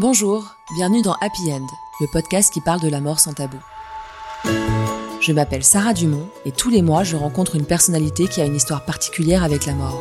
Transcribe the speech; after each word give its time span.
Bonjour, 0.00 0.56
bienvenue 0.76 1.02
dans 1.02 1.12
Happy 1.20 1.52
End, 1.52 1.66
le 2.00 2.06
podcast 2.06 2.50
qui 2.50 2.62
parle 2.62 2.80
de 2.80 2.88
la 2.88 3.02
mort 3.02 3.20
sans 3.20 3.34
tabou. 3.34 3.58
Je 5.20 5.30
m'appelle 5.30 5.62
Sarah 5.62 5.92
Dumont 5.92 6.26
et 6.46 6.52
tous 6.52 6.70
les 6.70 6.80
mois 6.80 7.04
je 7.04 7.16
rencontre 7.16 7.54
une 7.54 7.66
personnalité 7.66 8.26
qui 8.26 8.40
a 8.40 8.46
une 8.46 8.56
histoire 8.56 8.86
particulière 8.86 9.44
avec 9.44 9.66
la 9.66 9.74
mort. 9.74 10.00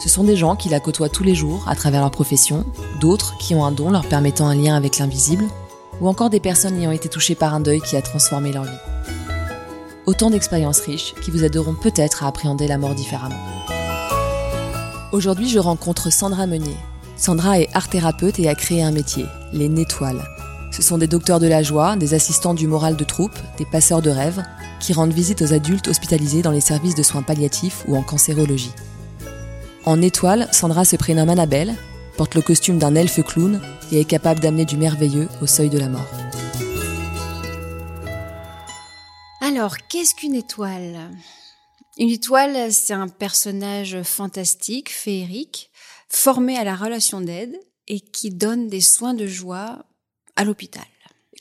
Ce 0.00 0.08
sont 0.08 0.22
des 0.22 0.36
gens 0.36 0.54
qui 0.54 0.68
la 0.68 0.78
côtoient 0.78 1.08
tous 1.08 1.24
les 1.24 1.34
jours 1.34 1.68
à 1.68 1.74
travers 1.74 2.00
leur 2.00 2.12
profession, 2.12 2.64
d'autres 3.00 3.36
qui 3.38 3.56
ont 3.56 3.64
un 3.64 3.72
don 3.72 3.90
leur 3.90 4.06
permettant 4.06 4.46
un 4.46 4.54
lien 4.54 4.76
avec 4.76 4.98
l'invisible, 4.98 5.46
ou 6.00 6.06
encore 6.06 6.30
des 6.30 6.38
personnes 6.38 6.78
ayant 6.78 6.92
été 6.92 7.08
touchées 7.08 7.34
par 7.34 7.52
un 7.52 7.58
deuil 7.58 7.80
qui 7.80 7.96
a 7.96 8.02
transformé 8.02 8.52
leur 8.52 8.62
vie. 8.62 8.70
Autant 10.06 10.30
d'expériences 10.30 10.82
riches 10.82 11.12
qui 11.24 11.32
vous 11.32 11.42
aideront 11.42 11.74
peut-être 11.74 12.22
à 12.22 12.28
appréhender 12.28 12.68
la 12.68 12.78
mort 12.78 12.94
différemment. 12.94 13.34
Aujourd'hui, 15.10 15.48
je 15.48 15.58
rencontre 15.58 16.12
Sandra 16.12 16.46
Meunier. 16.46 16.76
Sandra 17.16 17.58
est 17.58 17.68
art 17.74 17.88
thérapeute 17.90 18.38
et 18.38 18.48
a 18.48 18.54
créé 18.54 18.82
un 18.82 18.92
métier, 18.92 19.26
les 19.52 19.68
Nétoiles. 19.68 20.24
Ce 20.72 20.82
sont 20.82 20.98
des 20.98 21.06
docteurs 21.06 21.40
de 21.40 21.48
la 21.48 21.62
joie, 21.62 21.96
des 21.96 22.14
assistants 22.14 22.54
du 22.54 22.66
moral 22.66 22.96
de 22.96 23.04
troupe, 23.04 23.36
des 23.58 23.66
passeurs 23.66 24.02
de 24.02 24.10
rêves, 24.10 24.42
qui 24.80 24.92
rendent 24.92 25.12
visite 25.12 25.42
aux 25.42 25.52
adultes 25.52 25.88
hospitalisés 25.88 26.42
dans 26.42 26.52
les 26.52 26.60
services 26.60 26.94
de 26.94 27.02
soins 27.02 27.22
palliatifs 27.22 27.84
ou 27.88 27.96
en 27.96 28.02
cancérologie. 28.02 28.72
En 29.84 30.00
étoile, 30.00 30.48
Sandra 30.52 30.84
se 30.84 30.96
prénomme 30.96 31.30
Annabelle, 31.30 31.74
porte 32.16 32.34
le 32.34 32.42
costume 32.42 32.78
d'un 32.78 32.94
elfe 32.94 33.22
clown 33.24 33.60
et 33.90 34.00
est 34.00 34.04
capable 34.04 34.40
d'amener 34.40 34.64
du 34.64 34.76
merveilleux 34.76 35.28
au 35.42 35.46
seuil 35.46 35.70
de 35.70 35.78
la 35.78 35.88
mort. 35.88 36.08
Alors, 39.40 39.76
qu'est-ce 39.88 40.14
qu'une 40.14 40.34
étoile? 40.34 41.10
Une 41.98 42.10
étoile, 42.10 42.72
c'est 42.72 42.92
un 42.92 43.08
personnage 43.08 44.02
fantastique, 44.02 44.90
féerique, 44.90 45.70
formé 46.08 46.56
à 46.56 46.64
la 46.64 46.76
relation 46.76 47.20
d'aide 47.20 47.58
et 47.90 47.98
qui 48.00 48.30
donne 48.30 48.68
des 48.68 48.80
soins 48.80 49.14
de 49.14 49.26
joie 49.26 49.84
à 50.36 50.44
l'hôpital. 50.44 50.84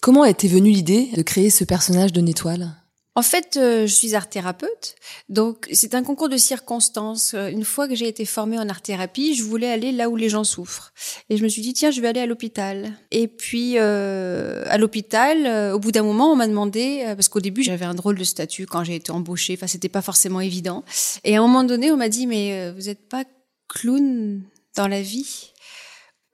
Comment 0.01 0.25
était 0.25 0.47
venue 0.47 0.71
l'idée 0.71 1.09
de 1.15 1.21
créer 1.21 1.51
ce 1.51 1.63
personnage 1.63 2.11
de 2.11 2.21
Nétoile? 2.21 2.75
En 3.15 3.21
fait, 3.21 3.57
euh, 3.57 3.85
je 3.85 3.93
suis 3.93 4.15
art 4.15 4.29
thérapeute, 4.29 4.95
donc 5.27 5.67
c'est 5.73 5.93
un 5.93 6.03
concours 6.03 6.29
de 6.29 6.37
circonstances. 6.37 7.33
Euh, 7.33 7.49
une 7.49 7.65
fois 7.65 7.87
que 7.87 7.93
j'ai 7.93 8.07
été 8.07 8.23
formée 8.23 8.57
en 8.57 8.69
art 8.69 8.81
thérapie, 8.81 9.35
je 9.35 9.43
voulais 9.43 9.69
aller 9.69 9.91
là 9.91 10.09
où 10.09 10.15
les 10.15 10.29
gens 10.29 10.43
souffrent, 10.43 10.93
et 11.29 11.37
je 11.37 11.43
me 11.43 11.49
suis 11.49 11.61
dit 11.61 11.73
tiens, 11.73 11.91
je 11.91 12.01
vais 12.01 12.07
aller 12.07 12.21
à 12.21 12.25
l'hôpital. 12.25 12.93
Et 13.11 13.27
puis 13.27 13.73
euh, 13.75 14.63
à 14.67 14.77
l'hôpital, 14.77 15.45
euh, 15.45 15.73
au 15.73 15.79
bout 15.79 15.91
d'un 15.91 16.03
moment, 16.03 16.31
on 16.31 16.35
m'a 16.35 16.47
demandé 16.47 17.03
parce 17.15 17.29
qu'au 17.29 17.41
début 17.41 17.61
j'avais 17.61 17.85
un 17.85 17.95
drôle 17.95 18.17
de 18.17 18.23
statut 18.23 18.65
quand 18.65 18.83
j'ai 18.83 18.95
été 18.95 19.11
embauchée. 19.11 19.53
Enfin, 19.53 19.67
c'était 19.67 19.89
pas 19.89 20.01
forcément 20.01 20.39
évident. 20.39 20.83
Et 21.25 21.35
à 21.35 21.39
un 21.39 21.41
moment 21.41 21.63
donné, 21.63 21.91
on 21.91 21.97
m'a 21.97 22.09
dit 22.09 22.25
mais 22.25 22.71
vous 22.71 22.89
êtes 22.89 23.07
pas 23.07 23.25
clown 23.67 24.41
dans 24.75 24.87
la 24.87 25.01
vie? 25.01 25.51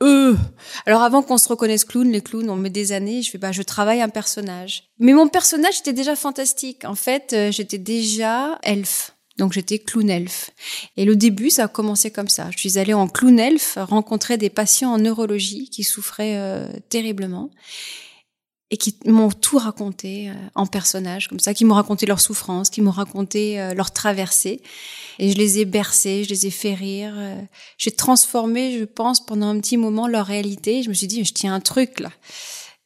Euh. 0.06 0.36
Alors 0.86 1.02
avant 1.02 1.22
qu'on 1.22 1.38
se 1.38 1.50
reconnaisse 1.50 1.86
clown, 1.86 2.10
les 2.12 2.22
clowns, 2.22 2.50
on 2.50 2.56
met 2.56 2.70
des 2.70 2.92
années. 2.92 3.22
Je 3.22 3.32
fais 3.32 3.38
bah 3.38 3.52
je 3.52 3.62
travaille 3.62 4.02
un 4.02 4.10
personnage. 4.10 4.90
Mais 5.00 5.14
mon 5.14 5.28
personnage 5.28 5.80
était 5.80 5.94
déjà 5.94 6.16
fantastique. 6.16 6.86
En 6.86 6.96
fait, 6.96 7.34
euh, 7.34 7.52
j'étais 7.52 7.78
déjà 7.78 8.60
elfe. 8.64 9.16
Donc 9.38 9.54
j'étais 9.54 9.80
clown 9.80 10.10
elfe. 10.10 10.52
Et 10.96 11.06
le 11.06 11.16
début, 11.16 11.50
ça 11.50 11.66
a 11.66 11.68
commencé 11.68 12.12
comme 12.12 12.30
ça. 12.30 12.50
Je 12.52 12.60
suis 12.60 12.78
allée 12.78 12.94
en 12.94 13.08
clown 13.08 13.38
elfe 13.40 13.78
rencontrer 13.78 14.38
des 14.38 14.50
patients 14.50 14.94
en 14.94 14.98
neurologie 14.98 15.70
qui 15.70 15.84
souffraient 15.84 16.38
euh, 16.38 16.68
terriblement 16.90 17.50
et 18.72 18.78
qui 18.78 18.98
m'ont 19.06 19.30
tout 19.30 19.58
raconté 19.58 20.30
euh, 20.30 20.34
en 20.56 20.66
personnage 20.66 21.28
comme 21.28 21.40
ça, 21.40 21.54
qui 21.54 21.66
m'ont 21.66 21.76
raconté 21.76 22.06
leurs 22.06 22.20
souffrances, 22.20 22.70
qui 22.70 22.82
m'ont 22.82 22.92
raconté 22.92 23.60
euh, 23.60 23.74
leurs 23.74 23.92
traversées. 23.92 24.62
Et 25.20 25.32
je 25.32 25.38
les 25.38 25.60
ai 25.60 25.66
bercés, 25.66 26.24
je 26.24 26.30
les 26.30 26.48
ai 26.48 26.52
fait 26.52 26.74
rire. 26.74 27.14
Euh, 27.16 27.42
j'ai 27.78 27.92
transformé, 27.92 28.78
je 28.80 28.86
pense, 28.86 29.24
pendant 29.24 29.48
un 29.48 29.60
petit 29.60 29.78
moment 29.78 30.08
leur 30.08 30.26
réalité. 30.26 30.82
Je 30.82 30.90
me 30.90 30.96
suis 30.96 31.08
dit, 31.08 31.24
je 31.24 31.34
tiens 31.34 31.54
un 31.54 31.60
truc 31.60 32.00
là. 32.00 32.12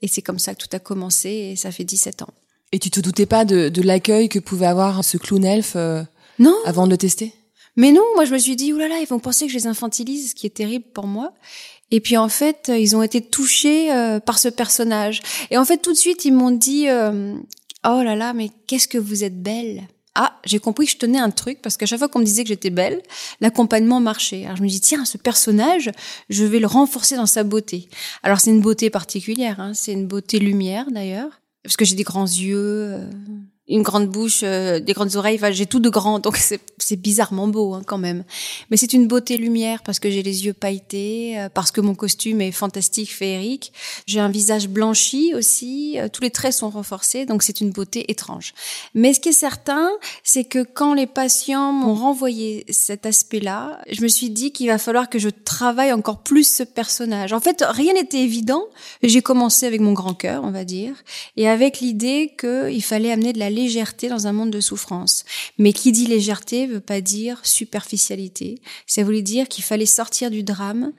Et 0.02 0.07
c'est 0.07 0.22
comme 0.22 0.39
ça 0.39 0.53
que 0.53 0.63
tout 0.66 0.75
a 0.75 0.80
commencé 0.80 1.29
et 1.29 1.56
ça 1.56 1.72
fait 1.72 1.85
17 1.85 2.23
ans. 2.23 2.34
Et 2.72 2.79
tu 2.79 2.91
te 2.91 3.00
doutais 3.00 3.25
pas 3.25 3.45
de, 3.45 3.69
de 3.69 3.81
l'accueil 3.81 4.29
que 4.29 4.39
pouvait 4.39 4.68
avoir 4.68 5.03
ce 5.03 5.18
clown 5.18 5.44
elfe 5.44 5.75
non. 6.38 6.56
avant 6.66 6.85
de 6.85 6.91
le 6.91 6.97
tester? 6.97 7.34
Mais 7.75 7.91
non, 7.91 8.03
moi 8.16 8.25
je 8.25 8.34
me 8.34 8.38
suis 8.38 8.56
dit, 8.56 8.73
oulala, 8.73 9.00
ils 9.00 9.07
vont 9.07 9.19
penser 9.19 9.45
que 9.45 9.51
je 9.51 9.57
les 9.57 9.68
infantilise, 9.68 10.31
ce 10.31 10.35
qui 10.35 10.45
est 10.45 10.51
terrible 10.51 10.85
pour 10.94 11.07
moi. 11.07 11.34
Et 11.91 12.00
puis 12.00 12.17
en 12.17 12.29
fait, 12.29 12.72
ils 12.75 12.95
ont 12.95 13.03
été 13.03 13.22
touchés 13.22 13.91
euh, 13.91 14.19
par 14.19 14.39
ce 14.39 14.50
personnage. 14.50 15.22
Et 15.51 15.57
en 15.57 15.66
fait, 15.66 15.77
tout 15.77 15.91
de 15.91 15.97
suite, 15.97 16.25
ils 16.25 16.33
m'ont 16.33 16.51
dit 16.51 16.88
euh, 16.89 17.35
"Oh 17.85 18.01
là 18.03 18.16
là, 18.16 18.33
mais 18.33 18.51
qu'est-ce 18.67 18.88
que 18.88 18.97
vous 18.97 19.23
êtes 19.23 19.41
belle." 19.41 19.88
Ah, 20.16 20.38
j'ai 20.44 20.59
compris 20.59 20.85
que 20.85 20.91
je 20.91 20.97
tenais 20.97 21.19
un 21.19 21.29
truc 21.29 21.61
parce 21.61 21.77
qu'à 21.77 21.85
chaque 21.85 22.00
fois 22.00 22.09
qu'on 22.09 22.19
me 22.19 22.25
disait 22.25 22.44
que 22.44 22.50
j'étais 22.50 22.72
belle, 22.72 23.01
l'accompagnement 23.41 24.01
marchait. 24.01 24.44
Alors 24.45 24.57
je 24.57 24.63
me 24.63 24.67
dis 24.67 24.81
tiens, 24.81 25.05
ce 25.05 25.17
personnage, 25.17 25.91
je 26.29 26.44
vais 26.44 26.59
le 26.59 26.67
renforcer 26.67 27.16
dans 27.16 27.25
sa 27.25 27.44
beauté. 27.44 27.88
Alors 28.23 28.39
c'est 28.39 28.50
une 28.50 28.59
beauté 28.59 28.89
particulière, 28.89 29.59
hein, 29.59 29.73
c'est 29.73 29.94
une 29.94 30.07
beauté 30.07 30.39
lumière 30.39 30.91
d'ailleurs, 30.91 31.41
parce 31.63 31.77
que 31.77 31.85
j'ai 31.85 31.95
des 31.95 32.03
grands 32.03 32.25
yeux, 32.25 32.57
euh, 32.57 33.09
une 33.69 33.84
grande 33.84 34.07
bouche, 34.07 34.41
euh, 34.44 34.80
des 34.80 34.94
grandes 34.94 35.16
oreilles. 35.16 35.35
Enfin, 35.35 35.52
j'ai 35.52 35.68
tout 35.68 35.80
de 35.80 35.90
grand, 35.90 36.19
donc 36.19 36.38
c'est 36.38 36.96
bizarrement 36.96 37.47
beau 37.47 37.75
hein, 37.75 37.84
quand 37.85 38.00
même. 38.00 38.24
Mais 38.69 38.78
c'est 38.78 38.94
une 38.94 39.07
beauté 39.07 39.38
lumière 39.38 39.84
parce 39.84 40.00
que 40.00 40.09
j'ai 40.09 40.24
les 40.24 40.46
yeux 40.46 40.53
pailletés, 40.53 41.40
euh, 41.40 41.50
parce 41.53 41.72
que 41.72 41.80
mon 41.80 41.94
costume 41.94 42.41
est 42.41 42.52
fantastique, 42.52 43.13
féerique. 43.13 43.72
J'ai 44.07 44.19
un 44.19 44.30
visage 44.30 44.68
blanchi 44.68 45.34
aussi. 45.35 46.00
Euh, 46.00 46.07
tous 46.12 46.24
les 46.24 46.31
traits 46.31 46.53
sont 46.53 46.69
renforcés, 46.69 47.25
donc 47.25 47.44
c'est 47.44 47.62
une 47.62 47.69
beauté 47.69 48.12
étrange. 48.12 48.53
Mais 48.96 49.13
ce 49.13 49.19
qui 49.19 49.30
est 49.30 49.34
certain, 49.34 49.90
c'est 50.24 50.44
que 50.44 50.63
quand 50.63 50.96
les 50.96 51.07
patients 51.07 51.72
m'ont 51.72 51.94
renvoyé 51.94 52.66
cet 52.69 53.06
aspect-là, 53.06 53.80
je 53.91 54.01
me 54.01 54.07
suis 54.07 54.31
dit 54.31 54.51
qu'il 54.51 54.68
va 54.68 54.80
falloir 54.80 55.09
que 55.09 55.19
je 55.19 55.30
travaille 55.30 55.94
encore 55.94 56.24
plus 56.24 56.47
ce 56.47 56.63
personnage. 56.63 57.34
En 57.34 57.40
fait, 57.40 57.63
rien 57.68 57.94
n'était 57.94 58.22
évident. 58.22 58.63
J'ai 59.03 59.22
commencé 59.22 59.68
avec 59.68 59.80
mon 59.80 59.94
grand 59.94 60.16
cœur, 60.16 60.44
on 60.44 60.51
va 60.51 60.66
dire, 60.66 60.96
et 61.38 61.47
avec 61.47 61.80
l'idée 61.81 62.34
qu'il 62.40 62.84
fallait 62.84 63.12
amener 63.12 63.34
de 63.34 63.40
la 63.40 63.51
légèreté 63.64 64.09
dans 64.09 64.28
un 64.28 64.34
monde 64.34 64.52
de 64.52 64.59
souffrance. 64.59 65.25
Mais 65.58 65.74
qui 65.74 65.92
dit 65.92 66.06
légèreté 66.06 66.68
veut 66.68 66.80
pas 66.80 67.02
dire 67.02 67.40
superficialité. 67.44 68.62
Ça 68.88 69.03
voulait 69.03 69.22
dire 69.22 69.47
qu'il 69.47 69.64
fallait 69.64 69.86
sortir 69.86 70.31
du 70.31 70.44
drame 70.44 70.92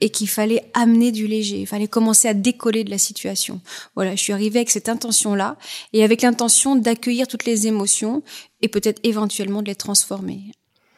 et 0.00 0.10
qu'il 0.10 0.28
fallait 0.28 0.64
amener 0.74 1.12
du 1.12 1.26
léger, 1.26 1.60
il 1.60 1.66
fallait 1.66 1.88
commencer 1.88 2.26
à 2.26 2.34
décoller 2.34 2.84
de 2.84 2.90
la 2.90 2.98
situation. 2.98 3.60
Voilà, 3.94 4.16
je 4.16 4.22
suis 4.22 4.32
arrivée 4.32 4.60
avec 4.60 4.70
cette 4.70 4.88
intention-là 4.88 5.56
et 5.92 6.02
avec 6.02 6.22
l'intention 6.22 6.76
d'accueillir 6.76 7.26
toutes 7.26 7.44
les 7.44 7.66
émotions 7.66 8.22
et 8.62 8.68
peut-être 8.68 9.00
éventuellement 9.04 9.62
de 9.62 9.68
les 9.68 9.74
transformer. 9.74 10.40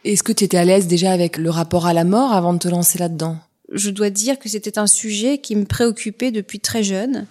Est-ce 0.05 0.23
que 0.23 0.33
tu 0.33 0.45
étais 0.45 0.57
à 0.57 0.65
l'aise 0.65 0.87
déjà 0.87 1.13
avec 1.13 1.37
le 1.37 1.51
rapport 1.51 1.87
à 1.87 1.93
la 1.93 2.05
mort 2.05 2.33
avant 2.33 2.53
de 2.53 2.59
te 2.59 2.69
lancer 2.69 2.99
là-dedans? 2.99 3.39
Je 3.73 3.91
dois 3.91 4.11
dire 4.11 4.39
que 4.39 4.49
c'était 4.49 4.79
un 4.79 4.87
sujet 4.87 5.39
qui 5.39 5.57
me 5.57 5.65
préoccupait 5.65 6.31
depuis 6.31 6.61
très 6.61 6.83
jeune. 6.83 7.27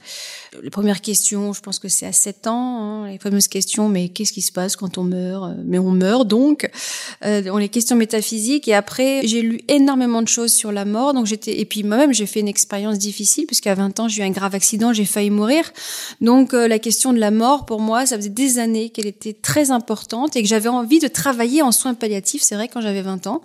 Les 0.62 0.70
premières 0.70 1.00
questions, 1.00 1.54
je 1.54 1.62
pense 1.62 1.80
que 1.80 1.88
c'est 1.88 2.06
à 2.06 2.12
7 2.12 2.48
ans, 2.48 2.82
hein, 2.82 3.08
les 3.08 3.20
fameuses 3.20 3.48
questions, 3.48 3.88
mais 3.88 4.10
qu'est-ce 4.10 4.34
qui 4.34 4.42
se 4.42 4.52
passe 4.52 4.76
quand 4.76 4.98
on 4.98 5.04
meurt 5.04 5.56
Mais 5.64 5.80
on 5.80 5.92
meurt 5.92 6.28
donc. 6.28 6.70
Euh, 7.24 7.58
les 7.58 7.70
questions 7.70 7.96
métaphysiques. 7.96 8.68
Et 8.68 8.74
après, 8.74 9.22
j'ai 9.24 9.42
lu 9.42 9.62
énormément 9.70 10.22
de 10.22 10.28
choses 10.28 10.52
sur 10.52 10.74
la 10.74 10.84
mort. 10.84 11.14
Donc 11.14 11.26
j'étais 11.26 11.62
et 11.62 11.66
puis 11.66 11.84
moi-même, 11.84 12.14
j'ai 12.14 12.26
fait 12.26 12.42
une 12.42 12.50
expérience 12.50 12.98
difficile 12.98 13.46
puisqu'à 13.46 13.76
20 13.76 14.02
ans, 14.02 14.08
j'ai 14.10 14.24
eu 14.24 14.26
un 14.26 14.32
grave 14.32 14.54
accident, 14.54 14.92
j'ai 14.92 15.06
failli 15.06 15.30
mourir. 15.30 15.72
Donc 16.20 16.54
euh, 16.54 16.68
la 16.68 16.80
question 16.80 17.14
de 17.14 17.20
la 17.20 17.32
mort, 17.32 17.66
pour 17.66 17.80
moi, 17.80 18.06
ça 18.06 18.18
faisait 18.18 18.30
des 18.30 18.60
années 18.60 18.90
qu'elle 18.90 19.08
était 19.08 19.34
très 19.34 19.72
importante 19.72 20.36
et 20.36 20.42
que 20.42 20.50
j'avais 20.50 20.70
envie 20.70 21.00
de 21.00 21.08
travailler 21.08 21.62
en 21.62 21.72
soins 21.72 21.94
palliatifs. 21.94 22.42
C'est 22.42 22.56
vrai 22.56 22.68
quand 22.68 22.82
j'avais 22.82 23.02
20 23.02 23.28
ans. 23.28 23.42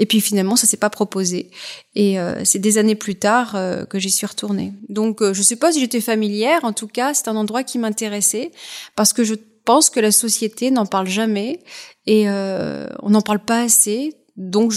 Et 0.00 0.06
puis 0.06 0.20
finalement, 0.20 0.56
ça 0.56 0.66
s'est 0.66 0.76
pas 0.76 0.90
proposé. 0.90 1.50
Et 1.94 2.18
euh, 2.18 2.44
c'est 2.44 2.58
des 2.58 2.78
années 2.78 2.96
plus 2.96 3.14
tard 3.14 3.54
euh, 3.54 3.84
que 3.84 4.00
j'y 4.00 4.10
suis 4.10 4.26
retournée. 4.26 4.72
Donc 4.88 5.22
je 5.22 5.42
sais 5.42 5.56
pas 5.56 5.70
si 5.70 5.78
j'étais 5.78 6.00
familière 6.00 6.39
en 6.62 6.72
tout 6.72 6.88
cas, 6.88 7.14
c'est 7.14 7.28
un 7.28 7.36
endroit 7.36 7.62
qui 7.62 7.78
m'intéressait 7.78 8.50
parce 8.96 9.12
que 9.12 9.24
je 9.24 9.34
pense 9.64 9.90
que 9.90 10.00
la 10.00 10.12
société 10.12 10.70
n'en 10.70 10.86
parle 10.86 11.06
jamais 11.06 11.60
et 12.06 12.28
euh, 12.28 12.88
on 13.02 13.10
n'en 13.10 13.22
parle 13.22 13.44
pas 13.44 13.62
assez. 13.62 14.14
Donc, 14.36 14.72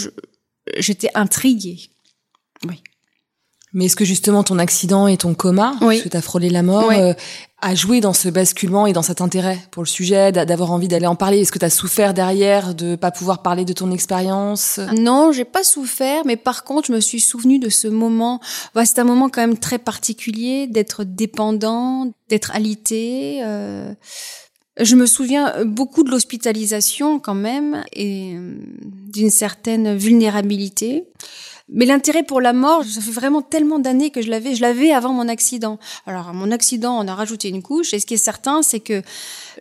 j'étais 0.77 1.09
intriguée. 1.15 1.89
Mais 3.73 3.85
est-ce 3.85 3.95
que 3.95 4.05
justement 4.05 4.43
ton 4.43 4.59
accident 4.59 5.07
et 5.07 5.17
ton 5.17 5.33
coma, 5.33 5.75
oui. 5.81 5.95
parce 5.95 6.01
que 6.01 6.09
tu 6.09 6.17
as 6.17 6.21
frôlé 6.21 6.49
la 6.49 6.61
mort, 6.61 6.91
euh, 6.91 7.13
a 7.59 7.75
joué 7.75 8.01
dans 8.01 8.13
ce 8.13 8.29
basculement 8.29 8.85
et 8.85 8.93
dans 8.93 9.01
cet 9.01 9.19
intérêt 9.19 9.57
pour 9.71 9.81
le 9.81 9.87
sujet, 9.87 10.31
d'avoir 10.31 10.71
envie 10.71 10.87
d'aller 10.87 11.07
en 11.07 11.15
parler? 11.15 11.39
Est-ce 11.39 11.51
que 11.51 11.59
tu 11.59 11.65
as 11.65 11.71
souffert 11.71 12.13
derrière 12.13 12.75
de 12.75 12.95
pas 12.95 13.09
pouvoir 13.09 13.41
parler 13.41 13.65
de 13.65 13.73
ton 13.73 13.91
expérience? 13.91 14.79
Non, 14.97 15.31
j'ai 15.31 15.45
pas 15.45 15.63
souffert, 15.63 16.23
mais 16.25 16.35
par 16.35 16.63
contre, 16.65 16.87
je 16.87 16.93
me 16.93 16.99
suis 16.99 17.21
souvenu 17.21 17.57
de 17.57 17.69
ce 17.69 17.87
moment. 17.87 18.39
Bah, 18.75 18.85
c'est 18.85 18.99
un 18.99 19.05
moment 19.05 19.29
quand 19.29 19.41
même 19.41 19.57
très 19.57 19.79
particulier 19.79 20.67
d'être 20.67 21.03
dépendant, 21.03 22.11
d'être 22.29 22.51
alité. 22.51 23.39
Euh... 23.43 23.93
Je 24.79 24.95
me 24.95 25.05
souviens 25.05 25.53
beaucoup 25.65 26.03
de 26.03 26.09
l'hospitalisation 26.09 27.19
quand 27.19 27.35
même 27.35 27.83
et 27.93 28.33
euh, 28.35 28.55
d'une 29.07 29.29
certaine 29.29 29.95
vulnérabilité. 29.95 31.05
Mais 31.69 31.85
l'intérêt 31.85 32.23
pour 32.23 32.41
la 32.41 32.51
mort, 32.51 32.83
ça 32.83 32.99
fait 32.99 33.11
vraiment 33.11 33.41
tellement 33.41 33.79
d'années 33.79 34.11
que 34.11 34.21
je 34.21 34.29
l'avais. 34.29 34.53
Je 34.53 34.61
l'avais 34.61 34.91
avant 34.91 35.13
mon 35.13 35.29
accident. 35.29 35.79
Alors, 36.05 36.27
à 36.27 36.33
mon 36.33 36.51
accident, 36.51 36.99
on 36.99 37.07
a 37.07 37.15
rajouté 37.15 37.47
une 37.47 37.61
couche. 37.61 37.93
Et 37.93 37.99
ce 37.99 38.05
qui 38.05 38.15
est 38.15 38.17
certain, 38.17 38.61
c'est 38.61 38.81
que 38.81 39.01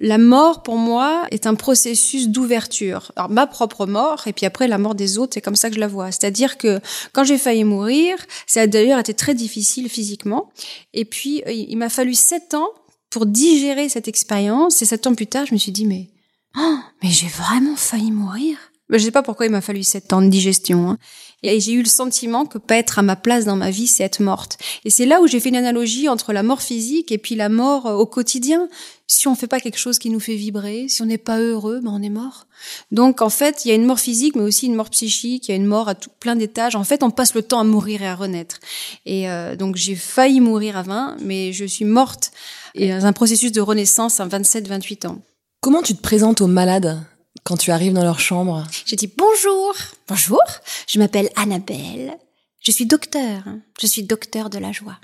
la 0.01 0.19
mort, 0.19 0.65
pour 0.65 0.77
moi, 0.77 1.25
est 1.31 1.47
un 1.47 1.55
processus 1.55 2.29
d'ouverture. 2.29 3.13
Alors, 3.15 3.31
ma 3.31 3.47
propre 3.47 3.87
mort, 3.87 4.25
et 4.27 4.33
puis 4.33 4.47
après, 4.47 4.67
la 4.67 4.79
mort 4.79 4.97
des 4.97 5.17
autres, 5.17 5.35
c'est 5.35 5.41
comme 5.41 5.55
ça 5.55 5.69
que 5.69 5.77
je 5.77 5.81
la 5.81 5.87
vois. 5.87 6.11
C'est-à-dire 6.11 6.59
que 6.59 6.81
quand 7.13 7.23
j'ai 7.23 7.39
failli 7.39 7.63
mourir, 7.63 8.17
ça 8.49 8.63
a 8.63 8.67
d'ailleurs 8.67 8.99
été 8.99 9.15
très 9.15 9.35
difficile 9.35 9.89
physiquement. 9.89 10.51
Et 10.93 11.05
puis, 11.05 11.43
il 11.47 11.77
m'a 11.77 11.89
fallu 11.89 12.15
sept 12.15 12.55
ans 12.55 12.69
pour 13.11 13.27
digérer 13.27 13.89
cette 13.89 14.09
expérience. 14.09 14.83
Et 14.83 14.87
sept 14.87 15.07
ans 15.07 15.15
plus 15.15 15.29
tard, 15.29 15.47
je 15.47 15.55
me 15.55 15.59
suis 15.59 15.73
dit, 15.73 15.87
mais, 15.87 16.11
oh, 16.59 16.79
mais 17.01 17.11
j'ai 17.11 17.29
vraiment 17.29 17.77
failli 17.77 18.11
mourir. 18.11 18.59
Je 18.91 18.99
sais 18.99 19.11
pas 19.11 19.23
pourquoi 19.23 19.47
il 19.47 19.53
m'a 19.53 19.61
fallu 19.61 19.83
sept 19.83 20.13
ans 20.13 20.21
de 20.21 20.29
digestion. 20.29 20.91
Hein. 20.91 20.99
Et 21.43 21.59
j'ai 21.61 21.73
eu 21.73 21.83
le 21.83 21.89
sentiment 21.89 22.47
que 22.47 22.59
pas 22.59 22.77
être 22.77 22.99
à 22.99 23.03
ma 23.03 23.17
place 23.17 23.45
dans 23.45 23.57
ma 23.57 23.71
vie, 23.71 23.87
c'est 23.87 24.05
être 24.05 24.23
morte. 24.23 24.59
Et 24.85 24.91
c'est 24.91 25.07
là 25.07 25.21
où 25.21 25.27
j'ai 25.27 25.41
fait 25.41 25.49
une 25.49 25.57
analogie 25.57 26.09
entre 26.09 26.33
la 26.33 26.43
mort 26.43 26.63
physique 26.63 27.11
et 27.11 27.19
puis 27.19 27.35
la 27.35 27.49
mort 27.49 27.87
euh, 27.87 27.95
au 27.95 28.07
quotidien. 28.07 28.69
Si 29.09 29.29
on 29.29 29.35
fait 29.35 29.47
pas 29.47 29.61
quelque 29.61 29.79
chose 29.79 29.99
qui 29.99 30.09
nous 30.09 30.21
fait 30.21 30.37
vibrer, 30.37 30.87
si 30.89 31.03
on 31.03 31.07
n'est 31.07 31.19
pas 31.19 31.39
heureux, 31.39 31.81
ben 31.83 31.91
on 31.93 32.03
est 32.03 32.09
mort. 32.09 32.47
Donc 32.93 33.21
en 33.21 33.29
fait, 33.29 33.65
il 33.65 33.69
y 33.69 33.71
a 33.73 33.75
une 33.75 33.85
mort 33.85 34.01
physique, 34.01 34.37
mais 34.37 34.43
aussi 34.43 34.67
une 34.67 34.75
mort 34.75 34.89
psychique. 34.91 35.49
Il 35.49 35.51
y 35.51 35.55
a 35.55 35.57
une 35.57 35.67
mort 35.67 35.89
à 35.89 35.95
tout, 35.95 36.11
plein 36.21 36.37
d'étages. 36.37 36.77
En 36.77 36.85
fait, 36.85 37.03
on 37.03 37.11
passe 37.11 37.35
le 37.35 37.43
temps 37.43 37.61
à 37.61 37.65
mourir 37.65 38.03
et 38.03 38.09
à 38.09 38.15
renaître. 38.15 38.61
Et 39.05 39.29
euh, 39.29 39.57
donc 39.57 39.77
j'ai 39.77 39.97
failli 39.97 40.41
mourir 40.41 40.77
à 40.77 40.83
20, 40.83 41.17
mais 41.21 41.53
je 41.53 41.65
suis 41.65 41.85
morte 41.85 42.33
et 42.75 42.89
dans 42.89 43.05
un 43.05 43.13
processus 43.13 43.53
de 43.53 43.61
renaissance 43.61 44.21
à 44.21 44.27
27-28 44.27 45.07
ans. 45.09 45.19
Comment 45.61 45.83
tu 45.83 45.95
te 45.95 46.01
présentes 46.01 46.41
aux 46.41 46.47
malades? 46.47 47.05
Quand 47.45 47.57
tu 47.57 47.71
arrives 47.71 47.93
dans 47.93 48.05
leur 48.05 48.21
chambre 48.21 48.67
Je 48.87 48.95
dis 48.95 49.13
bonjour. 49.17 49.75
Bonjour, 50.09 50.43
je 50.89 50.99
m'appelle 50.99 51.31
Annabelle. 51.37 52.17
Je 52.61 52.71
suis 52.71 52.87
docteur. 52.87 53.43
Je 53.81 53.87
suis 53.87 54.05
docteur 54.05 54.51
de 54.51 54.59
la 54.59 54.73
joie. 54.73 54.99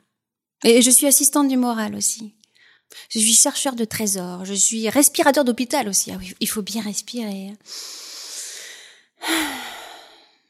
Et 0.64 0.82
je 0.82 0.90
suis 0.90 1.06
assistante 1.06 1.48
du 1.48 1.56
moral 1.56 1.94
aussi. 1.94 2.34
Je 3.10 3.18
suis 3.18 3.34
chercheur 3.34 3.74
de 3.74 3.84
trésors. 3.84 4.44
Je 4.44 4.54
suis 4.54 4.88
respirateur 4.88 5.44
d'hôpital 5.44 5.88
aussi. 5.88 6.10
Ah 6.12 6.16
oui, 6.18 6.34
il 6.40 6.48
faut 6.48 6.62
bien 6.62 6.82
respirer. 6.82 7.52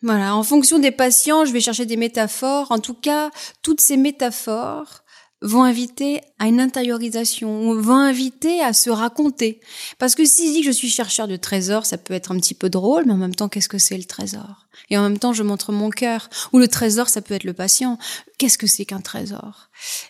Voilà, 0.02 0.36
en 0.36 0.44
fonction 0.44 0.78
des 0.78 0.92
patients, 0.92 1.44
je 1.44 1.52
vais 1.52 1.60
chercher 1.60 1.84
des 1.84 1.96
métaphores. 1.96 2.70
En 2.70 2.78
tout 2.78 2.94
cas, 2.94 3.30
toutes 3.62 3.80
ces 3.80 3.96
métaphores 3.96 5.02
vont 5.40 5.62
inviter 5.62 6.20
à 6.38 6.48
une 6.48 6.60
intériorisation, 6.60 7.74
vont 7.74 7.94
inviter 7.94 8.60
à 8.60 8.72
se 8.72 8.90
raconter. 8.90 9.60
Parce 9.98 10.14
que 10.14 10.24
si 10.24 10.48
je 10.48 10.52
dis 10.52 10.60
que 10.60 10.66
je 10.66 10.72
suis 10.72 10.88
chercheur 10.88 11.28
de 11.28 11.36
trésors, 11.36 11.86
ça 11.86 11.98
peut 11.98 12.14
être 12.14 12.32
un 12.32 12.38
petit 12.38 12.54
peu 12.54 12.70
drôle, 12.70 13.04
mais 13.06 13.12
en 13.12 13.18
même 13.18 13.34
temps, 13.34 13.48
qu'est-ce 13.48 13.68
que 13.68 13.78
c'est 13.78 13.98
le 13.98 14.04
trésor? 14.04 14.67
Et 14.90 14.98
en 14.98 15.02
même 15.02 15.18
temps, 15.18 15.32
je 15.32 15.42
montre 15.42 15.72
mon 15.72 15.90
cœur. 15.90 16.28
Ou 16.52 16.58
le 16.58 16.68
trésor, 16.68 17.08
ça 17.08 17.20
peut 17.20 17.34
être 17.34 17.44
le 17.44 17.52
patient. 17.52 17.98
Qu'est-ce 18.38 18.58
que 18.58 18.66
c'est 18.66 18.84
qu'un 18.84 19.00
trésor? 19.00 19.68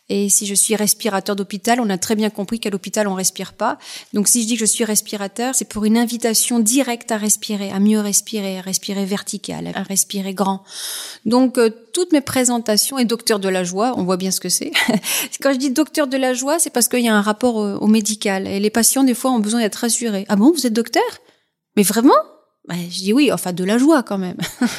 Et 0.08 0.28
si 0.28 0.46
je 0.46 0.54
suis 0.54 0.76
respirateur 0.76 1.36
d'hôpital, 1.36 1.80
on 1.80 1.88
a 1.90 1.98
très 1.98 2.14
bien 2.14 2.30
compris 2.30 2.60
qu'à 2.60 2.70
l'hôpital, 2.70 3.08
on 3.08 3.14
respire 3.14 3.52
pas. 3.54 3.78
Donc 4.12 4.28
si 4.28 4.42
je 4.42 4.46
dis 4.46 4.54
que 4.54 4.60
je 4.60 4.66
suis 4.66 4.84
respirateur, 4.84 5.54
c'est 5.54 5.66
pour 5.66 5.84
une 5.84 5.96
invitation 5.96 6.58
directe 6.60 7.10
à 7.12 7.16
respirer, 7.16 7.70
à 7.70 7.80
mieux 7.80 8.00
respirer, 8.00 8.58
à 8.58 8.62
respirer 8.62 9.04
vertical, 9.04 9.70
à 9.74 9.82
respirer 9.82 10.34
grand. 10.34 10.62
Donc 11.24 11.58
euh, 11.58 11.70
toutes 11.92 12.12
mes 12.12 12.20
présentations, 12.20 12.98
et 12.98 13.04
docteur 13.04 13.38
de 13.38 13.48
la 13.48 13.64
joie, 13.64 13.94
on 13.96 14.04
voit 14.04 14.16
bien 14.16 14.30
ce 14.30 14.40
que 14.40 14.48
c'est. 14.48 14.72
Quand 15.42 15.52
je 15.52 15.58
dis 15.58 15.70
docteur 15.70 16.06
de 16.06 16.16
la 16.16 16.34
joie, 16.34 16.58
c'est 16.58 16.70
parce 16.70 16.88
qu'il 16.88 17.00
y 17.00 17.08
a 17.08 17.14
un 17.14 17.22
rapport 17.22 17.56
au, 17.56 17.86
médical. 17.86 18.46
Et 18.46 18.60
les 18.60 18.70
patients, 18.70 19.04
des 19.04 19.14
fois, 19.14 19.30
ont 19.30 19.40
besoin 19.40 19.60
d'être 19.60 19.76
rassurés. 19.76 20.26
Ah 20.28 20.36
bon, 20.36 20.52
vous 20.52 20.66
êtes 20.66 20.72
docteur? 20.72 21.02
Mais 21.76 21.82
vraiment? 21.82 22.14
Ben, 22.68 22.76
Je 22.90 22.98
dis 22.98 23.12
oui, 23.12 23.32
enfin 23.32 23.52
de 23.52 23.64
la 23.64 23.78
joie 23.78 24.02
quand 24.02 24.18
même. 24.18 24.36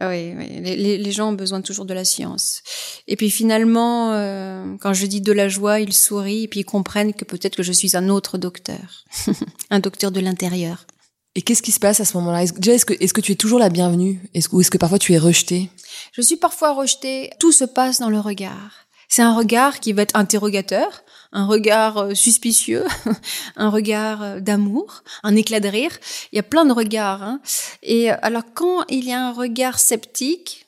oui, 0.00 0.34
oui. 0.36 0.60
Les, 0.62 1.12
gens 1.12 1.30
ont 1.30 1.34
besoin 1.34 1.60
toujours 1.60 1.84
de 1.84 1.94
la 1.94 2.04
science. 2.04 2.62
Et 3.08 3.16
puis 3.16 3.30
finalement, 3.30 4.12
euh, 4.12 4.76
quand 4.80 4.94
je 4.94 5.06
dis 5.06 5.20
de 5.20 5.32
la 5.32 5.48
joie, 5.48 5.80
ils 5.80 5.92
sourient 5.92 6.44
et 6.44 6.48
puis 6.48 6.60
ils 6.60 6.64
comprennent 6.64 7.12
que 7.12 7.24
peut-être 7.24 7.56
que 7.56 7.62
je 7.62 7.72
suis 7.72 7.96
un 7.96 8.08
autre 8.08 8.38
docteur, 8.38 9.04
un 9.70 9.80
docteur 9.80 10.12
de 10.12 10.20
l'intérieur. 10.20 10.86
Et 11.34 11.42
qu'est-ce 11.42 11.62
qui 11.62 11.72
se 11.72 11.80
passe 11.80 11.98
à 11.98 12.04
ce 12.04 12.16
moment-là? 12.18 12.44
Déjà, 12.58 12.74
est-ce 12.74 12.84
que, 12.84 12.94
est-ce 13.00 13.14
que 13.14 13.22
tu 13.22 13.32
es 13.32 13.36
toujours 13.36 13.58
la 13.58 13.70
bienvenue? 13.70 14.20
Est-ce, 14.34 14.54
Ou 14.54 14.60
est-ce 14.60 14.70
que 14.70 14.78
parfois 14.78 14.98
tu 14.98 15.14
es 15.14 15.18
rejetée? 15.18 15.70
Je 16.12 16.20
suis 16.20 16.36
parfois 16.36 16.74
rejetée. 16.74 17.30
Tout 17.38 17.52
se 17.52 17.64
passe 17.64 18.00
dans 18.00 18.10
le 18.10 18.20
regard. 18.20 18.86
C'est 19.08 19.22
un 19.22 19.34
regard 19.34 19.80
qui 19.80 19.92
va 19.92 20.02
être 20.02 20.16
interrogateur, 20.16 21.02
un 21.32 21.46
regard 21.46 21.98
euh, 21.98 22.14
suspicieux, 22.14 22.84
un 23.56 23.70
regard 23.70 24.22
euh, 24.22 24.40
d'amour, 24.40 25.02
un 25.22 25.34
éclat 25.34 25.60
de 25.60 25.68
rire. 25.68 25.98
Il 26.30 26.36
y 26.36 26.38
a 26.38 26.42
plein 26.42 26.64
de 26.64 26.72
regards. 26.72 27.22
Hein. 27.22 27.40
Et 27.82 28.12
euh, 28.12 28.16
alors 28.22 28.44
quand 28.54 28.84
il 28.88 29.04
y 29.04 29.12
a 29.12 29.26
un 29.26 29.32
regard 29.32 29.78
sceptique, 29.78 30.66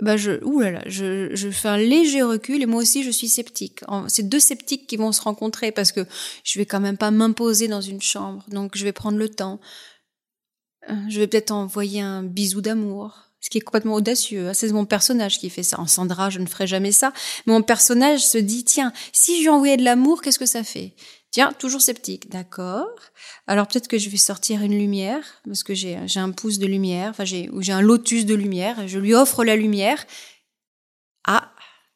bah 0.00 0.18
je, 0.18 0.32
là, 0.70 0.82
je, 0.86 1.34
je 1.34 1.50
fais 1.50 1.68
un 1.68 1.78
léger 1.78 2.22
recul 2.22 2.62
et 2.62 2.66
moi 2.66 2.82
aussi 2.82 3.02
je 3.02 3.10
suis 3.10 3.28
sceptique. 3.28 3.80
C'est 4.08 4.28
deux 4.28 4.40
sceptiques 4.40 4.86
qui 4.86 4.98
vont 4.98 5.10
se 5.10 5.22
rencontrer 5.22 5.72
parce 5.72 5.90
que 5.90 6.04
je 6.44 6.58
vais 6.58 6.66
quand 6.66 6.80
même 6.80 6.98
pas 6.98 7.10
m'imposer 7.10 7.66
dans 7.66 7.80
une 7.80 8.02
chambre, 8.02 8.44
donc 8.48 8.76
je 8.76 8.84
vais 8.84 8.92
prendre 8.92 9.16
le 9.16 9.30
temps. 9.30 9.58
Je 11.08 11.18
vais 11.18 11.26
peut-être 11.26 11.50
envoyer 11.50 12.02
un 12.02 12.22
bisou 12.22 12.60
d'amour, 12.60 13.25
ce 13.46 13.50
qui 13.50 13.58
est 13.58 13.60
complètement 13.60 13.94
audacieux. 13.94 14.48
Hein. 14.48 14.54
C'est 14.54 14.72
mon 14.72 14.86
personnage 14.86 15.38
qui 15.38 15.50
fait 15.50 15.62
ça. 15.62 15.78
En 15.78 15.86
Sandra, 15.86 16.30
je 16.30 16.40
ne 16.40 16.46
ferai 16.46 16.66
jamais 16.66 16.90
ça. 16.90 17.12
Mais 17.46 17.52
mon 17.52 17.62
personnage 17.62 18.26
se 18.26 18.38
dit, 18.38 18.64
tiens, 18.64 18.92
si 19.12 19.44
je 19.44 19.48
envoyais 19.48 19.76
de 19.76 19.84
l'amour, 19.84 20.20
qu'est-ce 20.20 20.40
que 20.40 20.46
ça 20.46 20.64
fait? 20.64 20.94
Tiens, 21.30 21.52
toujours 21.52 21.80
sceptique, 21.80 22.28
d'accord. 22.28 22.88
Alors 23.46 23.68
peut-être 23.68 23.86
que 23.86 23.98
je 23.98 24.08
vais 24.08 24.16
sortir 24.16 24.62
une 24.62 24.76
lumière, 24.76 25.22
parce 25.44 25.62
que 25.62 25.74
j'ai 25.74 25.96
un 26.16 26.32
pouce 26.32 26.58
de 26.58 26.66
lumière, 26.66 27.10
enfin 27.10 27.24
j'ai 27.24 27.48
ou 27.50 27.62
j'ai 27.62 27.70
un 27.70 27.82
lotus 27.82 28.26
de 28.26 28.34
lumière, 28.34 28.88
je 28.88 28.98
lui 28.98 29.14
offre 29.14 29.44
la 29.44 29.54
lumière. 29.54 30.04
Ah, 31.24 31.52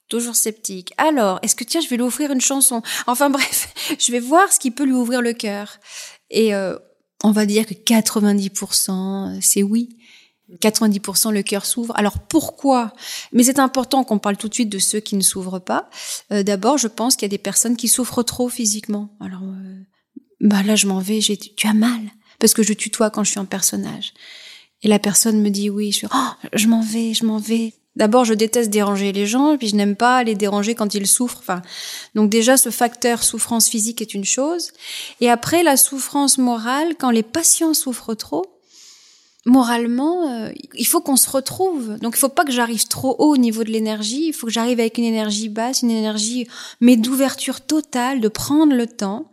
toujours 0.09 0.37
sceptique. 0.37 0.93
Alors, 0.99 1.41
est-ce 1.43 1.57
que 1.57 1.65
tiens, 1.65 1.81
je 1.81 1.89
vais 1.89 1.97
lui 1.97 2.05
offrir 2.05 2.31
une 2.31 2.41
chanson? 2.41 2.81
Enfin 3.09 3.29
bref, 3.39 3.75
je 3.99 4.13
vais 4.13 4.21
voir 4.21 4.53
ce 4.53 4.61
qui 4.61 4.71
peut 4.71 4.85
lui 4.85 4.93
ouvrir 4.93 5.21
le 5.21 5.33
cœur. 5.33 5.79
Et 6.31 6.55
euh, 6.55 6.79
on 7.25 7.33
va 7.33 7.45
dire 7.45 7.67
que 7.67 7.75
90% 7.75 9.41
c'est 9.41 9.65
oui. 9.65 9.97
90% 10.61 11.33
le 11.33 11.43
cœur 11.43 11.67
s'ouvre. 11.67 11.97
Alors 11.97 12.19
pourquoi? 12.19 12.93
Mais 13.33 13.45
c'est 13.45 13.59
important 13.59 14.05
qu'on 14.05 14.19
parle 14.19 14.37
tout 14.37 14.49
de 14.49 14.55
suite 14.55 14.69
de 14.69 14.79
ceux 14.79 15.01
qui 15.01 15.17
ne 15.17 15.23
s'ouvrent 15.23 15.59
pas. 15.59 15.89
Euh, 16.33 16.43
d'abord, 16.43 16.79
je 16.79 16.89
pense 16.89 17.17
qu'il 17.17 17.27
y 17.27 17.31
a 17.31 17.37
des 17.37 17.39
personnes 17.39 17.77
qui 17.77 17.89
souffrent 17.89 18.23
trop 18.23 18.49
physiquement. 18.49 19.11
Alors, 19.21 19.43
euh, 19.43 19.77
bah 20.41 20.63
là, 20.63 20.77
je 20.77 20.87
m'en 20.87 21.01
vais. 21.01 21.21
J'ai, 21.21 21.37
tu 21.37 21.67
as 21.67 21.75
mal 21.75 22.01
parce 22.39 22.55
que 22.55 22.63
je 22.63 22.73
tutoie 22.73 23.11
quand 23.11 23.25
je 23.25 23.31
suis 23.31 23.41
en 23.41 23.45
personnage. 23.45 24.13
Et 24.83 24.89
la 24.89 24.99
personne 24.99 25.41
me 25.41 25.51
dit 25.51 25.71
oui. 25.71 25.93
Je 25.93 26.07
oh, 26.07 26.49
je 26.55 26.67
m'en 26.67 26.81
vais, 26.81 27.15
je 27.15 27.25
m'en 27.25 27.39
vais. 27.39 27.75
D'abord, 27.97 28.25
je 28.25 28.35
déteste 28.35 28.71
déranger 28.71 29.13
les 29.13 29.27
gens, 29.27 29.59
puis 29.59 29.69
je 29.69 29.77
n'aime 29.77 29.97
pas 29.97 30.23
les 30.23 30.35
déranger 30.35 30.75
quand 30.75 30.95
ils 30.95 31.07
souffrent. 31.07 31.41
Enfin, 31.41 31.61
donc 32.15 32.31
déjà, 32.31 32.57
ce 32.57 32.71
facteur 32.71 33.23
souffrance 33.23 33.69
physique 33.69 34.01
est 34.01 34.15
une 34.15 34.25
chose. 34.25 34.71
Et 35.21 35.29
après, 35.29 35.63
la 35.63 35.77
souffrance 35.77 36.39
morale, 36.39 36.95
quand 36.99 37.11
les 37.11 37.25
patients 37.25 37.75
souffrent 37.75 38.15
trop, 38.15 38.60
moralement, 39.47 40.31
euh, 40.31 40.51
il 40.75 40.87
faut 40.87 41.01
qu'on 41.01 41.17
se 41.17 41.31
retrouve. 41.31 41.99
Donc, 41.99 42.15
il 42.17 42.19
faut 42.19 42.29
pas 42.29 42.45
que 42.45 42.53
j'arrive 42.53 42.87
trop 42.89 43.17
haut 43.19 43.33
au 43.33 43.37
niveau 43.37 43.65
de 43.65 43.71
l'énergie. 43.71 44.27
Il 44.27 44.33
faut 44.33 44.47
que 44.47 44.53
j'arrive 44.53 44.81
avec 44.81 44.99
une 44.99 45.05
énergie 45.05 45.49
basse, 45.49 45.83
une 45.83 45.91
énergie, 45.91 46.47
mais 46.81 46.97
d'ouverture 46.97 47.61
totale, 47.61 48.21
de 48.21 48.29
prendre 48.29 48.75
le 48.75 48.87
temps 48.87 49.31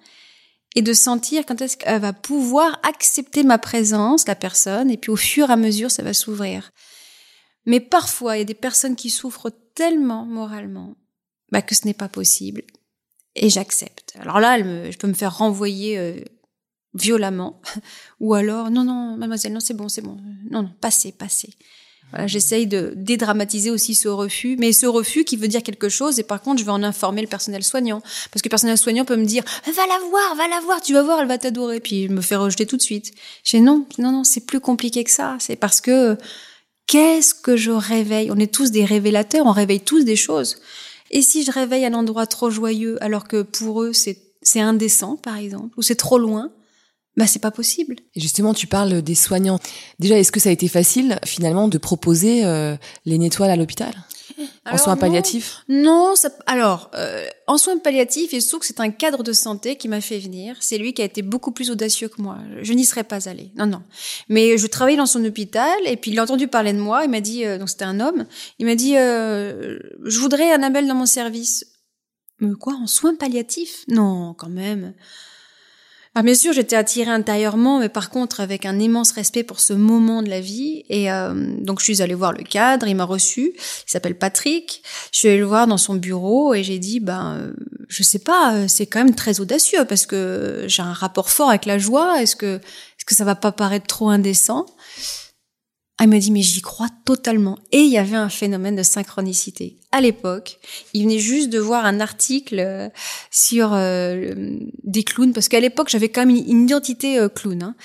et 0.75 0.81
de 0.81 0.93
sentir 0.93 1.45
quand 1.45 1.61
est-ce 1.61 1.77
qu'elle 1.77 2.01
va 2.01 2.13
pouvoir 2.13 2.79
accepter 2.83 3.43
ma 3.43 3.57
présence, 3.57 4.27
la 4.27 4.35
personne, 4.35 4.91
et 4.91 4.97
puis 4.97 5.11
au 5.11 5.15
fur 5.15 5.49
et 5.49 5.53
à 5.53 5.57
mesure, 5.57 5.89
ça 5.89 6.03
va 6.03 6.13
s'ouvrir. 6.13 6.71
Mais 7.65 7.79
parfois, 7.79 8.35
il 8.35 8.39
y 8.39 8.41
a 8.41 8.45
des 8.45 8.53
personnes 8.53 8.95
qui 8.95 9.09
souffrent 9.09 9.51
tellement 9.75 10.25
moralement 10.25 10.95
bah, 11.51 11.61
que 11.61 11.75
ce 11.75 11.85
n'est 11.85 11.93
pas 11.93 12.09
possible. 12.09 12.63
Et 13.35 13.49
j'accepte. 13.49 14.15
Alors 14.19 14.39
là, 14.39 14.57
je 14.59 14.97
peux 14.97 15.07
me 15.07 15.13
faire 15.13 15.37
renvoyer 15.37 15.97
euh, 15.97 16.19
violemment, 16.99 17.61
ou 18.19 18.33
alors 18.33 18.69
non 18.69 18.83
non 18.83 19.17
mademoiselle 19.17 19.53
non 19.53 19.59
c'est 19.59 19.73
bon 19.73 19.89
c'est 19.89 20.01
bon 20.01 20.17
non 20.49 20.63
non 20.63 20.71
passez 20.81 21.11
passez. 21.11 21.49
Voilà, 22.11 22.25
j'essaye 22.25 22.67
de 22.67 22.93
dédramatiser 22.95 23.69
aussi 23.69 23.93
ce 23.93 24.07
refus, 24.07 24.55
mais 24.57 24.71
ce 24.71 24.85
refus 24.85 25.25
qui 25.25 25.35
veut 25.35 25.49
dire 25.49 25.61
quelque 25.61 25.89
chose, 25.89 26.19
et 26.19 26.23
par 26.23 26.41
contre, 26.41 26.59
je 26.59 26.65
vais 26.65 26.71
en 26.71 26.83
informer 26.83 27.21
le 27.21 27.27
personnel 27.27 27.63
soignant. 27.63 27.99
Parce 28.31 28.41
que 28.41 28.47
le 28.47 28.49
personnel 28.49 28.77
soignant 28.77 29.03
peut 29.03 29.17
me 29.17 29.25
dire, 29.25 29.43
va 29.65 29.87
la 29.87 29.99
voir, 30.09 30.35
va 30.35 30.47
la 30.47 30.61
voir, 30.61 30.81
tu 30.81 30.93
vas 30.93 31.03
voir, 31.03 31.19
elle 31.19 31.27
va 31.27 31.37
t'adorer, 31.37 31.81
puis 31.81 32.07
me 32.07 32.21
fait 32.21 32.37
rejeter 32.37 32.65
tout 32.65 32.77
de 32.77 32.81
suite. 32.81 33.13
J'ai 33.43 33.59
non, 33.59 33.85
non, 33.97 34.13
non, 34.13 34.23
c'est 34.23 34.45
plus 34.45 34.61
compliqué 34.61 35.03
que 35.03 35.11
ça. 35.11 35.35
C'est 35.39 35.57
parce 35.57 35.81
que, 35.81 36.17
qu'est-ce 36.85 37.33
que 37.33 37.57
je 37.57 37.71
réveille? 37.71 38.31
On 38.31 38.37
est 38.37 38.53
tous 38.53 38.71
des 38.71 38.85
révélateurs, 38.85 39.45
on 39.45 39.51
réveille 39.51 39.81
tous 39.81 40.05
des 40.05 40.15
choses. 40.15 40.59
Et 41.11 41.21
si 41.21 41.43
je 41.43 41.51
réveille 41.51 41.85
un 41.85 41.93
endroit 41.93 42.25
trop 42.25 42.49
joyeux, 42.49 42.97
alors 43.03 43.27
que 43.27 43.41
pour 43.41 43.83
eux, 43.83 43.91
c'est, 43.91 44.17
c'est 44.41 44.61
indécent, 44.61 45.17
par 45.17 45.35
exemple, 45.35 45.73
ou 45.77 45.81
c'est 45.81 45.95
trop 45.95 46.19
loin, 46.19 46.51
bah 47.17 47.27
c'est 47.27 47.39
pas 47.39 47.51
possible. 47.51 47.95
Et 48.15 48.21
justement, 48.21 48.53
tu 48.53 48.67
parles 48.67 49.01
des 49.01 49.15
soignants. 49.15 49.59
Déjà, 49.99 50.17
est-ce 50.17 50.31
que 50.31 50.39
ça 50.39 50.49
a 50.49 50.51
été 50.51 50.67
facile 50.67 51.19
finalement 51.25 51.67
de 51.67 51.77
proposer 51.77 52.45
euh, 52.45 52.77
les 53.05 53.17
nettoiles 53.17 53.49
à 53.49 53.55
l'hôpital? 53.55 53.93
En 54.65 54.77
soins 54.77 54.97
palliatifs? 54.97 55.63
Non, 55.67 56.15
ça, 56.15 56.29
alors 56.45 56.91
euh, 56.93 57.25
en 57.47 57.57
soins 57.57 57.77
palliatifs, 57.77 58.33
il 58.33 58.41
se 58.41 58.49
trouve 58.49 58.59
que 58.59 58.67
c'est 58.67 58.79
un 58.79 58.91
cadre 58.91 59.23
de 59.23 59.33
santé 59.33 59.77
qui 59.77 59.87
m'a 59.87 60.01
fait 60.01 60.19
venir. 60.19 60.55
C'est 60.59 60.77
lui 60.77 60.93
qui 60.93 61.01
a 61.01 61.05
été 61.05 61.21
beaucoup 61.21 61.51
plus 61.51 61.71
audacieux 61.71 62.07
que 62.07 62.21
moi. 62.21 62.37
Je 62.61 62.73
n'y 62.73 62.85
serais 62.85 63.03
pas 63.03 63.29
allée. 63.29 63.51
Non, 63.55 63.65
non. 63.65 63.81
Mais 64.29 64.57
je 64.57 64.67
travaillais 64.67 64.97
dans 64.97 65.05
son 65.05 65.23
hôpital 65.23 65.77
et 65.85 65.97
puis 65.97 66.11
il 66.11 66.19
a 66.19 66.23
entendu 66.23 66.47
parler 66.47 66.73
de 66.73 66.79
moi. 66.79 67.03
Il 67.05 67.09
m'a 67.09 67.21
dit, 67.21 67.45
euh, 67.45 67.57
donc 67.57 67.69
c'était 67.69 67.85
un 67.85 67.99
homme. 67.99 68.25
Il 68.59 68.65
m'a 68.65 68.75
dit, 68.75 68.97
euh, 68.97 69.79
je 70.03 70.19
voudrais 70.19 70.51
Annabelle 70.51 70.87
dans 70.87 70.95
mon 70.95 71.05
service. 71.05 71.65
Mais 72.39 72.53
quoi, 72.53 72.73
en 72.75 72.85
soins 72.85 73.15
palliatifs? 73.15 73.85
Non, 73.87 74.35
quand 74.37 74.49
même. 74.49 74.93
Ah, 76.19 76.23
bien 76.23 76.33
sûr, 76.33 76.51
j'étais 76.51 76.75
attirée 76.75 77.11
intérieurement, 77.11 77.77
mais 77.77 77.89
par 77.89 78.09
contre 78.09 78.39
avec 78.39 78.65
un 78.65 78.79
immense 78.79 79.11
respect 79.11 79.43
pour 79.43 79.59
ce 79.59 79.73
moment 79.73 80.23
de 80.23 80.29
la 80.31 80.41
vie. 80.41 80.83
Et 80.89 81.11
euh, 81.11 81.35
donc 81.59 81.79
je 81.79 81.83
suis 81.83 82.01
allée 82.01 82.15
voir 82.15 82.33
le 82.33 82.41
cadre, 82.43 82.87
il 82.87 82.95
m'a 82.95 83.03
reçu. 83.03 83.53
Il 83.55 83.91
s'appelle 83.91 84.17
Patrick. 84.17 84.81
Je 85.11 85.19
suis 85.19 85.27
allée 85.27 85.37
le 85.37 85.45
voir 85.45 85.67
dans 85.67 85.77
son 85.77 85.93
bureau 85.93 86.55
et 86.55 86.63
j'ai 86.63 86.79
dit, 86.79 86.99
ben, 86.99 87.37
euh, 87.37 87.53
je 87.87 88.01
sais 88.01 88.17
pas, 88.17 88.55
euh, 88.55 88.65
c'est 88.67 88.87
quand 88.87 88.97
même 88.97 89.13
très 89.13 89.39
audacieux 89.39 89.85
parce 89.85 90.07
que 90.07 90.63
j'ai 90.65 90.81
un 90.81 90.91
rapport 90.91 91.29
fort 91.29 91.49
avec 91.49 91.67
la 91.67 91.77
joie. 91.77 92.19
Est-ce 92.19 92.35
que, 92.35 92.55
est-ce 92.55 93.05
que 93.05 93.13
ça 93.13 93.23
va 93.23 93.35
pas 93.35 93.51
paraître 93.51 93.85
trop 93.85 94.09
indécent? 94.09 94.65
Il 96.05 96.09
m'a 96.09 96.19
dit, 96.19 96.31
mais 96.31 96.43
j'y 96.43 96.61
crois 96.61 96.89
totalement. 97.05 97.57
Et 97.71 97.79
il 97.79 97.91
y 97.91 97.97
avait 97.97 98.15
un 98.15 98.29
phénomène 98.29 98.75
de 98.75 98.83
synchronicité. 98.83 99.79
À 99.91 99.99
l'époque, 99.99 100.59
il 100.93 101.03
venait 101.03 101.17
juste 101.17 101.49
de 101.49 101.57
voir 101.57 101.85
un 101.85 101.99
article 101.99 102.59
euh, 102.59 102.89
sur 103.31 103.73
euh, 103.73 104.33
des 104.83 105.03
clowns, 105.03 105.33
parce 105.33 105.47
qu'à 105.47 105.59
l'époque, 105.59 105.89
j'avais 105.89 106.09
quand 106.09 106.25
même 106.25 106.35
une, 106.35 106.65
identité 106.65 107.17
euh, 107.17 107.29
clown. 107.29 107.63
Hein. 107.63 107.75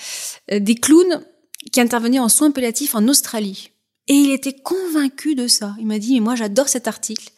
Des 0.59 0.75
clowns 0.75 1.25
qui 1.73 1.81
intervenaient 1.81 2.19
en 2.19 2.29
soins 2.29 2.51
palliatifs 2.51 2.95
en 2.95 3.09
Australie. 3.09 3.71
Et 4.09 4.15
il 4.15 4.31
était 4.33 4.53
convaincu 4.55 5.35
de 5.35 5.47
ça. 5.47 5.75
Il 5.79 5.87
m'a 5.87 5.99
dit, 5.99 6.15
mais 6.15 6.21
moi, 6.21 6.35
j'adore 6.35 6.69
cet 6.69 6.89
article. 6.89 7.31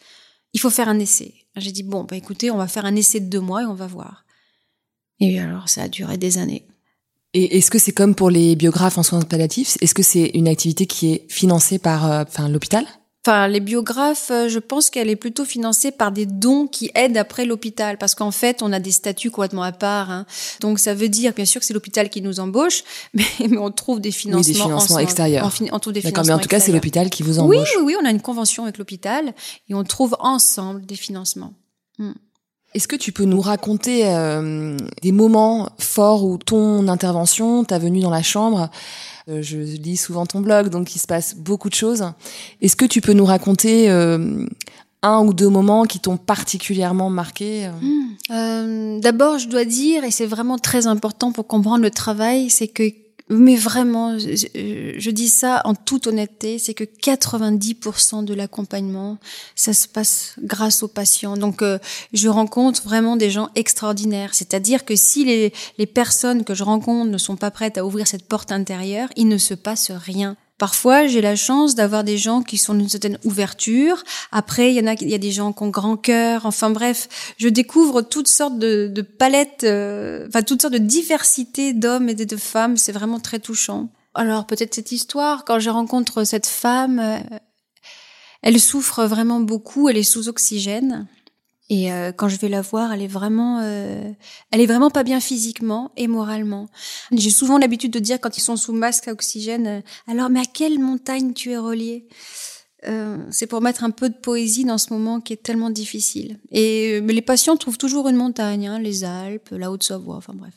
Il 0.53 0.59
faut 0.59 0.69
faire 0.69 0.89
un 0.89 0.99
essai. 0.99 1.33
J'ai 1.55 1.71
dit, 1.71 1.83
bon, 1.83 2.03
bah 2.03 2.17
écoutez, 2.17 2.51
on 2.51 2.57
va 2.57 2.67
faire 2.67 2.85
un 2.85 2.95
essai 2.95 3.21
de 3.21 3.29
deux 3.29 3.39
mois 3.39 3.61
et 3.61 3.65
on 3.65 3.75
va 3.75 3.87
voir. 3.87 4.25
Et 5.21 5.39
alors, 5.39 5.69
ça 5.69 5.83
a 5.83 5.87
duré 5.87 6.17
des 6.17 6.37
années. 6.37 6.67
Et 7.37 7.57
est-ce 7.57 7.69
que 7.69 7.79
c'est 7.79 7.91
comme 7.91 8.15
pour 8.15 8.29
les 8.29 8.55
biographes 8.55 8.97
en 8.97 9.03
soins 9.03 9.21
palliatifs 9.21 9.77
Est-ce 9.81 9.93
que 9.93 10.03
c'est 10.03 10.31
une 10.35 10.47
activité 10.47 10.85
qui 10.85 11.11
est 11.11 11.25
financée 11.29 11.79
par 11.79 12.09
euh, 12.09 12.23
enfin, 12.25 12.47
l'hôpital? 12.47 12.85
Enfin, 13.25 13.49
les 13.49 13.59
biographes, 13.59 14.31
euh, 14.31 14.47
je 14.47 14.57
pense 14.57 14.89
qu'elle 14.89 15.09
est 15.09 15.17
plutôt 15.17 15.43
financée 15.43 15.91
par 15.91 16.13
des 16.13 16.25
dons 16.25 16.65
qui 16.65 16.91
aident 16.95 17.17
après 17.17 17.43
l'hôpital, 17.43 17.97
parce 17.97 18.15
qu'en 18.15 18.31
fait, 18.31 18.61
on 18.61 18.71
a 18.71 18.79
des 18.79 18.91
statuts 18.91 19.31
complètement 19.31 19.63
à 19.63 19.73
part. 19.73 20.11
Hein. 20.11 20.25
Donc, 20.61 20.79
ça 20.79 20.93
veut 20.93 21.09
dire, 21.09 21.33
bien 21.33 21.43
sûr, 21.43 21.59
que 21.59 21.67
c'est 21.67 21.73
l'hôpital 21.73 22.09
qui 22.09 22.21
nous 22.21 22.39
embauche, 22.39 22.83
mais, 23.13 23.25
on 23.57 23.69
trouve 23.69 23.99
des 23.99 24.11
financements, 24.11 24.39
oui, 24.39 24.53
des 24.53 24.61
financements 24.61 24.99
extérieurs. 24.99 25.51
on 25.73 25.79
trouve 25.79 25.91
des 25.91 26.01
D'accord, 26.01 26.23
mais 26.25 26.31
en 26.31 26.39
tout 26.39 26.47
cas, 26.47 26.61
c'est 26.61 26.71
l'hôpital 26.71 27.09
qui 27.09 27.21
vous 27.21 27.39
embauche. 27.39 27.57
Oui, 27.75 27.83
oui, 27.83 27.83
oui, 27.87 27.95
on 28.01 28.05
a 28.05 28.11
une 28.11 28.21
convention 28.21 28.63
avec 28.63 28.77
l'hôpital 28.77 29.33
et 29.67 29.73
on 29.73 29.83
trouve 29.83 30.15
ensemble 30.19 30.85
des 30.85 30.95
financements. 30.95 31.53
Hmm. 31.97 32.13
Est-ce 32.75 32.89
que 32.89 32.97
tu 32.97 33.13
peux 33.13 33.23
nous 33.23 33.39
raconter 33.39 34.01
euh, 34.05 34.75
des 35.01 35.13
moments 35.13 35.69
forts 35.79 36.25
où 36.25 36.37
ton 36.37 36.89
intervention, 36.89 37.63
ta 37.63 37.79
venue 37.79 38.01
dans 38.01 38.09
la 38.09 38.21
chambre, 38.21 38.69
euh, 39.29 39.41
je 39.41 39.57
lis 39.57 39.95
souvent 39.95 40.25
ton 40.25 40.41
blog, 40.41 40.67
donc 40.67 40.93
il 40.93 40.99
se 40.99 41.07
passe 41.07 41.35
beaucoup 41.37 41.69
de 41.69 41.73
choses. 41.73 42.03
Est-ce 42.61 42.75
que 42.75 42.83
tu 42.83 42.99
peux 42.99 43.13
nous 43.13 43.23
raconter 43.23 43.89
euh, 43.89 44.45
un 45.03 45.25
ou 45.25 45.33
deux 45.33 45.47
moments 45.47 45.85
qui 45.85 46.01
t'ont 46.01 46.17
particulièrement 46.17 47.09
marqué 47.09 47.69
hmm. 47.81 48.99
D'abord, 48.99 49.39
je 49.39 49.47
dois 49.47 49.63
dire, 49.63 50.03
et 50.03 50.11
c'est 50.11 50.25
vraiment 50.25 50.57
très 50.57 50.85
important 50.85 51.31
pour 51.31 51.47
comprendre 51.47 51.81
le 51.81 51.91
travail, 51.91 52.49
c'est 52.49 52.67
que 52.67 52.91
mais 53.27 53.55
vraiment, 53.55 54.19
je, 54.19 55.09
dis 55.09 55.29
ça 55.29 55.61
en 55.65 55.73
toute 55.73 56.05
honnêteté, 56.05 56.59
c'est 56.59 56.75
que 56.75 56.83
90% 56.83 58.23
de 58.23 58.33
l'accompagnement, 58.35 59.17
ça 59.55 59.73
se 59.73 59.87
passe 59.87 60.35
grâce 60.43 60.83
aux 60.83 60.87
patients. 60.87 61.35
Donc, 61.35 61.63
euh, 61.63 61.79
je 62.13 62.29
rencontre 62.29 62.83
vraiment 62.83 63.15
des 63.15 63.31
gens 63.31 63.49
extraordinaires. 63.55 64.35
C'est-à-dire 64.35 64.85
que 64.85 64.95
si 64.95 65.25
les, 65.25 65.53
les 65.79 65.87
personnes 65.87 66.43
que 66.43 66.53
je 66.53 66.63
rencontre 66.63 67.09
ne 67.09 67.17
sont 67.17 67.35
pas 67.35 67.49
prêtes 67.49 67.79
à 67.79 67.85
ouvrir 67.85 68.05
cette 68.05 68.27
porte 68.27 68.51
intérieure, 68.51 69.09
il 69.15 69.27
ne 69.27 69.39
se 69.39 69.55
passe 69.55 69.89
rien. 69.89 70.37
Parfois, 70.57 71.05
j'ai 71.07 71.19
la 71.19 71.35
chance 71.35 71.75
d'avoir 71.75 72.05
des 72.05 72.17
gens 72.17 72.41
qui 72.41 72.57
sont 72.57 72.73
d'une 72.75 72.87
certaine 72.87 73.19
ouverture. 73.25 74.03
Après, 74.31 74.71
il 74.71 74.75
y 74.75 74.79
en 74.79 74.87
a, 74.87 74.93
il 74.93 75.09
y 75.09 75.13
a 75.13 75.17
des 75.17 75.31
gens 75.31 75.51
qui 75.51 75.63
ont 75.63 75.69
grand 75.69 75.97
cœur. 75.97 76.45
Enfin 76.45 76.69
bref, 76.69 77.09
je 77.37 77.49
découvre 77.49 78.01
toutes 78.01 78.29
sortes 78.29 78.57
de, 78.57 78.87
de 78.87 79.01
palettes, 79.01 79.65
euh, 79.65 80.25
enfin 80.29 80.43
toutes 80.43 80.61
sortes 80.61 80.73
de 80.73 80.79
diversités 80.79 81.73
d'hommes 81.73 82.07
et 82.07 82.15
de 82.15 82.37
femmes. 82.37 82.77
C'est 82.77 82.93
vraiment 82.93 83.19
très 83.19 83.39
touchant. 83.39 83.89
Alors 84.13 84.47
peut-être 84.47 84.73
cette 84.73 84.93
histoire, 84.93 85.43
quand 85.43 85.59
je 85.59 85.69
rencontre 85.69 86.23
cette 86.23 86.47
femme, 86.47 86.99
euh, 86.99 87.37
elle 88.41 88.59
souffre 88.61 89.03
vraiment 89.03 89.41
beaucoup. 89.41 89.89
Elle 89.89 89.97
est 89.97 90.03
sous 90.03 90.29
oxygène. 90.29 91.05
Et 91.69 91.91
euh, 91.91 92.11
quand 92.11 92.29
je 92.29 92.37
vais 92.37 92.49
la 92.49 92.61
voir, 92.61 92.93
elle 92.93 93.01
est 93.01 93.07
vraiment, 93.07 93.59
euh, 93.63 94.11
elle 94.51 94.61
est 94.61 94.65
vraiment 94.67 94.91
pas 94.91 95.03
bien 95.03 95.19
physiquement 95.19 95.91
et 95.97 96.07
moralement. 96.07 96.67
J'ai 97.11 97.31
souvent 97.31 97.57
l'habitude 97.57 97.91
de 97.91 97.99
dire 97.99 98.19
quand 98.21 98.37
ils 98.37 98.41
sont 98.41 98.55
sous 98.55 98.73
masque 98.73 99.07
à 99.07 99.11
oxygène, 99.11 99.67
euh, 99.67 99.81
alors 100.07 100.29
mais 100.29 100.41
à 100.41 100.45
quelle 100.45 100.79
montagne 100.79 101.33
tu 101.33 101.51
es 101.51 101.57
relié? 101.57 102.07
C'est 103.31 103.47
pour 103.47 103.61
mettre 103.61 103.83
un 103.83 103.89
peu 103.89 104.09
de 104.09 104.15
poésie 104.15 104.63
dans 104.63 104.77
ce 104.77 104.93
moment 104.93 105.19
qui 105.19 105.33
est 105.33 105.41
tellement 105.41 105.71
difficile. 105.71 106.37
Et 106.51 107.01
mais 107.01 107.13
les 107.13 107.23
patients 107.23 107.57
trouvent 107.57 107.79
toujours 107.79 108.07
une 108.09 108.15
montagne, 108.15 108.67
hein, 108.67 108.77
les 108.77 109.03
Alpes, 109.03 109.49
la 109.49 109.71
Haute-Savoie, 109.71 110.17
enfin 110.17 110.33
bref. 110.35 110.53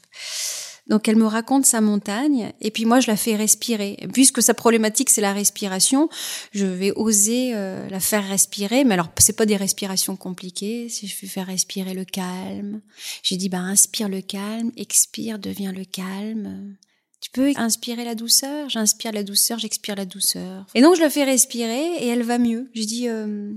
Donc 0.89 1.07
elle 1.07 1.17
me 1.17 1.27
raconte 1.27 1.67
sa 1.67 1.81
montagne 1.81 2.53
et 2.61 2.71
puis 2.71 2.87
moi 2.87 3.01
je 3.01 3.09
la 3.09 3.17
fais 3.17 3.37
respirer. 3.37 4.09
Puisque 4.13 4.43
sa 4.43 4.55
problématique 4.55 5.11
c'est 5.11 5.21
la 5.21 5.33
respiration, 5.33 6.09
je 6.53 6.65
vais 6.65 6.93
oser 6.93 7.53
euh, 7.55 7.89
la 7.91 8.01
faire 8.01 8.27
respirer. 8.27 8.85
Mais 8.85 8.95
alors 8.95 9.11
c'est 9.19 9.37
pas 9.37 9.47
des 9.47 9.57
respirations 9.57 10.17
compliquées. 10.17 10.89
Si 10.89 11.07
je 11.07 11.21
vais 11.21 11.29
faire 11.29 11.47
respirer 11.47 11.93
le 11.93 12.05
calme, 12.05 12.81
j'ai 13.23 13.37
dit 13.37 13.49
bah 13.49 13.59
inspire 13.59 14.09
le 14.09 14.23
calme, 14.23 14.73
expire 14.77 15.39
devient 15.39 15.73
le 15.77 15.85
calme. 15.85 16.77
Tu 17.21 17.31
peux 17.31 17.53
inspirer 17.57 18.05
la 18.05 18.15
douceur? 18.15 18.71
J'inspire 18.71 19.13
la 19.13 19.25
douceur, 19.25 19.59
j'expire 19.59 19.97
la 19.97 20.07
douceur. 20.07 20.67
Et 20.75 20.81
donc 20.81 20.97
je 20.97 21.01
la 21.01 21.11
fais 21.11 21.25
respirer 21.25 21.97
et 22.01 22.07
elle 22.07 22.23
va 22.23 22.39
mieux. 22.39 22.71
J'ai 22.75 22.87
dit 22.87 23.09
euh, 23.09 23.53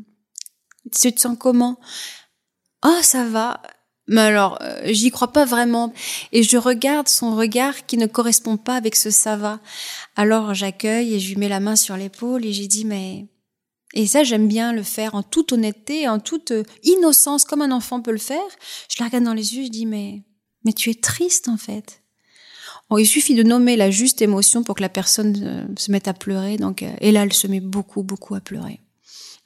tu 0.99 1.13
te 1.13 1.19
sens 1.21 1.37
comment? 1.39 1.79
Oh 2.83 2.99
ça 3.03 3.23
va. 3.25 3.61
Mais 4.07 4.21
alors, 4.21 4.57
euh, 4.61 4.81
j'y 4.85 5.11
crois 5.11 5.31
pas 5.31 5.45
vraiment. 5.45 5.93
Et 6.31 6.43
je 6.43 6.57
regarde 6.57 7.07
son 7.07 7.35
regard 7.35 7.85
qui 7.85 7.97
ne 7.97 8.07
correspond 8.07 8.57
pas 8.57 8.75
avec 8.75 8.95
ce 8.95 9.09
ça 9.11 9.35
va. 9.35 9.59
Alors 10.15 10.53
j'accueille 10.53 11.13
et 11.13 11.19
je 11.19 11.29
lui 11.29 11.37
mets 11.37 11.49
la 11.49 11.59
main 11.59 11.75
sur 11.75 11.97
l'épaule 11.97 12.45
et 12.45 12.53
j'ai 12.53 12.67
dit 12.67 12.85
mais... 12.85 13.27
Et 13.93 14.07
ça, 14.07 14.23
j'aime 14.23 14.47
bien 14.47 14.71
le 14.71 14.83
faire 14.83 15.15
en 15.15 15.23
toute 15.23 15.51
honnêteté, 15.51 16.07
en 16.07 16.19
toute 16.19 16.51
euh, 16.51 16.63
innocence, 16.83 17.43
comme 17.43 17.61
un 17.61 17.71
enfant 17.71 18.01
peut 18.01 18.13
le 18.13 18.17
faire. 18.17 18.39
Je 18.89 18.95
la 18.99 19.07
regarde 19.07 19.25
dans 19.25 19.33
les 19.33 19.55
yeux, 19.55 19.65
je 19.65 19.69
dis 19.69 19.85
mais... 19.85 20.23
Mais 20.63 20.73
tu 20.73 20.89
es 20.89 20.93
triste 20.93 21.47
en 21.49 21.57
fait. 21.57 22.01
Bon, 22.89 22.97
il 22.97 23.05
suffit 23.05 23.35
de 23.35 23.43
nommer 23.43 23.75
la 23.75 23.89
juste 23.91 24.21
émotion 24.21 24.63
pour 24.63 24.75
que 24.75 24.81
la 24.81 24.89
personne 24.89 25.35
euh, 25.43 25.65
se 25.77 25.91
mette 25.91 26.07
à 26.07 26.13
pleurer. 26.13 26.57
Donc, 26.57 26.83
et 26.83 27.11
là, 27.11 27.23
elle 27.23 27.33
se 27.33 27.47
met 27.47 27.61
beaucoup, 27.61 28.03
beaucoup 28.03 28.35
à 28.35 28.41
pleurer. 28.41 28.79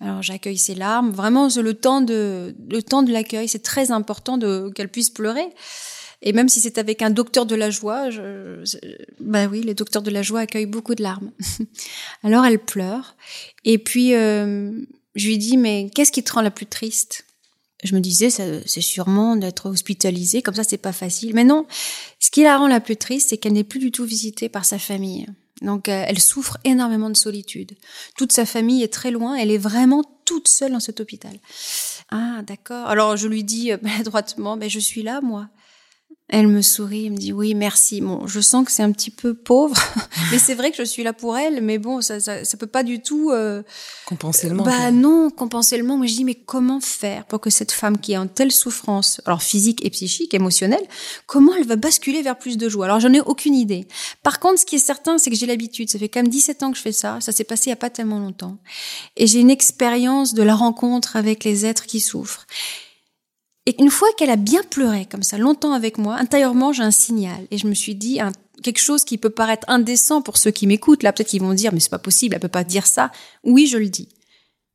Alors 0.06 0.22
j'accueille 0.22 0.60
ses 0.60 0.76
larmes. 0.76 1.10
Vraiment, 1.10 1.48
le 1.48 1.74
temps 1.74 2.02
de 2.02 2.56
le 2.70 2.84
temps 2.84 3.02
de 3.02 3.12
l'accueil, 3.12 3.48
c'est 3.48 3.64
très 3.64 3.90
important 3.90 4.38
qu'elle 4.72 4.90
puisse 4.90 5.10
pleurer. 5.10 5.48
Et 6.22 6.32
même 6.32 6.48
si 6.48 6.62
c'est 6.62 6.78
avec 6.78 7.02
un 7.02 7.10
docteur 7.10 7.48
de 7.48 7.56
la 7.56 7.72
joie, 7.72 8.12
je, 8.12 8.64
bah 9.20 9.48
oui, 9.48 9.64
les 9.64 9.74
docteurs 9.74 10.04
de 10.04 10.12
la 10.12 10.22
joie 10.22 10.42
accueillent 10.42 10.68
beaucoup 10.68 10.94
de 10.94 11.02
larmes. 11.02 11.32
Alors 12.24 12.46
elle 12.46 12.60
pleure. 12.60 13.16
Et 13.64 13.80
puis 13.80 14.14
euh, 14.14 14.72
je 15.16 15.28
lui 15.28 15.40
dis 15.40 15.58
mais 15.58 15.90
qu'est-ce 15.94 16.12
qui 16.12 16.24
te 16.24 16.32
rend 16.32 16.42
la 16.42 16.52
plus 16.52 16.68
triste? 16.68 17.26
Je 17.84 17.96
me 17.96 18.00
disais 18.00 18.30
c'est 18.30 18.82
sûrement 18.82 19.36
d'être 19.36 19.68
hospitalisée, 19.70 20.44
comme 20.44 20.56
ça 20.56 20.64
c'est 20.64 20.78
pas 20.78 20.94
facile. 20.94 21.34
Mais 21.34 21.44
non, 21.44 21.66
ce 22.20 22.30
qui 22.30 22.44
la 22.44 22.60
rend 22.60 22.68
la 22.68 22.80
plus 22.80 22.96
triste, 22.96 23.30
c'est 23.30 23.38
qu'elle 23.38 23.54
n'est 23.54 23.64
plus 23.64 23.80
du 23.80 23.92
tout 23.92 24.06
visitée 24.06 24.50
par 24.50 24.66
sa 24.66 24.78
famille. 24.78 25.26
Donc 25.62 25.88
euh, 25.88 26.04
elle 26.08 26.20
souffre 26.20 26.58
énormément 26.64 27.10
de 27.10 27.16
solitude. 27.16 27.78
Toute 28.18 28.32
sa 28.34 28.46
famille 28.46 28.84
est 28.84 28.92
très 28.94 29.12
loin, 29.12 29.36
elle 29.36 29.52
est 29.52 29.58
vraiment 29.58 30.04
toute 30.26 30.48
seule 30.48 30.74
dans 30.74 30.80
cet 30.80 31.00
hôpital. 31.00 31.38
Ah 32.12 32.42
d'accord. 32.44 32.88
Alors 32.88 33.16
je 33.16 33.28
lui 33.28 33.44
dis 33.44 33.72
euh, 33.72 33.78
maladroitement, 33.82 34.58
mais 34.58 34.70
je 34.70 34.80
suis 34.80 35.04
là 35.04 35.22
moi. 35.22 35.48
Elle 36.28 36.48
me 36.48 36.64
sourit, 36.64 37.06
elle 37.06 37.12
me 37.12 37.18
dit 37.18 37.32
oui, 37.32 37.54
merci. 37.54 38.02
Bon, 38.02 38.26
je 38.26 38.40
sens 38.40 38.66
que 38.66 38.72
c'est 38.72 38.82
un 38.82 38.92
petit 38.92 39.12
peu 39.12 39.36
pauvre, 39.36 39.76
mais 40.32 40.40
c'est 40.40 40.56
vrai 40.56 40.72
que 40.72 40.78
je 40.78 40.84
suis 40.84 41.04
là 41.04 41.14
pour 41.14 41.38
elle. 41.38 41.62
Mais 41.62 41.78
bon, 41.78 42.02
ça, 42.02 42.20
ça, 42.20 42.44
ça 42.44 42.58
peut 42.58 42.66
pas 42.66 42.82
du 42.82 43.00
tout 43.00 43.30
euh, 43.30 43.62
compenser 44.08 44.50
le 44.50 44.56
manque. 44.56 44.66
Bah 44.66 44.90
non, 44.90 45.30
compenser 45.30 45.78
le 45.78 45.84
manque. 45.84 46.00
Moi, 46.00 46.08
je 46.08 46.16
dis 46.16 46.24
mais 46.24 46.34
comment 46.34 46.80
faire 46.82 47.26
pour 47.26 47.40
que 47.42 47.52
cette 47.52 47.72
femme 47.72 48.00
qui 48.00 48.14
est 48.14 48.18
en 48.18 48.26
telle 48.26 48.52
souffrance, 48.52 49.22
alors 49.26 49.44
physique 49.44 49.86
et 49.86 49.92
psychique, 49.92 50.34
émotionnelle, 50.34 50.84
comment 51.28 51.54
elle 51.56 51.68
va 51.68 51.76
basculer 51.76 52.24
vers 52.24 52.40
plus 52.40 52.58
de 52.58 52.70
joie? 52.70 52.86
Alors 52.86 53.00
j'en 53.00 53.14
ai 53.14 53.22
aucune 53.22 53.54
idée. 53.54 53.88
Par 54.24 54.40
contre, 54.40 54.60
ce 54.60 54.66
qui 54.66 54.78
est 54.78 54.80
certain, 54.80 55.20
c'est 55.20 55.30
que 55.30 55.36
j'ai 55.36 55.46
l'habitude. 55.46 55.92
Ça 55.92 56.00
fait 56.00 56.10
quand 56.10 56.24
même 56.24 56.32
17 56.32 56.64
ans 56.64 56.72
que 56.72 56.78
je 56.78 56.82
fais 56.82 56.92
ça. 56.92 57.20
Ça 57.22 57.34
s'est 57.34 57.44
passé 57.44 57.68
il 57.68 57.70
y 57.70 57.74
a 57.74 57.78
pas 57.78 57.92
tellement 57.92 58.18
longtemps, 58.20 58.58
et 59.16 59.28
j'ai 59.28 59.40
une 59.40 59.52
expérience 59.52 60.34
de 60.34 60.42
la 60.42 60.56
rencontre 60.56 61.18
avec 61.18 61.44
les 61.44 61.68
êtres 61.68 61.86
qui 61.86 62.00
souffrent. 62.00 62.48
Et 63.66 63.82
une 63.82 63.90
fois 63.90 64.10
qu'elle 64.18 64.30
a 64.30 64.36
bien 64.36 64.62
pleuré 64.64 65.06
comme 65.06 65.24
ça 65.24 65.38
longtemps 65.38 65.74
avec 65.74 65.98
moi, 65.98 66.16
intérieurement 66.16 66.72
j'ai 66.72 66.84
un 66.84 66.92
signal 66.92 67.48
et 67.52 67.58
je 67.58 67.68
me 67.68 67.74
suis 67.74 67.96
dit 67.96 68.20
quelque 68.64 68.80
chose 68.80 69.04
qui 69.04 69.18
peut 69.18 69.30
paraître 69.30 69.68
indécent 69.70 70.22
pour 70.22 70.38
ceux 70.38 70.52
qui 70.52 70.68
m'écoutent. 70.68 71.04
Là 71.04 71.14
peut-être 71.14 71.30
qu'ils 71.30 71.42
vont 71.42 71.54
dire 71.54 71.74
mais 71.74 71.80
c'est 71.80 71.90
pas 71.90 72.00
possible, 72.00 72.36
elle 72.36 72.42
peut 72.42 72.48
pas 72.48 72.64
dire 72.64 72.86
ça. 72.86 73.12
Oui, 73.44 73.68
je 73.68 73.78
le 73.78 73.90
dis. 73.90 74.10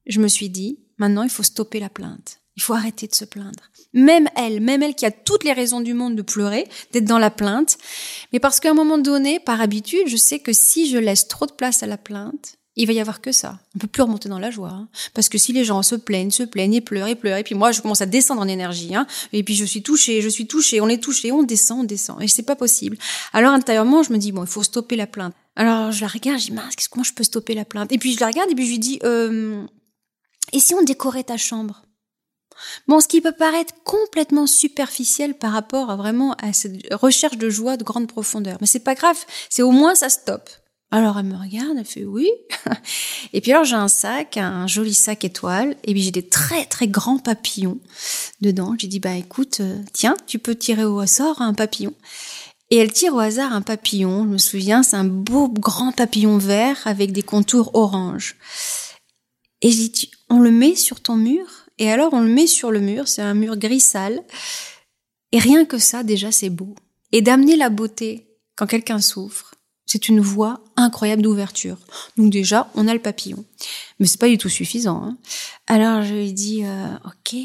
Je 0.06 0.20
me 0.20 0.28
suis 0.28 0.50
dit 0.50 0.78
Maintenant, 1.00 1.22
il 1.22 1.30
faut 1.30 1.42
stopper 1.42 1.80
la 1.80 1.88
plainte. 1.88 2.40
Il 2.56 2.62
faut 2.62 2.74
arrêter 2.74 3.06
de 3.06 3.14
se 3.14 3.24
plaindre. 3.24 3.70
Même 3.94 4.28
elle, 4.36 4.60
même 4.60 4.82
elle 4.82 4.94
qui 4.94 5.06
a 5.06 5.10
toutes 5.10 5.44
les 5.44 5.54
raisons 5.54 5.80
du 5.80 5.94
monde 5.94 6.14
de 6.14 6.20
pleurer, 6.20 6.68
d'être 6.92 7.06
dans 7.06 7.18
la 7.18 7.30
plainte. 7.30 7.78
Mais 8.32 8.38
parce 8.38 8.60
qu'à 8.60 8.70
un 8.70 8.74
moment 8.74 8.98
donné, 8.98 9.40
par 9.40 9.62
habitude, 9.62 10.06
je 10.06 10.18
sais 10.18 10.40
que 10.40 10.52
si 10.52 10.90
je 10.90 10.98
laisse 10.98 11.26
trop 11.26 11.46
de 11.46 11.52
place 11.52 11.82
à 11.82 11.86
la 11.86 11.96
plainte, 11.96 12.58
il 12.76 12.86
va 12.86 12.92
y 12.92 13.00
avoir 13.00 13.20
que 13.20 13.32
ça. 13.32 13.58
On 13.74 13.78
peut 13.78 13.86
plus 13.86 14.02
remonter 14.02 14.28
dans 14.28 14.38
la 14.38 14.50
joie. 14.50 14.70
Hein. 14.70 14.88
Parce 15.14 15.28
que 15.28 15.38
si 15.38 15.52
les 15.52 15.64
gens 15.64 15.82
se 15.82 15.94
plaignent, 15.96 16.30
se 16.30 16.42
plaignent 16.42 16.74
et 16.74 16.80
pleurent 16.80 17.08
et 17.08 17.14
pleurent, 17.14 17.38
et 17.38 17.44
puis 17.44 17.54
moi 17.54 17.72
je 17.72 17.80
commence 17.80 18.00
à 18.00 18.06
descendre 18.06 18.40
en 18.40 18.48
énergie, 18.48 18.94
hein, 18.94 19.06
et 19.32 19.42
puis 19.42 19.54
je 19.54 19.64
suis 19.64 19.82
touchée, 19.82 20.22
je 20.22 20.28
suis 20.28 20.46
touchée, 20.46 20.80
on 20.80 20.88
est 20.88 21.02
touché, 21.02 21.32
on 21.32 21.42
descend, 21.42 21.80
on 21.80 21.84
descend, 21.84 22.22
et 22.22 22.28
c'est 22.28 22.42
pas 22.42 22.56
possible. 22.56 22.96
Alors 23.32 23.52
intérieurement, 23.52 24.02
je 24.02 24.12
me 24.12 24.18
dis 24.18 24.32
bon, 24.32 24.44
il 24.44 24.48
faut 24.48 24.62
stopper 24.62 24.96
la 24.96 25.06
plainte. 25.06 25.34
Alors 25.56 25.92
je 25.92 26.00
la 26.00 26.08
regarde, 26.08 26.38
je 26.38 26.46
dis 26.46 26.52
mince, 26.52 26.74
comment 26.88 27.04
je 27.04 27.12
peux 27.12 27.24
stopper 27.24 27.54
la 27.54 27.64
plainte? 27.64 27.92
Et 27.92 27.98
puis 27.98 28.14
je 28.14 28.20
la 28.20 28.28
regarde 28.28 28.50
et 28.50 28.54
puis 28.54 28.66
je 28.66 28.70
lui 28.70 28.78
dis 28.78 28.98
euh, 29.04 29.66
et 30.52 30.60
si 30.60 30.74
on 30.74 30.82
décorait 30.82 31.24
ta 31.24 31.36
chambre? 31.36 31.82
Bon, 32.86 33.00
ce 33.00 33.08
qui 33.08 33.20
peut 33.20 33.32
paraître 33.32 33.72
complètement 33.84 34.46
superficiel 34.46 35.34
par 35.34 35.52
rapport 35.52 35.90
à 35.90 35.96
vraiment 35.96 36.34
à 36.34 36.52
cette 36.52 36.92
recherche 36.92 37.38
de 37.38 37.48
joie 37.48 37.76
de 37.76 37.84
grande 37.84 38.06
profondeur, 38.06 38.58
mais 38.60 38.66
c'est 38.66 38.80
pas 38.80 38.94
grave, 38.94 39.16
c'est 39.48 39.62
au 39.62 39.70
moins 39.70 39.94
ça 39.94 40.08
stoppe. 40.08 40.50
Alors 40.92 41.18
elle 41.18 41.26
me 41.26 41.36
regarde, 41.36 41.76
elle 41.78 41.84
fait 41.84 42.04
oui. 42.04 42.28
et 43.32 43.40
puis 43.40 43.52
alors 43.52 43.64
j'ai 43.64 43.76
un 43.76 43.88
sac, 43.88 44.36
un 44.36 44.66
joli 44.66 44.94
sac 44.94 45.24
étoile, 45.24 45.76
et 45.84 45.92
puis 45.92 46.02
j'ai 46.02 46.10
des 46.10 46.26
très 46.26 46.64
très 46.64 46.88
grands 46.88 47.18
papillons 47.18 47.78
dedans. 48.40 48.74
J'ai 48.76 48.88
dit 48.88 48.98
bah 48.98 49.14
écoute, 49.14 49.60
euh, 49.60 49.78
tiens, 49.92 50.16
tu 50.26 50.38
peux 50.40 50.56
tirer 50.56 50.84
au 50.84 50.98
hasard 50.98 51.40
un 51.40 51.54
papillon. 51.54 51.94
Et 52.70 52.76
elle 52.76 52.92
tire 52.92 53.14
au 53.14 53.18
hasard 53.18 53.52
un 53.52 53.62
papillon. 53.62 54.24
Je 54.24 54.28
me 54.28 54.38
souviens, 54.38 54.82
c'est 54.82 54.96
un 54.96 55.04
beau 55.04 55.48
grand 55.48 55.92
papillon 55.92 56.38
vert 56.38 56.80
avec 56.84 57.12
des 57.12 57.22
contours 57.22 57.74
orange. 57.74 58.36
Et 59.60 59.70
j'ai 59.70 59.88
dit 59.88 60.10
on 60.28 60.40
le 60.40 60.50
met 60.50 60.74
sur 60.74 61.00
ton 61.00 61.16
mur? 61.16 61.46
Et 61.78 61.90
alors 61.90 62.12
on 62.14 62.20
le 62.20 62.28
met 62.32 62.46
sur 62.48 62.72
le 62.72 62.80
mur. 62.80 63.06
C'est 63.06 63.22
un 63.22 63.34
mur 63.34 63.56
gris 63.56 63.80
sale. 63.80 64.22
Et 65.32 65.38
rien 65.38 65.64
que 65.64 65.78
ça, 65.78 66.02
déjà, 66.02 66.32
c'est 66.32 66.50
beau. 66.50 66.74
Et 67.12 67.22
d'amener 67.22 67.56
la 67.56 67.70
beauté 67.70 68.26
quand 68.56 68.66
quelqu'un 68.66 69.00
souffre 69.00 69.49
c'est 69.90 70.08
une 70.08 70.20
voie 70.20 70.60
incroyable 70.76 71.22
d'ouverture. 71.22 71.76
Donc 72.16 72.30
déjà, 72.30 72.70
on 72.76 72.86
a 72.86 72.94
le 72.94 73.00
papillon. 73.00 73.44
Mais 73.98 74.06
c'est 74.06 74.20
pas 74.20 74.28
du 74.28 74.38
tout 74.38 74.48
suffisant. 74.48 75.02
Hein. 75.02 75.18
Alors 75.66 76.04
je 76.04 76.14
lui 76.14 76.32
dis, 76.32 76.62
euh, 76.64 76.94
ok. 77.04 77.40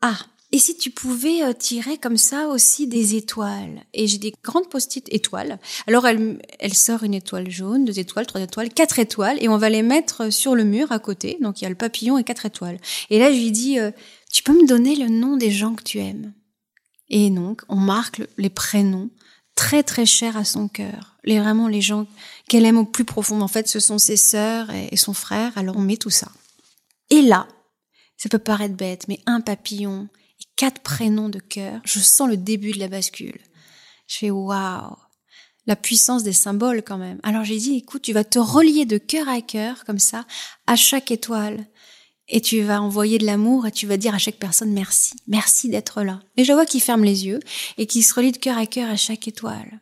Ah, 0.00 0.18
et 0.50 0.58
si 0.58 0.76
tu 0.76 0.90
pouvais 0.90 1.44
euh, 1.44 1.52
tirer 1.52 1.96
comme 1.96 2.16
ça 2.16 2.48
aussi 2.48 2.88
des 2.88 3.14
étoiles? 3.14 3.84
Et 3.94 4.08
j'ai 4.08 4.18
des 4.18 4.34
grandes 4.42 4.68
post-it 4.68 5.06
étoiles. 5.12 5.60
Alors 5.86 6.04
elle, 6.08 6.42
elle 6.58 6.74
sort 6.74 7.04
une 7.04 7.14
étoile 7.14 7.48
jaune, 7.48 7.84
deux 7.84 8.00
étoiles, 8.00 8.26
trois 8.26 8.40
étoiles, 8.40 8.70
quatre 8.70 8.98
étoiles, 8.98 9.36
et 9.40 9.48
on 9.48 9.56
va 9.56 9.70
les 9.70 9.82
mettre 9.82 10.32
sur 10.32 10.56
le 10.56 10.64
mur 10.64 10.90
à 10.90 10.98
côté. 10.98 11.38
Donc 11.40 11.60
il 11.60 11.62
y 11.62 11.66
a 11.66 11.70
le 11.70 11.76
papillon 11.76 12.18
et 12.18 12.24
quatre 12.24 12.44
étoiles. 12.44 12.80
Et 13.10 13.20
là 13.20 13.30
je 13.32 13.38
lui 13.38 13.52
dis, 13.52 13.78
euh, 13.78 13.92
tu 14.32 14.42
peux 14.42 14.52
me 14.52 14.66
donner 14.66 14.96
le 14.96 15.06
nom 15.06 15.36
des 15.36 15.52
gens 15.52 15.76
que 15.76 15.84
tu 15.84 16.00
aimes? 16.00 16.32
Et 17.08 17.30
donc 17.30 17.62
on 17.68 17.76
marque 17.76 18.20
les 18.36 18.50
prénoms 18.50 19.10
très 19.58 19.82
très 19.82 20.06
chers 20.06 20.36
à 20.36 20.44
son 20.44 20.68
cœur 20.68 21.18
les 21.24 21.40
vraiment 21.40 21.66
les 21.66 21.80
gens 21.80 22.06
qu'elle 22.48 22.64
aime 22.64 22.78
au 22.78 22.84
plus 22.84 23.04
profond. 23.04 23.40
En 23.40 23.48
fait, 23.48 23.66
ce 23.66 23.80
sont 23.80 23.98
ses 23.98 24.16
sœurs 24.16 24.70
et, 24.70 24.96
son 24.96 25.12
frère. 25.12 25.52
Alors 25.56 25.76
on 25.76 25.80
met 25.80 25.96
tout 25.96 26.10
ça. 26.10 26.30
Et 27.10 27.22
là, 27.22 27.48
ça 28.16 28.28
peut 28.28 28.38
paraître 28.38 28.76
bête, 28.76 29.08
mais 29.08 29.18
un 29.26 29.40
papillon 29.40 30.08
et 30.40 30.44
quatre 30.54 30.80
prénoms 30.80 31.28
de 31.28 31.40
cœur, 31.40 31.80
je 31.84 31.98
sens 31.98 32.28
le 32.28 32.36
début 32.36 32.70
de 32.70 32.78
la 32.78 32.86
bascule. 32.86 33.40
Je 34.06 34.18
fais 34.18 34.30
waouh, 34.30 34.96
la 35.66 35.76
puissance 35.76 36.22
des 36.22 36.32
symboles 36.32 36.84
quand 36.84 36.96
même. 36.96 37.18
Alors 37.24 37.42
j'ai 37.44 37.58
dit, 37.58 37.76
écoute, 37.76 38.02
tu 38.02 38.12
vas 38.12 38.24
te 38.24 38.38
relier 38.38 38.86
de 38.86 38.96
cœur 38.96 39.28
à 39.28 39.40
cœur 39.40 39.84
comme 39.84 39.98
ça 39.98 40.24
à 40.68 40.76
chaque 40.76 41.10
étoile. 41.10 41.66
Et 42.28 42.40
tu 42.40 42.62
vas 42.62 42.82
envoyer 42.82 43.18
de 43.18 43.26
l'amour 43.26 43.66
et 43.66 43.72
tu 43.72 43.86
vas 43.86 43.96
dire 43.96 44.14
à 44.14 44.18
chaque 44.18 44.36
personne 44.36 44.72
merci, 44.72 45.14
merci 45.26 45.68
d'être 45.68 46.02
là. 46.02 46.20
Et 46.36 46.44
je 46.44 46.52
vois 46.52 46.66
qu'il 46.66 46.82
ferme 46.82 47.04
les 47.04 47.26
yeux 47.26 47.40
et 47.78 47.86
qu'il 47.86 48.04
se 48.04 48.14
relie 48.14 48.32
de 48.32 48.36
cœur 48.36 48.58
à 48.58 48.66
cœur 48.66 48.90
à 48.90 48.96
chaque 48.96 49.26
étoile. 49.28 49.80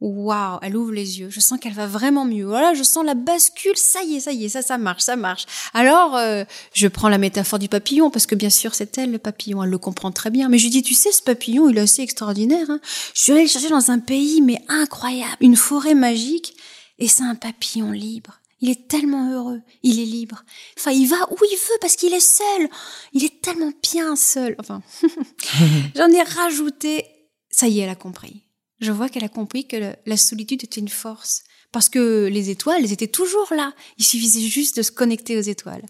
Waouh, 0.00 0.60
elle 0.62 0.76
ouvre 0.76 0.92
les 0.92 1.18
yeux. 1.18 1.28
Je 1.28 1.40
sens 1.40 1.58
qu'elle 1.58 1.72
va 1.72 1.88
vraiment 1.88 2.24
mieux. 2.24 2.44
Voilà, 2.44 2.72
je 2.72 2.84
sens 2.84 3.04
la 3.04 3.14
bascule. 3.14 3.76
Ça 3.76 4.00
y 4.04 4.16
est, 4.16 4.20
ça 4.20 4.30
y 4.30 4.44
est, 4.44 4.48
ça, 4.48 4.62
ça 4.62 4.78
marche, 4.78 5.02
ça 5.02 5.16
marche. 5.16 5.44
Alors, 5.74 6.16
euh, 6.16 6.44
je 6.72 6.86
prends 6.86 7.08
la 7.08 7.18
métaphore 7.18 7.58
du 7.58 7.68
papillon 7.68 8.08
parce 8.08 8.26
que 8.26 8.36
bien 8.36 8.50
sûr, 8.50 8.76
c'est 8.76 8.96
elle 8.96 9.10
le 9.10 9.18
papillon. 9.18 9.62
Elle 9.64 9.70
le 9.70 9.78
comprend 9.78 10.12
très 10.12 10.30
bien. 10.30 10.48
Mais 10.48 10.58
je 10.58 10.64
lui 10.64 10.70
dis, 10.70 10.82
tu 10.82 10.94
sais, 10.94 11.10
ce 11.10 11.20
papillon, 11.20 11.68
il 11.68 11.78
est 11.78 11.80
assez 11.80 12.02
extraordinaire. 12.02 12.70
Hein. 12.70 12.80
je 13.12 13.22
suis 13.22 13.32
allée 13.32 13.42
le 13.42 13.48
chercher 13.48 13.70
dans 13.70 13.90
un 13.90 13.98
pays, 13.98 14.40
mais 14.40 14.62
incroyable, 14.68 15.36
une 15.40 15.56
forêt 15.56 15.94
magique, 15.94 16.54
et 17.00 17.08
c'est 17.08 17.24
un 17.24 17.34
papillon 17.34 17.90
libre. 17.90 18.38
Il 18.60 18.70
est 18.70 18.88
tellement 18.88 19.30
heureux, 19.30 19.60
il 19.82 20.00
est 20.00 20.04
libre. 20.04 20.44
Enfin, 20.76 20.90
il 20.90 21.06
va 21.06 21.16
où 21.30 21.36
il 21.44 21.56
veut 21.56 21.78
parce 21.80 21.96
qu'il 21.96 22.12
est 22.12 22.20
seul. 22.20 22.68
Il 23.12 23.24
est 23.24 23.40
tellement 23.40 23.72
bien 23.82 24.16
seul. 24.16 24.56
Enfin, 24.58 24.82
j'en 25.94 26.08
ai 26.08 26.22
rajouté. 26.22 27.06
Ça 27.50 27.68
y 27.68 27.78
est, 27.78 27.82
elle 27.82 27.90
a 27.90 27.94
compris 27.94 28.42
je 28.80 28.92
vois 28.92 29.08
qu'elle 29.08 29.24
a 29.24 29.28
compris 29.28 29.66
que 29.66 29.94
la 30.06 30.16
solitude 30.16 30.64
était 30.64 30.80
une 30.80 30.88
force. 30.88 31.44
Parce 31.72 31.88
que 31.88 32.26
les 32.26 32.50
étoiles, 32.50 32.82
elles 32.82 32.92
étaient 32.92 33.08
toujours 33.08 33.52
là. 33.52 33.74
Il 33.98 34.04
suffisait 34.04 34.40
juste 34.40 34.76
de 34.78 34.82
se 34.82 34.90
connecter 34.90 35.36
aux 35.36 35.42
étoiles. 35.42 35.84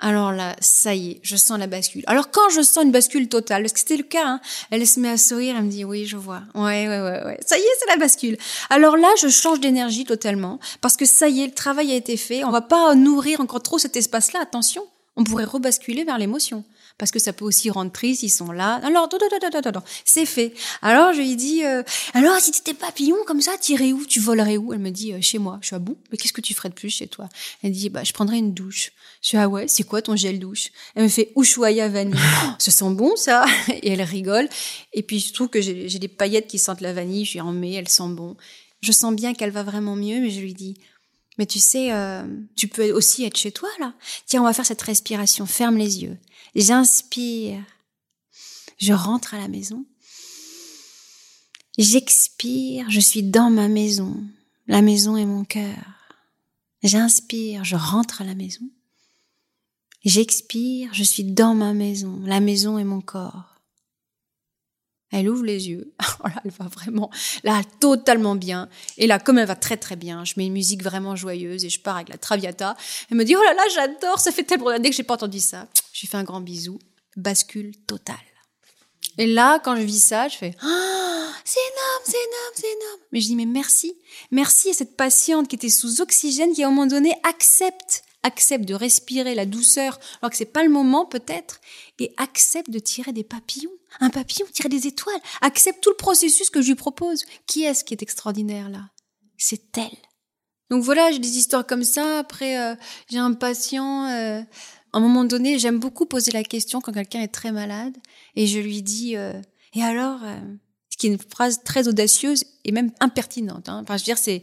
Alors 0.00 0.32
là, 0.32 0.56
ça 0.60 0.94
y 0.94 1.10
est, 1.10 1.20
je 1.22 1.36
sens 1.36 1.58
la 1.58 1.66
bascule. 1.66 2.02
Alors 2.06 2.30
quand 2.30 2.48
je 2.50 2.62
sens 2.62 2.84
une 2.84 2.90
bascule 2.90 3.28
totale, 3.28 3.62
parce 3.62 3.74
que 3.74 3.78
c'était 3.80 3.96
le 3.96 4.02
cas, 4.02 4.26
hein, 4.26 4.40
elle 4.70 4.86
se 4.86 4.98
met 4.98 5.10
à 5.10 5.18
sourire, 5.18 5.56
elle 5.58 5.64
me 5.64 5.70
dit 5.70 5.84
oui, 5.84 6.06
je 6.06 6.16
vois. 6.16 6.42
Ouais, 6.54 6.88
ouais, 6.88 7.00
ouais, 7.00 7.24
ouais. 7.24 7.38
Ça 7.44 7.58
y 7.58 7.60
est, 7.60 7.76
c'est 7.78 7.88
la 7.88 7.96
bascule. 7.96 8.38
Alors 8.70 8.96
là, 8.96 9.08
je 9.20 9.28
change 9.28 9.60
d'énergie 9.60 10.04
totalement, 10.04 10.58
parce 10.80 10.96
que 10.96 11.04
ça 11.04 11.28
y 11.28 11.42
est, 11.42 11.46
le 11.46 11.54
travail 11.54 11.92
a 11.92 11.94
été 11.94 12.16
fait. 12.16 12.44
On 12.44 12.50
va 12.50 12.62
pas 12.62 12.94
nourrir 12.94 13.40
encore 13.40 13.62
trop 13.62 13.78
cet 13.78 13.96
espace-là. 13.96 14.40
Attention, 14.42 14.82
on 15.16 15.24
pourrait 15.24 15.44
rebasculer 15.44 16.04
vers 16.04 16.18
l'émotion 16.18 16.64
parce 17.00 17.10
que 17.10 17.18
ça 17.18 17.32
peut 17.32 17.46
aussi 17.46 17.70
rendre 17.70 17.90
triste, 17.90 18.22
ils 18.22 18.28
sont 18.28 18.52
là. 18.52 18.74
Alors, 18.84 19.08
c'est 20.04 20.26
fait. 20.26 20.52
Alors, 20.82 21.14
je 21.14 21.20
lui 21.20 21.34
dis, 21.34 21.64
euh, 21.64 21.82
alors, 22.12 22.38
si 22.38 22.52
t'étais 22.52 22.74
papillon 22.74 23.16
comme 23.26 23.40
ça, 23.40 23.52
t'irais 23.58 23.94
où? 23.94 24.04
Tu 24.04 24.20
volerais 24.20 24.58
où? 24.58 24.74
Elle 24.74 24.80
me 24.80 24.90
dit, 24.90 25.14
euh, 25.14 25.22
chez 25.22 25.38
moi. 25.38 25.58
Je 25.62 25.68
suis 25.68 25.76
à 25.76 25.78
bout. 25.78 25.96
Mais 26.12 26.18
qu'est-ce 26.18 26.34
que 26.34 26.42
tu 26.42 26.52
ferais 26.52 26.68
de 26.68 26.74
plus 26.74 26.90
chez 26.90 27.08
toi? 27.08 27.30
Elle 27.62 27.72
dit, 27.72 27.88
bah, 27.88 28.04
je 28.04 28.12
prendrais 28.12 28.36
une 28.36 28.52
douche. 28.52 28.92
Je 29.22 29.28
suis 29.28 29.38
ah 29.38 29.48
ouais, 29.48 29.66
c'est 29.66 29.82
quoi 29.82 30.02
ton 30.02 30.14
gel 30.14 30.38
douche? 30.38 30.68
Elle 30.94 31.04
me 31.04 31.08
fait 31.08 31.32
Ushuaïa 31.36 31.88
vanille. 31.88 32.20
oh, 32.44 32.50
ça 32.58 32.70
sent 32.70 32.90
bon 32.90 33.16
ça 33.16 33.46
Et 33.68 33.92
elle 33.92 34.02
rigole. 34.02 34.50
Et 34.92 35.02
puis 35.02 35.20
je 35.20 35.32
trouve 35.32 35.48
que 35.48 35.62
j'ai 35.62 35.98
des 35.98 36.08
paillettes 36.08 36.48
qui 36.48 36.58
sentent 36.58 36.82
la 36.82 36.92
vanille. 36.92 37.24
Je 37.24 37.32
lui 37.32 37.40
en 37.40 37.52
mets, 37.52 37.72
elle 37.72 37.88
sent 37.88 38.08
bon. 38.08 38.36
Je 38.82 38.92
sens 38.92 39.14
bien 39.14 39.32
qu'elle 39.32 39.50
va 39.50 39.62
vraiment 39.62 39.96
mieux, 39.96 40.20
mais 40.20 40.30
je 40.30 40.40
lui 40.40 40.52
dis 40.52 40.74
mais 41.38 41.46
tu 41.46 41.58
sais, 41.58 41.90
euh, 41.90 42.22
tu 42.54 42.68
peux 42.68 42.92
aussi 42.92 43.24
être 43.24 43.38
chez 43.38 43.50
toi 43.50 43.70
là. 43.78 43.94
Tiens, 44.26 44.42
on 44.42 44.44
va 44.44 44.52
faire 44.52 44.66
cette 44.66 44.82
respiration. 44.82 45.46
Ferme 45.46 45.78
les 45.78 46.02
yeux. 46.02 46.18
J'inspire. 46.54 47.62
Je 48.78 48.92
rentre 48.92 49.34
à 49.34 49.38
la 49.38 49.48
maison. 49.48 49.84
J'expire. 51.78 52.90
Je 52.90 53.00
suis 53.00 53.22
dans 53.22 53.50
ma 53.50 53.68
maison. 53.68 54.16
La 54.66 54.82
maison 54.82 55.16
est 55.16 55.26
mon 55.26 55.44
cœur. 55.44 56.14
J'inspire. 56.82 57.64
Je 57.64 57.76
rentre 57.76 58.22
à 58.22 58.24
la 58.24 58.34
maison. 58.34 58.68
J'expire. 60.04 60.92
Je 60.92 61.04
suis 61.04 61.24
dans 61.24 61.54
ma 61.54 61.72
maison. 61.72 62.20
La 62.24 62.40
maison 62.40 62.78
est 62.78 62.84
mon 62.84 63.00
corps. 63.00 63.50
Elle 65.12 65.28
ouvre 65.28 65.44
les 65.44 65.68
yeux. 65.68 65.92
Oh 66.22 66.28
là, 66.28 66.42
elle 66.44 66.50
va 66.50 66.66
vraiment, 66.66 67.10
là, 67.44 67.62
totalement 67.80 68.34
bien. 68.34 68.68
Et 68.98 69.06
là, 69.06 69.18
comme 69.18 69.38
elle 69.38 69.46
va 69.46 69.56
très 69.56 69.78
très 69.78 69.96
bien, 69.96 70.22
je 70.26 70.34
mets 70.36 70.44
une 70.44 70.52
musique 70.52 70.82
vraiment 70.82 71.16
joyeuse 71.16 71.64
et 71.64 71.70
je 71.70 71.80
pars 71.80 71.96
avec 71.96 72.10
la 72.10 72.18
Traviata. 72.18 72.76
Elle 73.10 73.16
me 73.16 73.24
dit, 73.24 73.34
oh 73.34 73.42
là 73.42 73.54
là, 73.54 73.62
j'adore, 73.74 74.20
ça 74.20 74.30
fait 74.30 74.44
tellement 74.44 74.68
d'années 74.68 74.90
que 74.90 74.96
j'ai 74.96 75.02
pas 75.02 75.14
entendu 75.14 75.40
ça. 75.40 75.66
Je 76.00 76.06
lui 76.06 76.12
fais 76.12 76.16
un 76.16 76.24
grand 76.24 76.40
bisou. 76.40 76.78
Bascule 77.14 77.76
totale. 77.86 78.16
Et 79.18 79.26
là, 79.26 79.60
quand 79.62 79.76
je 79.76 79.82
vis 79.82 80.02
ça, 80.02 80.28
je 80.28 80.36
fais, 80.38 80.56
oh, 80.56 81.26
c'est 81.44 81.60
énorme, 81.60 82.04
c'est 82.06 82.16
énorme, 82.16 82.54
c'est 82.54 82.66
énorme. 82.68 83.00
Mais 83.12 83.20
je 83.20 83.26
dis, 83.26 83.36
mais 83.36 83.44
merci. 83.44 83.92
Merci 84.30 84.70
à 84.70 84.72
cette 84.72 84.96
patiente 84.96 85.46
qui 85.46 85.56
était 85.56 85.68
sous 85.68 86.00
oxygène, 86.00 86.54
qui 86.54 86.62
à 86.62 86.68
un 86.68 86.70
moment 86.70 86.86
donné 86.86 87.14
accepte 87.22 88.02
accepte 88.22 88.64
de 88.64 88.74
respirer 88.74 89.34
la 89.34 89.44
douceur 89.44 89.98
alors 90.20 90.30
que 90.30 90.36
c'est 90.36 90.44
pas 90.44 90.62
le 90.62 90.68
moment 90.68 91.06
peut-être 91.06 91.60
et 91.98 92.14
accepte 92.16 92.70
de 92.70 92.78
tirer 92.78 93.12
des 93.12 93.24
papillons. 93.24 93.70
Un 94.00 94.08
papillon 94.08 94.46
tirer 94.50 94.70
des 94.70 94.86
étoiles. 94.86 95.20
Accepte 95.42 95.82
tout 95.82 95.90
le 95.90 95.96
processus 95.96 96.48
que 96.48 96.62
je 96.62 96.68
lui 96.68 96.76
propose. 96.76 97.26
Qui 97.46 97.64
est-ce 97.64 97.84
qui 97.84 97.92
est 97.92 98.02
extraordinaire 98.02 98.70
là? 98.70 98.88
C'est 99.36 99.76
elle. 99.76 99.98
Donc 100.70 100.82
voilà, 100.82 101.10
j'ai 101.10 101.18
des 101.18 101.36
histoires 101.36 101.66
comme 101.66 101.84
ça. 101.84 102.20
Après, 102.20 102.58
euh, 102.58 102.74
j'ai 103.10 103.18
un 103.18 103.34
patient. 103.34 104.06
Euh, 104.06 104.40
à 104.92 104.98
un 104.98 105.00
moment 105.00 105.24
donné, 105.24 105.58
j'aime 105.58 105.78
beaucoup 105.78 106.06
poser 106.06 106.32
la 106.32 106.42
question 106.42 106.80
quand 106.80 106.92
quelqu'un 106.92 107.20
est 107.20 107.28
très 107.28 107.52
malade 107.52 107.96
et 108.36 108.46
je 108.46 108.58
lui 108.58 108.82
dis 108.82 109.16
euh, 109.16 109.40
et 109.74 109.82
alors, 109.82 110.20
ce 110.90 110.96
qui 110.96 111.06
est 111.06 111.10
une 111.10 111.18
phrase 111.18 111.62
très 111.64 111.86
audacieuse 111.86 112.44
et 112.64 112.72
même 112.72 112.90
impertinente. 113.00 113.68
Hein. 113.68 113.80
Enfin, 113.82 113.96
je 113.96 114.02
veux 114.02 114.06
dire, 114.06 114.18
c'est 114.18 114.42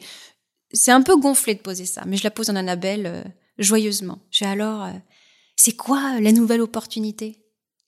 c'est 0.74 0.92
un 0.92 1.02
peu 1.02 1.16
gonflé 1.18 1.56
de 1.56 1.60
poser 1.62 1.86
ça, 1.86 2.04
mais 2.06 2.18
je 2.18 2.24
la 2.24 2.32
pose 2.32 2.50
en 2.50 2.56
Annabelle 2.56 3.34
joyeusement. 3.58 4.20
J'ai 4.32 4.46
alors, 4.46 4.84
euh, 4.84 4.92
c'est 5.56 5.76
quoi 5.76 6.20
la 6.20 6.32
nouvelle 6.32 6.62
opportunité? 6.62 7.44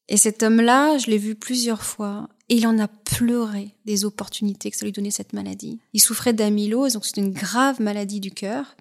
Et 0.07 0.17
cet 0.17 0.41
homme-là, 0.41 0.97
je 0.97 1.07
l'ai 1.07 1.19
vu 1.19 1.35
plusieurs 1.35 1.83
fois, 1.83 2.29
et 2.49 2.55
il 2.55 2.65
en 2.65 2.79
a 2.79 2.87
pleuré 2.87 3.75
des 3.85 4.05
opportunités 4.05 4.71
que 4.71 4.77
ça 4.77 4.85
lui 4.85 4.91
donnait 4.91 5.11
cette 5.11 5.33
maladie. 5.33 5.79
Il 5.93 6.01
souffrait 6.01 6.33
d'amylose, 6.33 6.93
donc 6.93 7.05
c'est 7.05 7.17
une 7.17 7.31
grave 7.31 7.79
maladie 7.79 8.19
du 8.19 8.31
cœur, 8.31 8.75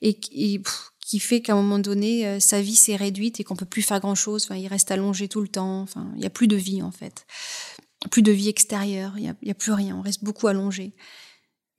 et, 0.00 0.14
qui 0.14 0.60
qui 1.12 1.20
fait 1.20 1.42
qu'à 1.42 1.52
un 1.52 1.56
moment 1.56 1.78
donné, 1.78 2.26
euh, 2.26 2.40
sa 2.40 2.62
vie 2.62 2.74
s'est 2.74 2.96
réduite 2.96 3.38
et 3.38 3.44
qu'on 3.44 3.54
peut 3.54 3.66
plus 3.66 3.82
faire 3.82 4.00
grand 4.00 4.14
chose. 4.14 4.44
Enfin, 4.46 4.56
il 4.56 4.66
reste 4.66 4.90
allongé 4.90 5.28
tout 5.28 5.42
le 5.42 5.48
temps. 5.48 5.82
Enfin, 5.82 6.10
il 6.16 6.22
y 6.22 6.26
a 6.26 6.30
plus 6.30 6.48
de 6.48 6.56
vie 6.56 6.80
en 6.80 6.90
fait, 6.90 7.26
plus 8.10 8.22
de 8.22 8.32
vie 8.32 8.48
extérieure. 8.48 9.12
Il 9.18 9.24
y 9.42 9.50
a, 9.50 9.54
plus 9.54 9.72
rien. 9.72 9.94
On 9.94 10.00
reste 10.00 10.24
beaucoup 10.24 10.46
allongé. 10.46 10.94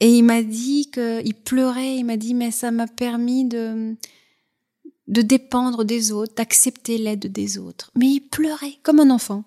Et 0.01 0.15
il 0.15 0.21
m'a 0.21 0.43
dit 0.43 0.91
que 0.91 1.19
il 1.25 1.33
pleurait. 1.33 1.95
Il 1.95 2.03
m'a 2.03 2.15
dit 2.15 2.35
mais 2.35 2.51
ça 2.51 2.69
m'a 2.69 2.85
permis 2.85 3.45
de 3.45 3.95
de 5.07 5.21
dépendre 5.23 5.83
des 5.83 6.11
autres, 6.11 6.35
d'accepter 6.35 6.99
l'aide 6.99 7.31
des 7.31 7.57
autres. 7.57 7.89
Mais 7.95 8.09
il 8.09 8.21
pleurait 8.21 8.77
comme 8.83 8.99
un 8.99 9.09
enfant. 9.09 9.45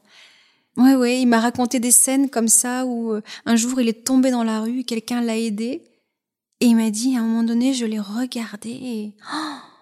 Ouais, 0.77 0.97
ouais, 0.97 1.23
il 1.23 1.27
m'a 1.27 1.39
raconté 1.39 1.79
des 1.79 1.93
scènes 1.93 2.29
comme 2.29 2.49
ça 2.49 2.87
où 2.87 3.13
euh, 3.13 3.23
un 3.45 3.55
jour 3.55 3.81
il 3.81 3.89
est 3.89 4.05
tombé 4.05 4.33
dans 4.33 4.43
la 4.43 4.63
rue, 4.63 4.83
quelqu'un 4.83 5.21
l'a 5.21 5.39
aidé, 5.39 5.85
et 6.61 6.67
il 6.67 6.75
m'a 6.75 6.91
dit 6.91 7.17
à 7.17 7.21
un 7.21 7.23
moment 7.23 7.45
donné, 7.45 7.73
je 7.73 7.87
l'ai 7.87 8.01
regardé 8.01 8.71
et 8.71 9.15
oh, 9.33 9.76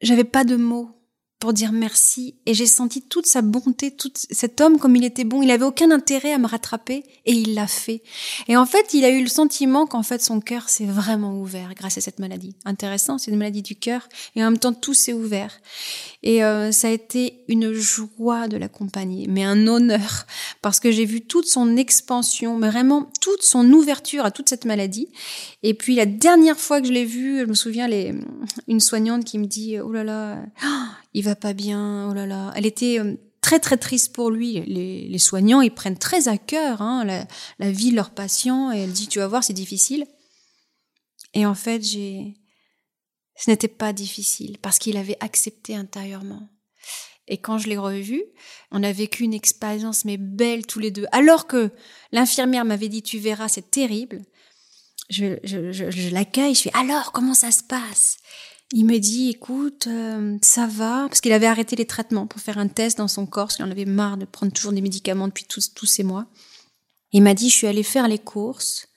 j'avais 0.00 0.24
pas 0.24 0.44
de 0.44 0.56
mots 0.56 0.95
pour 1.38 1.52
dire 1.52 1.72
merci 1.72 2.34
et 2.46 2.54
j'ai 2.54 2.66
senti 2.66 3.02
toute 3.02 3.26
sa 3.26 3.42
bonté, 3.42 3.90
tout 3.90 4.10
cet 4.14 4.60
homme 4.60 4.78
comme 4.78 4.96
il 4.96 5.04
était 5.04 5.24
bon, 5.24 5.42
il 5.42 5.50
avait 5.50 5.64
aucun 5.64 5.90
intérêt 5.90 6.32
à 6.32 6.38
me 6.38 6.46
rattraper 6.46 7.04
et 7.26 7.32
il 7.32 7.54
l'a 7.54 7.66
fait. 7.66 8.02
Et 8.48 8.56
en 8.56 8.64
fait, 8.64 8.94
il 8.94 9.04
a 9.04 9.10
eu 9.10 9.22
le 9.22 9.28
sentiment 9.28 9.86
qu'en 9.86 10.02
fait 10.02 10.22
son 10.22 10.40
cœur 10.40 10.70
s'est 10.70 10.86
vraiment 10.86 11.38
ouvert 11.38 11.74
grâce 11.74 11.98
à 11.98 12.00
cette 12.00 12.20
maladie. 12.20 12.56
Intéressant, 12.64 13.18
c'est 13.18 13.30
une 13.30 13.36
maladie 13.36 13.62
du 13.62 13.76
cœur 13.76 14.08
et 14.34 14.42
en 14.42 14.50
même 14.50 14.58
temps 14.58 14.72
tout 14.72 14.94
s'est 14.94 15.12
ouvert. 15.12 15.52
Et 16.22 16.42
euh, 16.42 16.72
ça 16.72 16.88
a 16.88 16.90
été 16.90 17.44
une 17.48 17.72
joie 17.72 18.48
de 18.48 18.56
l'accompagner, 18.56 19.26
mais 19.28 19.44
un 19.44 19.66
honneur 19.66 20.26
parce 20.62 20.80
que 20.80 20.90
j'ai 20.90 21.04
vu 21.04 21.20
toute 21.20 21.46
son 21.46 21.76
expansion, 21.76 22.56
mais 22.56 22.70
vraiment 22.70 23.10
toute 23.20 23.42
son 23.42 23.70
ouverture 23.72 24.24
à 24.24 24.30
toute 24.30 24.48
cette 24.48 24.64
maladie. 24.64 25.08
Et 25.62 25.74
puis 25.74 25.96
la 25.96 26.06
dernière 26.06 26.58
fois 26.58 26.80
que 26.80 26.86
je 26.86 26.92
l'ai 26.92 27.04
vu, 27.04 27.40
je 27.40 27.44
me 27.44 27.54
souviens 27.54 27.88
les 27.88 28.14
une 28.68 28.80
soignante 28.80 29.24
qui 29.24 29.38
me 29.38 29.46
dit 29.46 29.78
oh 29.80 29.92
là 29.92 30.02
là, 30.02 30.38
il 31.16 31.24
va 31.24 31.34
pas 31.34 31.54
bien, 31.54 32.10
oh 32.10 32.12
là 32.12 32.26
là. 32.26 32.52
Elle 32.56 32.66
était 32.66 33.00
euh, 33.00 33.16
très 33.40 33.58
très 33.58 33.78
triste 33.78 34.12
pour 34.12 34.30
lui. 34.30 34.60
Les, 34.66 35.08
les 35.08 35.18
soignants, 35.18 35.62
ils 35.62 35.72
prennent 35.72 35.96
très 35.96 36.28
à 36.28 36.36
cœur 36.36 36.82
hein, 36.82 37.06
la, 37.06 37.26
la, 37.58 37.70
vie 37.70 37.90
de 37.90 37.96
leurs 37.96 38.10
patients 38.10 38.70
et 38.70 38.80
elle 38.80 38.92
dit 38.92 39.08
tu 39.08 39.18
vas 39.18 39.26
voir, 39.26 39.42
c'est 39.42 39.54
difficile. 39.54 40.06
Et 41.32 41.46
en 41.46 41.54
fait, 41.54 41.82
j'ai, 41.82 42.34
ce 43.34 43.50
n'était 43.50 43.66
pas 43.66 43.94
difficile 43.94 44.58
parce 44.60 44.78
qu'il 44.78 44.98
avait 44.98 45.16
accepté 45.20 45.74
intérieurement. 45.74 46.50
Et 47.28 47.38
quand 47.38 47.56
je 47.56 47.68
l'ai 47.68 47.78
revu, 47.78 48.22
on 48.70 48.82
a 48.82 48.92
vécu 48.92 49.24
une 49.24 49.32
expérience 49.32 50.04
mais 50.04 50.18
belle 50.18 50.66
tous 50.66 50.80
les 50.80 50.90
deux. 50.90 51.06
Alors 51.12 51.46
que 51.46 51.70
l'infirmière 52.12 52.66
m'avait 52.66 52.90
dit 52.90 53.02
tu 53.02 53.18
verras, 53.18 53.48
c'est 53.48 53.70
terrible. 53.70 54.20
Je, 55.08 55.38
je, 55.44 55.72
je, 55.72 55.90
je 55.90 56.10
l'accueille, 56.10 56.54
je 56.54 56.60
fais 56.60 56.74
alors 56.74 57.10
comment 57.12 57.34
ça 57.34 57.52
se 57.52 57.62
passe? 57.62 58.18
Il 58.72 58.84
me 58.84 58.98
dit, 58.98 59.30
écoute, 59.30 59.86
euh, 59.86 60.38
ça 60.42 60.66
va, 60.66 61.06
parce 61.08 61.20
qu'il 61.20 61.32
avait 61.32 61.46
arrêté 61.46 61.76
les 61.76 61.86
traitements 61.86 62.26
pour 62.26 62.40
faire 62.40 62.58
un 62.58 62.68
test 62.68 62.98
dans 62.98 63.08
son 63.08 63.26
corps, 63.26 63.46
parce 63.46 63.56
qu'il 63.56 63.64
en 63.64 63.70
avait 63.70 63.84
marre 63.84 64.16
de 64.16 64.24
prendre 64.24 64.52
toujours 64.52 64.72
des 64.72 64.80
médicaments 64.80 65.28
depuis 65.28 65.44
tous, 65.44 65.70
ces 65.84 66.02
mois. 66.02 66.26
Il 67.12 67.22
m'a 67.22 67.34
dit, 67.34 67.48
je 67.48 67.54
suis 67.54 67.66
allée 67.68 67.84
faire 67.84 68.08
les 68.08 68.18
courses. 68.18 68.88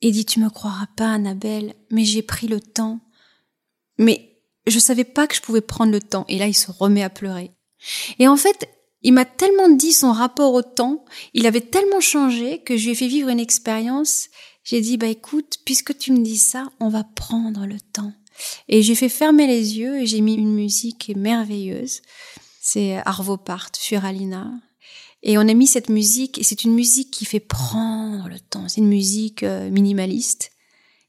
Il 0.00 0.12
dit, 0.12 0.24
tu 0.24 0.38
me 0.38 0.50
croiras 0.50 0.86
pas, 0.96 1.12
Annabelle, 1.12 1.74
mais 1.90 2.04
j'ai 2.04 2.22
pris 2.22 2.46
le 2.46 2.60
temps. 2.60 3.00
Mais 3.98 4.40
je 4.68 4.78
savais 4.78 5.04
pas 5.04 5.26
que 5.26 5.34
je 5.34 5.42
pouvais 5.42 5.60
prendre 5.60 5.90
le 5.90 6.00
temps. 6.00 6.24
Et 6.28 6.38
là, 6.38 6.46
il 6.46 6.54
se 6.54 6.70
remet 6.70 7.02
à 7.02 7.10
pleurer. 7.10 7.50
Et 8.20 8.28
en 8.28 8.36
fait, 8.36 8.68
il 9.02 9.12
m'a 9.12 9.24
tellement 9.24 9.68
dit 9.68 9.92
son 9.92 10.12
rapport 10.12 10.52
au 10.54 10.62
temps, 10.62 11.04
il 11.34 11.46
avait 11.46 11.60
tellement 11.60 12.00
changé 12.00 12.62
que 12.62 12.76
je 12.76 12.84
lui 12.84 12.92
ai 12.92 12.94
fait 12.94 13.08
vivre 13.08 13.28
une 13.28 13.40
expérience. 13.40 14.28
J'ai 14.62 14.80
dit, 14.80 14.96
bah 14.96 15.06
écoute, 15.06 15.58
puisque 15.64 15.96
tu 15.98 16.12
me 16.12 16.22
dis 16.22 16.38
ça, 16.38 16.70
on 16.78 16.88
va 16.88 17.02
prendre 17.02 17.66
le 17.66 17.80
temps. 17.80 18.12
Et 18.68 18.82
j'ai 18.82 18.94
fait 18.94 19.08
fermer 19.08 19.46
les 19.46 19.78
yeux 19.78 20.00
et 20.00 20.06
j'ai 20.06 20.20
mis 20.20 20.34
une 20.34 20.54
musique 20.54 21.12
merveilleuse. 21.16 22.02
C'est 22.60 22.96
Arvo 23.06 23.36
Part, 23.36 23.70
Furalina. 23.76 24.52
Et 25.22 25.38
on 25.38 25.48
a 25.48 25.54
mis 25.54 25.66
cette 25.66 25.88
musique, 25.88 26.38
et 26.38 26.44
c'est 26.44 26.64
une 26.64 26.74
musique 26.74 27.10
qui 27.10 27.24
fait 27.24 27.40
prendre 27.40 28.28
le 28.28 28.38
temps. 28.38 28.68
C'est 28.68 28.80
une 28.80 28.88
musique 28.88 29.42
euh, 29.42 29.68
minimaliste. 29.70 30.52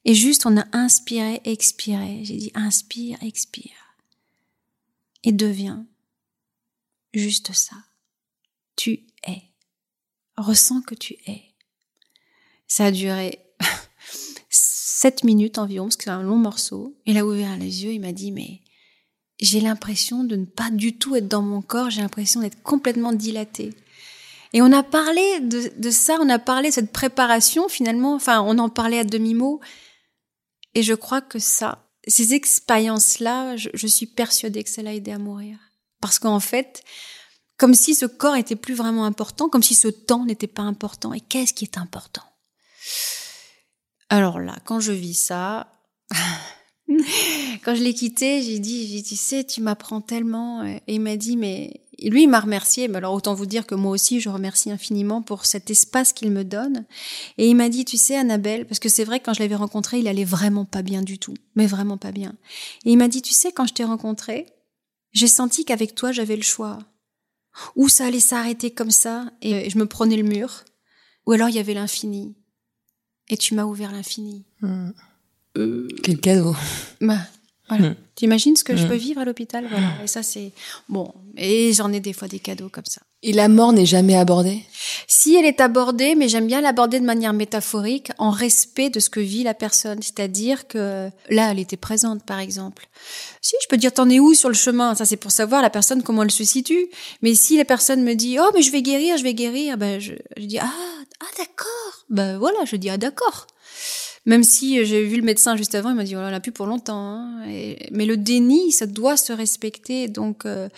Et 0.06 0.16
juste, 0.16 0.46
on 0.46 0.58
a 0.58 0.66
inspiré, 0.74 1.42
expiré. 1.44 2.22
J'ai 2.24 2.38
dit 2.38 2.52
inspire, 2.56 3.22
expire. 3.22 3.96
Et 5.24 5.32
deviens 5.32 5.86
juste 7.14 7.54
ça. 7.54 7.76
Tu 8.76 9.06
es. 9.28 9.44
Ressens 10.38 10.82
que 10.82 10.96
tu 10.96 11.16
es. 11.28 11.44
Ça 12.68 12.86
a 12.86 12.92
duré 12.92 13.40
7 15.02 15.24
minutes 15.24 15.60
environ, 15.60 15.86
parce 15.86 15.96
que 15.96 16.04
c'est 16.04 16.10
un 16.10 16.24
long 16.24 16.36
morceau. 16.36 16.94
Il 17.06 17.18
a 17.18 17.26
ouvert 17.26 17.56
les 17.56 17.86
yeux, 17.86 17.94
il 17.94 18.02
m'a 18.02 18.12
dit, 18.12 18.34
mais 18.34 18.60
j'ai 19.40 19.62
l'impression 19.62 20.26
de 20.26 20.36
ne 20.36 20.44
pas 20.44 20.70
du 20.72 20.98
tout 20.98 21.16
être 21.16 21.30
dans 21.30 21.42
mon 21.42 21.62
corps, 21.62 21.90
j'ai 21.90 22.02
l'impression 22.02 22.42
d'être 22.42 22.62
complètement 22.64 23.14
dilatée. 23.14 23.74
Et 24.52 24.62
on 24.62 24.74
a 24.74 24.84
parlé 24.84 25.40
de, 25.40 25.90
ça, 25.90 26.18
on 26.20 26.28
a 26.28 26.38
parlé 26.38 26.68
de 26.68 26.74
cette 26.74 26.92
préparation 26.92 27.70
finalement, 27.70 28.14
enfin 28.14 28.42
on 28.42 28.58
en 28.58 28.68
parlait 28.68 29.00
à 29.00 29.06
demi-mot. 29.06 29.62
Et 30.76 30.84
je 30.84 30.94
crois 30.94 31.22
que 31.22 31.40
ça, 31.40 31.88
ces 32.06 32.34
expériences-là, 32.34 33.56
je, 33.56 33.70
je, 33.74 33.88
suis 33.88 34.06
persuadée 34.06 34.66
que 34.66 34.70
ça 34.70 34.82
l'a 34.82 34.94
aidé 34.94 35.12
à 35.12 35.18
mourir. 35.18 35.60
Parce 36.02 36.20
qu'en 36.20 36.42
fait, 36.42 36.84
comme 37.56 37.74
si 37.74 37.96
ce 37.96 38.06
corps 38.06 38.36
était 38.36 38.58
plus 38.58 38.74
vraiment 38.74 39.06
important, 39.06 39.48
comme 39.48 39.64
si 39.64 39.76
ce 39.76 39.88
temps 39.88 40.26
n'était 40.26 40.48
pas 40.48 40.64
important. 40.64 41.14
Et 41.14 41.22
qu'est-ce 41.22 41.54
qui 41.54 41.64
est 41.64 41.78
important? 41.78 42.24
Alors 44.10 44.40
là, 44.40 44.58
quand 44.66 44.80
je 44.80 44.92
vis 44.92 45.14
ça, 45.14 45.72
quand 47.64 47.76
je 47.76 47.84
l'ai 47.84 47.94
quitté, 47.94 48.42
j'ai 48.42 48.60
dit, 48.60 48.88
j'ai 48.88 48.96
dit, 48.98 49.04
tu 49.04 49.16
sais, 49.16 49.44
tu 49.44 49.62
m'apprends 49.62 50.02
tellement. 50.02 50.64
Et 50.64 50.82
il 50.88 51.02
m'a 51.02 51.16
dit, 51.16 51.38
mais 51.38 51.82
lui, 52.02 52.24
il 52.24 52.30
m'a 52.30 52.40
remercié. 52.40 52.88
Mais 52.88 52.98
alors 52.98 53.14
autant 53.14 53.36
vous 53.36 53.46
dire 53.46 53.68
que 53.68 53.76
moi 53.76 53.92
aussi, 53.92 54.20
je 54.20 54.30
remercie 54.30 54.72
infiniment 54.72 55.22
pour 55.22 55.46
cet 55.46 55.70
espace 55.70 56.14
qu'il 56.14 56.32
me 56.32 56.44
donne. 56.44 56.86
Et 57.38 57.48
il 57.48 57.56
m'a 57.56 57.70
dit, 57.70 57.86
tu 57.86 57.98
sais, 57.98 58.18
Annabelle, 58.18 58.66
parce 58.66 58.80
que 58.80 58.90
c'est 58.90 59.04
vrai 59.04 59.20
que 59.20 59.26
quand 59.26 59.34
je 59.34 59.42
l'avais 59.42 59.56
rencontré, 59.56 60.00
il 60.00 60.08
allait 60.08 60.24
vraiment 60.24 60.66
pas 60.66 60.82
bien 60.82 61.04
du 61.04 61.20
tout, 61.20 61.36
mais 61.56 61.68
vraiment 61.68 61.98
pas 61.98 62.12
bien. 62.12 62.34
Et 62.86 62.92
il 62.92 62.98
m'a 62.98 63.08
dit, 63.08 63.22
tu 63.22 63.34
sais, 63.34 63.52
quand 63.52 63.68
je 63.68 63.74
t'ai 63.74 63.84
rencontré, 63.84 64.48
j'ai 65.12 65.28
senti 65.28 65.66
qu'avec 65.66 65.94
toi, 65.94 66.12
j'avais 66.12 66.36
le 66.36 66.42
choix. 66.42 66.80
Ou 67.76 67.90
ça 67.90 68.06
allait 68.06 68.20
s'arrêter 68.20 68.72
comme 68.72 68.92
ça 68.92 69.32
et 69.42 69.70
je 69.70 69.78
me 69.78 69.86
prenais 69.86 70.18
le 70.18 70.24
mur, 70.24 70.64
ou 71.26 71.34
alors 71.34 71.50
il 71.50 71.56
y 71.56 71.60
avait 71.60 71.74
l'infini 71.74 72.39
et 73.30 73.38
tu 73.38 73.54
m'as 73.54 73.66
ouvert 73.66 73.92
l'infini. 73.92 74.44
Mmh. 74.62 74.90
Euh... 75.58 75.88
Quel 76.04 76.20
cadeau. 76.20 76.56
Bah, 77.02 77.20
voilà. 77.68 77.90
Mmh. 77.90 77.96
T'imagines 78.16 78.56
ce 78.56 78.64
que 78.64 78.74
mmh. 78.74 78.78
je 78.78 78.88
peux 78.88 78.96
vivre 78.96 79.22
à 79.22 79.26
l'hôpital 79.26 79.66
Voilà. 79.70 80.04
Et 80.04 80.08
ça, 80.08 80.24
c'est 80.24 80.52
bon. 80.88 81.14
Et 81.38 81.72
j'en 81.74 81.92
ai 81.94 82.00
des 82.00 82.14
fois 82.14 82.28
des 82.28 82.40
cadeaux 82.40 82.70
comme 82.70 82.86
ça. 82.86 83.02
Et 83.22 83.34
la 83.34 83.50
mort 83.50 83.74
n'est 83.74 83.86
jamais 83.86 84.16
abordée? 84.16 84.64
Si 85.08 85.36
elle 85.36 85.46
est 85.46 85.60
abordée, 85.60 86.16
mais 86.16 86.30
j'aime 86.30 86.48
bien 86.48 86.62
l'aborder 86.62 87.02
de 87.02 87.06
manière 87.06 87.34
métaphorique, 87.34 88.12
en 88.18 88.30
respect 88.30 88.90
de 88.90 89.02
ce 89.02 89.10
que 89.10 89.20
vit 89.20 89.44
la 89.44 89.54
personne. 89.54 90.02
C'est-à-dire 90.02 90.68
que 90.68 91.10
là, 91.30 91.52
elle 91.52 91.60
était 91.60 91.78
présente, 91.78 92.24
par 92.24 92.40
exemple. 92.40 92.88
Si, 93.42 93.56
je 93.62 93.68
peux 93.68 93.76
dire, 93.76 93.94
t'en 93.94 94.10
es 94.10 94.20
où 94.20 94.34
sur 94.34 94.48
le 94.48 94.56
chemin? 94.56 94.96
Ça, 94.96 95.06
c'est 95.06 95.18
pour 95.18 95.32
savoir 95.32 95.62
la 95.62 95.70
personne 95.70 96.02
comment 96.02 96.24
elle 96.24 96.32
se 96.32 96.46
situe. 96.46 96.88
Mais 97.22 97.36
si 97.36 97.58
la 97.58 97.66
personne 97.66 98.04
me 98.04 98.14
dit, 98.14 98.38
oh, 98.40 98.52
mais 98.54 98.62
je 98.62 98.72
vais 98.72 98.82
guérir, 98.82 99.18
je 99.18 99.24
vais 99.24 99.34
guérir, 99.34 99.78
ben 99.78 100.00
je, 100.00 100.14
dis, 100.38 100.60
ah, 100.60 100.72
ah, 101.20 101.38
d'accord. 101.38 102.06
Ben 102.10 102.38
voilà, 102.38 102.64
je 102.64 102.78
dis, 102.78 102.90
ah, 102.90 102.98
d'accord. 102.98 103.48
Même 104.26 104.44
si 104.44 104.86
j'ai 104.86 105.04
vu 105.04 105.18
le 105.18 105.24
médecin 105.24 105.58
juste 105.58 105.76
avant, 105.76 105.90
il 105.90 105.96
m'a 105.96 106.04
dit, 106.04 106.16
oh, 106.16 106.20
on 106.20 106.34
a 106.34 106.40
plus 106.40 106.52
pour 106.52 106.68
longtemps. 106.68 107.00
Hein. 107.00 107.44
Mais 107.92 108.06
le 108.06 108.16
déni, 108.16 108.72
ça 108.72 108.86
doit 108.86 109.18
se 109.18 109.34
respecter. 109.34 110.08
Donc, 110.08 110.46
euh, 110.46 110.70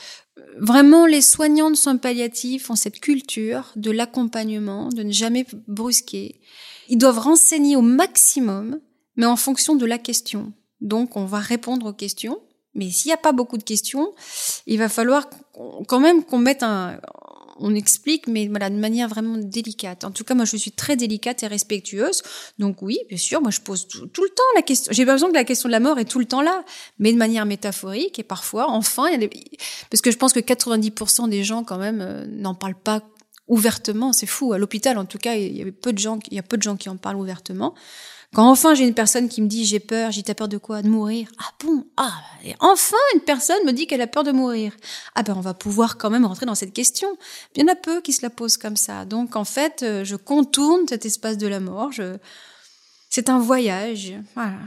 vraiment, 0.60 1.06
les 1.06 1.22
soignants 1.22 1.72
de 1.72 1.76
soins 1.76 1.98
palliatifs 1.98 2.70
ont 2.70 2.76
cette 2.76 3.00
culture 3.00 3.72
de 3.76 3.92
l'accompagnement, 3.92 4.90
de 4.90 5.04
ne 5.04 5.12
jamais 5.12 5.46
brusquer. 5.68 6.42
Ils 6.90 6.98
doivent 6.98 7.20
renseigner 7.20 7.76
au 7.76 7.82
maximum, 7.82 8.80
mais 9.16 9.26
en 9.26 9.36
fonction 9.36 9.76
de 9.76 9.86
la 9.86 9.98
question. 9.98 10.54
Donc, 10.82 11.16
on 11.16 11.26
va 11.26 11.40
répondre 11.40 11.88
aux 11.88 11.94
questions. 11.94 12.40
Mais 12.74 12.90
s'il 12.90 13.10
n'y 13.10 13.14
a 13.14 13.18
pas 13.18 13.34
beaucoup 13.34 13.58
de 13.58 13.64
questions, 13.64 14.14
il 14.66 14.80
va 14.80 14.88
falloir 14.88 15.30
quand 15.88 16.00
même 16.00 16.24
qu'on 16.24 16.38
mette 16.38 16.64
un, 16.64 17.00
on 17.62 17.76
explique, 17.76 18.28
mais 18.28 18.48
voilà, 18.48 18.70
de 18.70 18.76
manière 18.76 19.08
vraiment 19.08 19.38
délicate. 19.38 20.04
En 20.04 20.12
tout 20.12 20.24
cas, 20.24 20.34
moi, 20.34 20.46
je 20.46 20.58
suis 20.58 20.72
très 20.72 20.96
délicate 20.96 21.44
et 21.44 21.48
respectueuse. 21.48 22.22
Donc 22.60 22.82
oui, 22.82 23.00
bien 23.08 23.18
sûr, 23.18 23.42
moi, 23.42 23.52
je 23.52 23.62
pose 23.62 23.88
tout, 23.88 24.02
le 24.02 24.30
temps 24.30 24.44
la 24.56 24.62
question. 24.62 24.92
J'ai 24.94 25.06
pas 25.06 25.14
besoin 25.14 25.30
que 25.30 25.36
la 25.36 25.44
question 25.44 25.70
de 25.70 25.72
la 25.72 25.80
mort 25.80 26.00
est 26.00 26.06
tout 26.06 26.20
le 26.20 26.26
temps 26.26 26.42
là, 26.42 26.64
mais 27.00 27.14
de 27.14 27.18
manière 27.18 27.46
métaphorique 27.46 28.20
et 28.20 28.24
parfois, 28.24 28.70
enfin, 28.70 29.10
parce 29.90 30.02
que 30.02 30.12
je 30.12 30.18
pense 30.18 30.34
que 30.34 30.40
90% 30.40 31.30
des 31.30 31.44
gens 31.44 31.64
quand 31.64 31.78
même 31.78 32.02
euh, 32.02 32.26
n'en 32.28 32.56
parlent 32.56 32.76
pas 32.76 33.02
ouvertement. 33.48 34.14
C'est 34.14 34.28
fou. 34.28 34.54
À 34.54 34.58
l'hôpital, 34.58 34.98
en 34.98 35.06
tout 35.06 35.18
cas, 35.18 35.36
il 35.36 35.58
y 35.58 35.72
peu 35.72 35.94
de 35.94 36.00
gens, 36.00 36.20
il 36.30 36.36
y 36.36 36.40
a 36.40 36.44
peu 36.44 36.58
de 36.58 36.64
gens 36.64 36.78
qui 36.78 36.90
en 36.90 36.98
parlent 36.98 37.18
ouvertement. 37.18 37.76
Quand 38.34 38.50
enfin 38.50 38.76
j'ai 38.76 38.88
une 38.88 38.94
personne 38.94 39.28
qui 39.28 39.42
me 39.42 39.48
dit 39.48 39.66
j'ai 39.66 39.82
peur, 39.82 40.12
j'ai 40.12 40.24
t'as 40.24 40.34
peur 40.34 40.48
de 40.48 40.58
quoi? 40.58 40.82
De 40.82 40.88
mourir? 40.88 41.28
Ah 41.38 41.52
bon? 41.62 41.86
Ah 41.98 42.14
et 42.46 42.56
enfin 42.62 42.96
une 43.14 43.20
personne 43.20 43.64
me 43.66 43.74
dit 43.74 43.88
qu'elle 43.88 44.00
a 44.00 44.08
peur 44.08 44.24
de 44.24 44.32
mourir. 44.32 44.74
Ah 45.16 45.24
ben 45.24 45.34
on 45.36 45.42
va 45.42 45.54
pouvoir 45.54 45.98
quand 45.98 46.10
même 46.10 46.26
rentrer 46.26 46.46
dans 46.46 46.56
cette 46.56 46.72
question. 46.72 47.10
Il 47.56 47.62
y 47.62 47.66
en 47.66 47.68
a 47.68 47.76
peu 47.76 48.00
qui 48.00 48.14
se 48.14 48.22
la 48.22 48.30
posent 48.30 48.56
comme 48.56 48.78
ça. 48.78 49.04
Donc 49.04 49.36
en 49.36 49.44
fait, 49.44 49.84
euh, 49.84 50.06
je 50.06 50.16
contourne 50.16 50.88
cet 50.88 51.06
espace 51.06 51.38
de 51.38 51.48
la 51.48 51.60
mort. 51.60 51.92
Je... 51.92 52.16
C'est 53.10 53.28
un 53.28 53.40
voyage. 53.40 54.14
Voilà. 54.36 54.60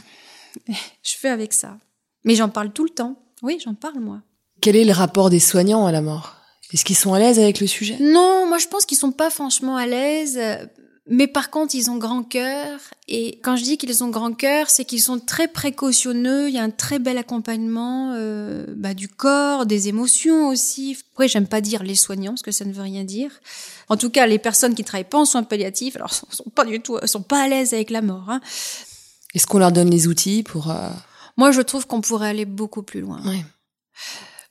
Je 1.03 1.15
fais 1.17 1.31
avec 1.31 1.53
ça. 1.55 1.79
Mais 2.25 2.35
j'en 2.35 2.49
parle 2.51 2.71
tout 2.71 2.85
le 2.85 2.91
temps. 2.91 3.17
Oui, 3.43 3.59
j'en 3.65 3.75
parle 3.75 3.99
moi. 3.99 4.21
Quel 4.61 4.77
est 4.77 4.85
le 4.85 4.93
rapport 4.93 5.31
des 5.31 5.41
soignants 5.41 5.87
à 5.87 5.93
la 5.93 6.03
mort? 6.03 6.37
Est-ce 6.73 6.85
qu'ils 6.85 6.97
sont 6.97 7.15
à 7.15 7.19
l'aise 7.19 7.39
avec 7.39 7.61
le 7.61 7.67
sujet? 7.67 7.97
Non, 7.99 8.47
moi 8.47 8.59
je 8.59 8.69
pense 8.69 8.85
qu'ils 8.85 8.99
sont 8.99 9.13
pas 9.13 9.31
franchement 9.31 9.77
à 9.77 9.87
l'aise. 9.87 10.39
Mais 11.07 11.27
par 11.27 11.51
contre, 11.51 11.75
ils 11.75 11.91
ont 11.91 11.99
grand 11.99 12.23
cœur. 12.23 12.81
Et 13.09 13.39
quand 13.43 13.57
je 13.57 13.63
dis 13.63 13.77
qu'ils 13.77 14.03
ont 14.03 14.09
grand 14.09 14.33
cœur, 14.33 14.71
c'est 14.71 14.87
qu'ils 14.87 15.03
sont 15.03 15.21
très 15.21 15.49
précautionneux. 15.49 16.49
Il 16.49 16.55
y 16.55 16.59
a 16.59 16.63
un 16.63 16.71
très 16.71 16.99
bel 16.99 17.19
accompagnement 17.19 18.15
euh, 18.15 18.65
bah, 18.75 18.95
du 18.95 19.09
corps, 19.09 19.67
des 19.67 19.89
émotions 19.89 20.49
aussi. 20.49 20.97
Après, 21.13 21.29
j'aime 21.29 21.47
pas 21.47 21.61
dire 21.61 21.83
les 21.83 21.95
soignants 21.95 22.33
parce 22.33 22.43
que 22.43 22.53
ça 22.53 22.65
ne 22.65 22.73
veut 22.73 22.83
rien 22.83 23.05
dire. 23.05 23.31
En 23.91 23.99
tout 23.99 24.09
cas, 24.09 24.27
les 24.27 24.39
personnes 24.39 24.75
qui 24.75 24.83
travaillent 24.83 25.05
pas 25.05 25.19
en 25.19 25.27
soins 25.27 25.43
palliatifs, 25.43 25.97
alors 25.97 26.15
sont 26.31 26.51
pas 26.55 26.65
du 26.65 26.81
tout, 26.81 26.99
sont 27.05 27.23
pas 27.23 27.43
à 27.43 27.49
l'aise 27.49 27.75
avec 27.75 27.91
la 27.91 28.01
mort. 28.01 28.31
Hein. 28.31 28.41
Est-ce 29.35 29.47
qu'on 29.47 29.59
leur 29.59 29.73
donne 29.73 29.91
les 29.91 30.09
outils 30.09 30.43
pour 30.43 30.71
euh, 30.71 30.89
Moi, 31.37 31.51
je 31.51 31.61
trouve 31.61 31.87
qu'on 31.87 32.01
pourrait 32.01 32.31
aller 32.31 32.47
beaucoup 32.47 32.83
plus 32.83 33.03
loin. 33.03 33.21
Ouais. 33.27 33.45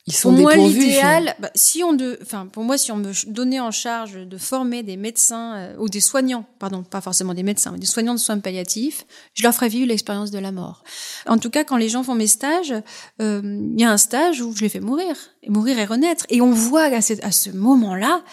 Ils 0.06 0.14
sont 0.14 0.34
pour 0.34 0.42
moi, 0.42 0.56
l'idéal, 0.56 1.34
bah, 1.40 1.50
si 1.56 1.82
on 1.82 1.94
de, 1.94 2.20
enfin, 2.22 2.48
pour 2.48 2.66
moi, 2.66 2.78
si 2.78 2.92
on 2.92 2.98
me 2.98 3.14
donnait 3.32 3.62
en 3.62 3.72
charge 3.72 4.16
de 4.28 4.38
former 4.38 4.84
des 4.84 4.98
médecins 4.98 5.56
euh, 5.56 5.78
ou 5.78 5.88
des 5.88 6.02
soignants, 6.02 6.46
pardon, 6.60 6.84
pas 6.84 7.00
forcément 7.00 7.34
des 7.34 7.44
médecins, 7.44 7.72
mais 7.72 7.80
des 7.80 7.86
soignants 7.86 8.14
de 8.14 8.20
soins 8.20 8.38
palliatifs, 8.40 9.06
je 9.34 9.44
leur 9.44 9.54
ferais 9.54 9.70
vivre 9.70 9.88
l'expérience 9.88 10.30
de 10.30 10.40
la 10.40 10.52
mort. 10.52 10.84
En 11.26 11.38
tout 11.38 11.50
cas, 11.50 11.64
quand 11.64 11.78
les 11.78 11.88
gens 11.88 12.04
font 12.04 12.16
mes 12.16 12.28
stages, 12.28 12.74
euh, 13.22 13.42
il 13.44 13.80
y 13.80 13.86
a 13.86 13.92
un 13.92 13.98
stage 13.98 14.42
où 14.42 14.54
je 14.54 14.62
les 14.62 14.70
fais 14.70 14.82
mourir, 14.82 15.16
et 15.42 15.50
mourir 15.50 15.80
et 15.80 15.86
renaître, 15.86 16.26
et 16.28 16.42
on 16.42 16.52
voit 16.52 16.84
à, 16.84 17.02
ce, 17.02 17.14
à 17.24 17.32
ce 17.32 17.50
moment-là 17.52 18.24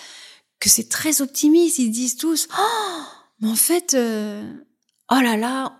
que 0.58 0.68
c'est 0.68 0.88
très 0.88 1.22
optimiste. 1.22 1.78
Ils 1.78 1.90
disent 1.90 2.16
tous, 2.16 2.48
oh, 2.52 3.02
mais 3.40 3.48
en 3.48 3.54
fait, 3.54 3.94
euh, 3.94 4.42
oh 5.08 5.20
là 5.20 5.36
là, 5.36 5.79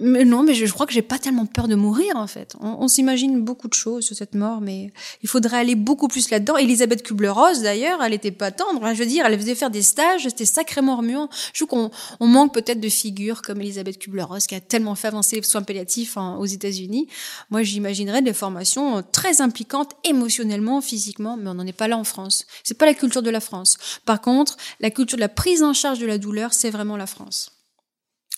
mais 0.00 0.24
non, 0.24 0.42
mais 0.42 0.54
je, 0.54 0.66
crois 0.72 0.86
que 0.86 0.92
j'ai 0.92 1.02
pas 1.02 1.18
tellement 1.18 1.46
peur 1.46 1.68
de 1.68 1.74
mourir 1.74 2.16
en 2.16 2.26
fait. 2.26 2.56
On, 2.60 2.88
s'imagine 2.88 3.42
beaucoup 3.42 3.68
de 3.68 3.74
choses 3.74 4.04
sur 4.04 4.16
cette 4.16 4.34
mort, 4.34 4.60
mais 4.60 4.92
il 5.22 5.28
faudrait 5.28 5.58
aller 5.58 5.74
beaucoup 5.74 6.08
plus 6.08 6.30
là-dedans. 6.30 6.56
Elisabeth 6.56 7.02
Kubler-Ross 7.02 7.60
d'ailleurs, 7.60 8.02
elle 8.02 8.14
était 8.14 8.30
pas 8.30 8.50
tendre. 8.50 8.80
je 8.92 8.98
veux 8.98 9.06
dire, 9.06 9.26
elle 9.26 9.38
faisait 9.38 9.54
faire 9.54 9.70
des 9.70 9.82
stages, 9.82 10.22
c'était 10.22 10.46
sacrément 10.46 10.96
remuant. 10.96 11.28
Je 11.52 11.64
trouve 11.64 11.68
qu'on 11.68 11.90
on 12.20 12.26
manque 12.26 12.54
peut-être 12.54 12.80
de 12.80 12.88
figures 12.88 13.42
comme 13.42 13.60
Elisabeth 13.60 13.98
Kubler-Ross 13.98 14.46
qui 14.46 14.54
a 14.54 14.60
tellement 14.60 14.94
fait 14.94 15.08
avancer 15.08 15.36
les 15.36 15.42
soins 15.42 15.62
palliatifs 15.62 16.16
aux 16.16 16.46
États-Unis. 16.46 17.06
Moi, 17.50 17.62
j'imaginerais 17.62 18.22
des 18.22 18.32
formations 18.32 19.02
très 19.12 19.40
impliquantes 19.40 19.92
émotionnellement, 20.04 20.80
physiquement, 20.80 21.36
mais 21.36 21.50
on 21.50 21.54
n'en 21.54 21.66
est 21.66 21.72
pas 21.72 21.88
là 21.88 21.98
en 21.98 22.04
France. 22.04 22.46
C'est 22.64 22.78
pas 22.78 22.86
la 22.86 22.94
culture 22.94 23.22
de 23.22 23.30
la 23.30 23.40
France. 23.40 23.76
Par 24.06 24.20
contre, 24.20 24.56
la 24.80 24.90
culture 24.90 25.16
de 25.16 25.20
la 25.20 25.28
prise 25.28 25.62
en 25.62 25.72
charge 25.72 25.98
de 25.98 26.06
la 26.06 26.18
douleur, 26.18 26.54
c'est 26.54 26.70
vraiment 26.70 26.96
la 26.96 27.06
France. 27.06 27.52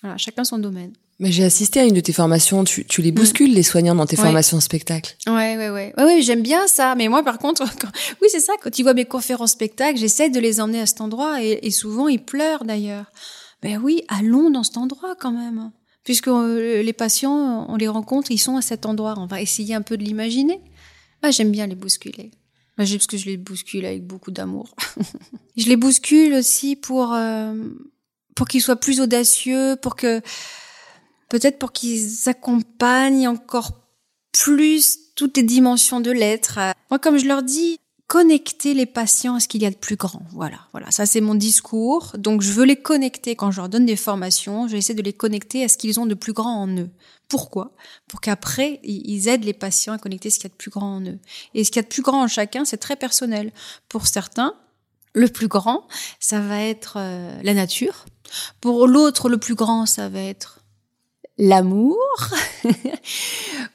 Voilà, 0.03 0.19
chacun 0.19 0.45
son 0.45 0.59
domaine. 0.59 0.93
Mais 1.23 1.31
j'ai 1.31 1.45
assisté 1.45 1.79
à 1.79 1.85
une 1.85 1.95
de 1.95 2.01
tes 2.01 2.13
formations. 2.13 2.65
Tu, 2.65 2.85
tu 2.85 3.01
les 3.01 3.13
bouscules, 3.13 3.55
les 3.55 3.63
soignants, 3.63 3.95
dans 3.95 4.07
tes 4.07 4.17
formations 4.17 4.59
spectacle. 4.59 5.17
Ouais, 5.29 5.57
ouais, 5.57 5.71
ouais. 5.71 5.95
Ouais, 5.97 6.05
ouais 6.05 6.21
j'aime 6.21 6.43
bien 6.43 6.67
ça. 6.67 6.97
Mais 6.97 7.07
moi, 7.07 7.23
par 7.23 7.39
contre, 7.39 7.63
oui, 8.21 8.29
c'est 8.29 8.41
ça. 8.41 8.55
Quand 8.61 8.71
tu 8.71 8.83
vois 8.83 8.93
mes 8.93 9.05
conférences 9.05 9.53
spectacles, 9.53 10.01
j'essaie 10.01 10.31
de 10.31 10.41
les 10.41 10.61
emmener 10.61 10.81
à 10.81 10.87
cet 10.87 11.01
endroit. 11.01 11.41
Et, 11.41 11.71
souvent, 11.71 12.09
ils 12.09 12.21
pleurent 12.21 12.65
d'ailleurs. 12.65 13.05
Ben 13.63 13.81
oui, 13.81 14.03
allons 14.09 14.51
dans 14.51 14.65
cet 14.65 14.79
endroit 14.79 15.15
quand 15.15 15.31
même. 15.31 15.71
Puisque 16.03 16.27
euh, 16.27 16.83
les 16.83 16.93
patients, 16.93 17.67
on 17.69 17.77
les 17.77 17.87
rencontre, 17.87 18.33
ils 18.33 18.39
sont 18.39 18.57
à 18.57 18.63
cet 18.63 18.85
endroit. 18.85 19.15
On 19.17 19.27
va 19.27 19.41
essayer 19.41 19.77
un 19.77 19.83
peu 19.83 19.97
de 19.97 20.03
l'imaginer. 20.03 20.61
Moi, 21.23 21.31
j'aime 21.31 21.53
bien 21.53 21.69
les 21.69 21.77
bousculer. 21.77 22.33
Moi, 22.79 22.89
parce 22.91 23.07
que 23.07 23.17
je 23.17 23.27
les 23.27 23.37
bouscule 23.37 23.87
avec 23.87 24.05
beaucoup 24.05 24.33
d'amour. 24.33 24.75
je 25.57 25.69
les 25.69 25.77
bouscule 25.77 26.35
aussi 26.35 26.75
pour, 26.75 27.13
euh, 27.15 27.55
pour 28.35 28.49
qu'ils 28.49 28.61
soient 28.61 28.75
plus 28.75 29.01
audacieux, 29.01 29.77
pour 29.81 29.95
que 29.95 30.21
peut-être 31.33 31.59
pour 31.59 31.73
qu'ils 31.73 32.29
accompagnent 32.29 33.27
encore 33.27 33.73
plus 34.33 34.99
toutes 35.15 35.39
les 35.39 35.43
dimensions 35.43 36.01
de 36.01 36.11
l'être. 36.11 36.59
Moi, 36.91 36.99
comme 36.99 37.17
je 37.17 37.25
leur 37.25 37.43
dis, 37.43 37.79
connecter 38.07 38.75
les 38.75 38.85
patients 38.85 39.37
à 39.37 39.41
ce 39.41 39.49
qu'il 39.49 39.63
y 39.63 39.65
a 39.65 39.71
de 39.71 39.77
plus 39.77 39.97
grand. 39.97 40.21
Voilà, 40.33 40.59
voilà. 40.73 40.91
Ça, 40.91 41.07
c'est 41.07 41.23
mon 41.23 41.35
discours. 41.35 42.13
Donc, 42.19 42.43
je 42.43 42.53
veux 42.53 42.67
les 42.67 42.77
connecter 42.77 43.35
quand 43.35 43.51
je 43.51 43.63
leur 43.63 43.71
donne 43.71 43.87
des 43.87 43.97
formations. 43.97 44.67
Je 44.67 44.73
vais 44.73 44.79
essayer 44.79 44.95
de 44.95 45.01
les 45.01 45.15
connecter 45.15 45.65
à 45.65 45.69
ce 45.69 45.79
qu'ils 45.79 45.99
ont 45.99 46.05
de 46.05 46.13
plus 46.13 46.35
grand 46.35 46.55
en 46.55 46.69
eux. 46.69 46.91
Pourquoi? 47.29 47.73
Pour 48.09 48.21
qu'après, 48.21 48.79
ils 48.83 49.27
aident 49.29 49.45
les 49.45 49.55
patients 49.55 49.95
à 49.95 49.99
connecter 49.99 50.29
ce 50.29 50.39
qu'il 50.39 50.51
y 50.51 50.53
a 50.53 50.55
de 50.55 50.59
plus 50.59 50.71
grand 50.71 50.97
en 50.97 51.01
eux. 51.01 51.19
Et 51.55 51.65
ce 51.65 51.71
qu'il 51.71 51.81
y 51.81 51.85
a 51.85 51.89
de 51.89 51.89
plus 51.89 52.03
grand 52.03 52.25
en 52.25 52.29
chacun, 52.29 52.67
c'est 52.67 52.77
très 52.77 52.97
personnel. 52.97 53.53
Pour 53.89 54.07
certains, 54.07 54.55
le 55.15 55.29
plus 55.29 55.49
grand, 55.49 55.89
ça 56.21 56.41
va 56.41 56.61
être 56.61 56.97
euh, 56.99 57.41
la 57.43 57.55
nature. 57.55 58.05
Pour 58.61 58.87
l'autre, 58.87 59.31
le 59.31 59.39
plus 59.39 59.55
grand, 59.55 59.87
ça 59.87 60.11
va 60.11 60.21
être 60.21 60.62
l'amour. 61.43 61.99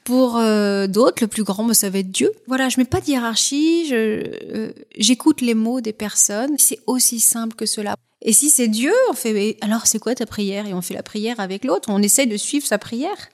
Pour 0.04 0.38
euh, 0.38 0.86
d'autres, 0.86 1.22
le 1.22 1.28
plus 1.28 1.44
grand, 1.44 1.72
ça 1.74 1.90
va 1.90 1.98
être 1.98 2.10
Dieu. 2.10 2.32
Voilà, 2.46 2.68
je 2.68 2.78
mets 2.78 2.86
pas 2.86 3.00
de 3.00 3.08
hiérarchie, 3.08 3.90
euh, 3.92 4.72
j'écoute 4.96 5.42
les 5.42 5.54
mots 5.54 5.80
des 5.80 5.92
personnes. 5.92 6.56
C'est 6.58 6.80
aussi 6.86 7.20
simple 7.20 7.54
que 7.54 7.66
cela. 7.66 7.94
Et 8.22 8.32
si 8.32 8.48
c'est 8.48 8.68
Dieu, 8.68 8.92
on 9.10 9.12
fait 9.12 9.58
alors 9.60 9.86
c'est 9.86 9.98
quoi 9.98 10.14
ta 10.14 10.26
prière? 10.26 10.66
Et 10.66 10.74
on 10.74 10.80
fait 10.80 10.94
la 10.94 11.02
prière 11.02 11.40
avec 11.40 11.64
l'autre. 11.64 11.88
On 11.92 12.02
essaye 12.02 12.26
de 12.26 12.36
suivre 12.36 12.66
sa 12.66 12.78
prière. 12.78 13.28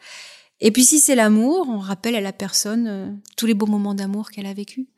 Et 0.61 0.73
puis 0.73 0.85
si 0.85 0.99
c'est 0.99 1.15
l'amour, 1.15 1.69
on 1.69 1.79
rappelle 1.79 2.17
à 2.17 2.21
la 2.21 2.33
personne 2.33 2.87
euh, 2.89 3.11
tous 3.37 3.47
les 3.47 3.55
beaux 3.55 3.67
moments 3.67 3.95
d'amour 3.95 4.31
qu'elle 4.31 4.47
a 4.47 4.55
vécu. 4.55 4.89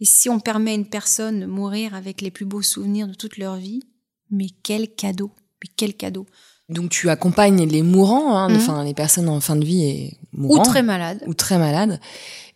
Et 0.00 0.04
si 0.04 0.28
on 0.28 0.40
permet 0.40 0.72
à 0.72 0.74
une 0.74 0.88
personne 0.88 1.40
de 1.40 1.46
mourir 1.46 1.94
avec 1.94 2.22
les 2.22 2.30
plus 2.30 2.44
beaux 2.44 2.62
souvenirs 2.62 3.08
de 3.08 3.14
toute 3.14 3.36
leur 3.36 3.56
vie, 3.56 3.82
mais 4.30 4.48
quel 4.62 4.88
cadeau 4.94 5.30
Mais 5.62 5.70
quel 5.76 5.94
cadeau 5.94 6.26
donc 6.68 6.90
tu 6.90 7.08
accompagnes 7.10 7.64
les 7.64 7.82
mourants, 7.82 8.36
hein, 8.36 8.48
mhm. 8.48 8.56
enfin 8.56 8.84
les 8.84 8.94
personnes 8.94 9.28
en 9.28 9.40
fin 9.40 9.54
de 9.54 9.64
vie 9.64 9.84
et 9.84 10.18
mourants, 10.32 10.62
ou 10.62 10.64
très 10.64 10.82
malades, 10.82 11.22
ou 11.26 11.34
très 11.34 11.58
malades. 11.58 12.00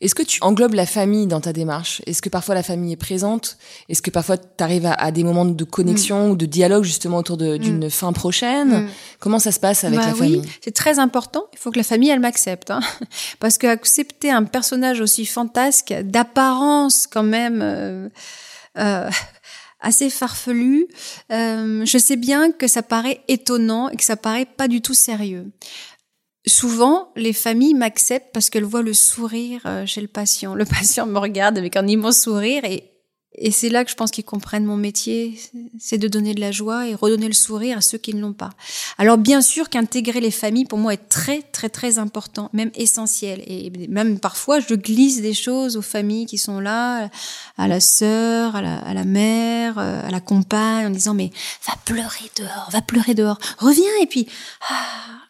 Est-ce 0.01 0.15
que 0.15 0.23
tu 0.23 0.43
englobes 0.43 0.75
la 0.75 0.87
famille 0.87 1.27
dans 1.27 1.41
ta 1.41 1.53
démarche? 1.53 2.03
Est-ce 2.07 2.23
que 2.23 2.31
parfois 2.31 2.55
la 2.55 2.63
famille 2.63 2.93
est 2.93 2.97
présente? 2.97 3.59
Est-ce 3.89 4.03
que 4.03 4.11
parfois 4.11 4.39
tu 4.39 4.65
arrives 4.65 4.87
à, 4.87 5.13
des 5.13 5.23
moments 5.23 5.45
de 5.45 5.65
connexion 5.65 6.25
mhm. 6.25 6.31
ou 6.31 6.37
de 6.37 6.47
dialogue 6.47 6.85
justement 6.85 7.19
autour 7.19 7.39
mhm. 7.41 7.59
d'une 7.59 7.91
fin 7.91 8.13
prochaine? 8.13 8.89
Comment 9.21 9.39
ça 9.39 9.53
se 9.53 9.61
passe 9.61 9.85
avec 9.85 10.01
bah 10.01 10.07
la 10.07 10.15
famille? 10.15 10.43
C'est 10.61 10.75
très 10.75 10.99
important. 10.99 11.45
Il 11.53 11.59
faut 11.59 11.71
que 11.71 11.79
la 11.79 11.85
famille 11.85 12.09
elle 12.09 12.21
m'accepte, 12.21 12.71
hein. 12.71 12.81
parce 13.41 13.59
que 13.59 13.67
accepter 13.67 14.31
un 14.31 14.45
personnage 14.45 15.01
aussi 15.01 15.25
fantasque, 15.27 15.95
d'apparence 16.03 17.07
quand 17.07 17.23
même. 17.23 17.61
Euh, 17.63 18.09
euh, 18.79 19.11
assez 19.81 20.11
farfelu. 20.11 20.87
Euh, 21.33 21.85
je 21.85 21.99
sais 21.99 22.17
bien 22.17 22.53
que 22.53 22.67
ça 22.67 22.83
paraît 22.83 23.23
étonnant 23.29 23.89
et 23.89 23.97
que 23.97 24.05
ça 24.05 24.17
paraît 24.17 24.47
pas 24.47 24.69
du 24.69 24.81
tout 24.83 24.95
sérieux. 24.95 25.51
Souvent, 26.47 27.13
les 27.17 27.33
familles 27.33 27.75
m'acceptent 27.75 28.33
parce 28.33 28.49
qu'elles 28.49 28.65
voient 28.65 28.83
le 28.83 28.95
sourire 28.95 29.61
euh, 29.67 29.85
chez 29.87 30.01
le 30.01 30.09
patient. 30.09 30.55
Le 30.55 30.65
patient 30.67 31.07
me 31.07 31.19
regarde 31.19 31.59
avec 31.59 31.77
un 31.77 31.87
immense 31.87 32.23
sourire 32.23 32.65
et 32.65 32.90
et 33.37 33.53
c'est 33.53 33.69
là 33.69 33.85
que 33.85 33.91
je 33.91 33.95
pense 33.95 34.11
qu'ils 34.11 34.25
comprennent 34.25 34.65
mon 34.65 34.77
métier, 34.77 35.39
c'est 35.79 35.99
de 35.99 36.09
donner 36.09 36.35
de 36.35 36.41
la 36.41 36.51
joie 36.51 36.89
et 36.89 36.97
redonner 36.97 37.29
le 37.29 37.33
sourire 37.33 37.79
à 37.79 37.81
ceux 37.81 37.97
qui 37.97 38.13
ne 38.13 38.21
l'ont 38.21 38.33
pas. 38.33 38.51
Alors 38.99 39.19
bien 39.19 39.41
sûr 39.41 39.69
qu'intégrer 39.69 40.21
les 40.21 40.33
familles 40.33 40.65
pour 40.65 40.79
moi 40.79 40.95
est 40.95 41.09
très 41.09 41.43
très 41.43 41.69
très 41.69 41.99
important, 41.99 42.51
même 42.53 42.73
essentiel. 42.75 43.41
Et 43.47 43.71
même 43.89 44.19
parfois 44.19 44.59
je 44.59 44.75
glisse 44.75 45.23
des 45.23 45.33
choses 45.33 45.77
aux 45.77 45.83
familles 45.83 46.27
qui 46.27 46.39
sont 46.39 46.59
là, 46.59 47.09
à 47.57 47.69
la 47.69 47.79
sœur, 47.79 48.57
à 48.57 48.63
la, 48.63 49.05
mère, 49.05 49.79
euh, 49.79 50.07
à 50.07 50.11
la 50.11 50.21
compagne, 50.21 50.89
en 50.89 50.91
disant 50.91 51.15
mais 51.15 51.31
va 51.69 51.75
pleurer 51.85 52.31
dehors, 52.37 52.69
va 52.73 52.83
pleurer 52.83 53.15
dehors, 53.15 53.39
reviens 53.59 53.93
et 54.03 54.07
puis 54.07 54.27
ah, 54.69 55.21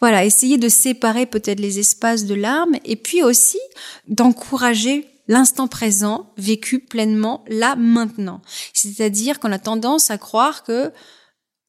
voilà, 0.00 0.26
essayer 0.26 0.58
de 0.58 0.68
séparer 0.68 1.24
peut-être 1.24 1.60
les 1.60 1.78
espaces 1.78 2.26
de 2.26 2.34
larmes 2.34 2.76
et 2.84 2.96
puis 2.96 3.22
aussi 3.22 3.58
d'encourager 4.06 5.08
l'instant 5.28 5.68
présent 5.68 6.32
vécu 6.36 6.78
pleinement 6.78 7.44
là 7.48 7.76
maintenant. 7.76 8.40
C'est-à-dire 8.72 9.40
qu'on 9.40 9.52
a 9.52 9.58
tendance 9.58 10.10
à 10.10 10.18
croire 10.18 10.62
que 10.62 10.92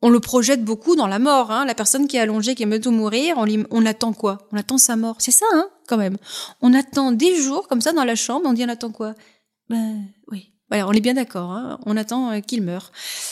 on 0.02 0.10
le 0.10 0.20
projette 0.20 0.63
beaucoup 0.63 0.96
dans 0.96 1.08
la 1.08 1.20
mort. 1.20 1.52
Hein. 1.52 1.65
La 1.65 1.74
personne 1.74 2.08
qui 2.08 2.17
est 2.17 2.20
allongée, 2.20 2.56
qui 2.56 2.63
est 2.63 2.65
de 2.80 2.89
mourir, 2.89 3.36
on, 3.38 3.86
attend 3.86 4.13
quoi? 4.13 4.38
On 4.52 4.58
attend 4.58 4.78
sa 4.78 4.96
mort. 4.96 5.15
C'est 5.20 5.32
ça, 5.32 5.46
hein, 5.54 5.67
quand 5.88 5.98
même. 5.98 6.17
On 6.62 6.74
attend 6.74 7.12
des 7.12 7.36
jours 7.41 7.67
comme 7.67 7.82
ça 7.82 7.93
dans 7.93 8.04
la 8.04 8.15
chambre. 8.15 8.46
On 8.46 8.54
dit 8.54 8.63
on 8.63 8.70
attend 8.70 8.91
quoi? 8.91 9.15
Ben 9.70 10.06
oui. 10.32 10.52
on 10.72 10.91
est 10.93 11.02
bien 11.02 11.15
d'accord. 11.15 11.52
Hein. 11.52 11.80
On 11.86 11.98
attend 11.98 12.32
euh, 12.32 12.39
qu'il 12.41 12.62
meure. 12.62 12.91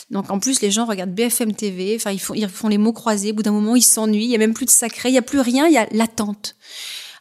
Donc 0.10 0.32
en 0.32 0.40
plus, 0.40 0.62
les 0.62 0.72
gens 0.72 0.86
regardent 0.86 1.14
BFM 1.14 1.54
TV. 1.54 1.96
Enfin, 1.96 2.12
ils 2.12 2.20
font, 2.20 2.34
ils 2.34 2.50
font 2.50 2.68
les 2.68 2.80
mots 2.80 2.94
croisés. 2.94 3.32
Au 3.32 3.36
bout 3.36 3.44
d'un 3.44 3.52
moment, 3.52 3.76
ils 3.76 3.84
s'ennuient. 3.84 4.26
Il 4.26 4.32
y 4.32 4.36
a 4.36 4.40
même 4.40 4.56
plus 4.56 4.66
de 4.66 4.72
sacré. 4.72 5.10
Il 5.10 5.16
y 5.16 5.20
a 5.20 5.22
plus 5.22 5.40
rien. 5.40 5.68
Il 5.68 5.74
y 5.74 5.78
a 5.78 5.88
l'attente. 5.92 6.56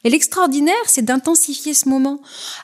Et 0.05 0.11
l'extraordinaire, 0.11 0.75
c'est 0.87 1.03
d'intensifier 1.03 1.73
ce 1.73 1.89
moment. 1.89 2.21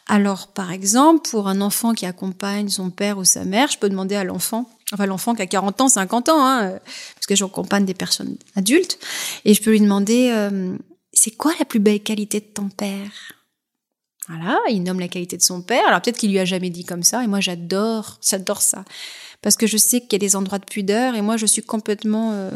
Alors, 0.06 0.48
par 0.48 0.70
exemple, 0.72 1.28
pour 1.30 1.48
un 1.48 1.62
enfant 1.62 1.94
qui 1.94 2.04
accompagne 2.04 2.68
son 2.68 2.90
père 2.90 3.16
ou 3.16 3.24
sa 3.24 3.44
mère, 3.44 3.70
je 3.70 3.78
peux 3.78 3.88
demander 3.88 4.14
à 4.14 4.24
l'enfant, 4.24 4.68
enfin 4.92 5.06
l'enfant 5.06 5.34
qui 5.34 5.40
a 5.40 5.46
40 5.46 5.80
ans, 5.80 5.88
50 5.88 6.28
ans, 6.28 6.46
hein, 6.46 6.78
parce 7.14 7.26
que 7.26 7.34
j'accompagne 7.34 7.86
des 7.86 7.94
personnes 7.94 8.36
adultes, 8.56 8.98
et 9.46 9.54
je 9.54 9.62
peux 9.62 9.70
lui 9.70 9.80
demander, 9.80 10.30
euh, 10.32 10.76
c'est 11.14 11.30
quoi 11.30 11.52
la 11.58 11.64
plus 11.64 11.80
belle 11.80 12.02
qualité 12.02 12.40
de 12.40 12.46
ton 12.46 12.68
père? 12.68 13.10
Voilà, 14.28 14.60
il 14.68 14.82
nomme 14.82 15.00
la 15.00 15.08
qualité 15.08 15.36
de 15.36 15.42
son 15.42 15.60
père. 15.62 15.84
Alors 15.88 16.00
peut-être 16.02 16.18
qu'il 16.18 16.30
lui 16.30 16.38
a 16.38 16.44
jamais 16.44 16.70
dit 16.70 16.84
comme 16.84 17.02
ça, 17.02 17.24
et 17.24 17.26
moi 17.26 17.40
j'adore, 17.40 18.18
j'adore 18.22 18.60
ça, 18.60 18.84
parce 19.40 19.56
que 19.56 19.66
je 19.66 19.78
sais 19.78 20.02
qu'il 20.02 20.12
y 20.12 20.16
a 20.16 20.18
des 20.18 20.36
endroits 20.36 20.58
de 20.58 20.66
pudeur, 20.66 21.14
et 21.14 21.22
moi 21.22 21.38
je 21.38 21.46
suis 21.46 21.62
complètement 21.62 22.32
euh, 22.32 22.50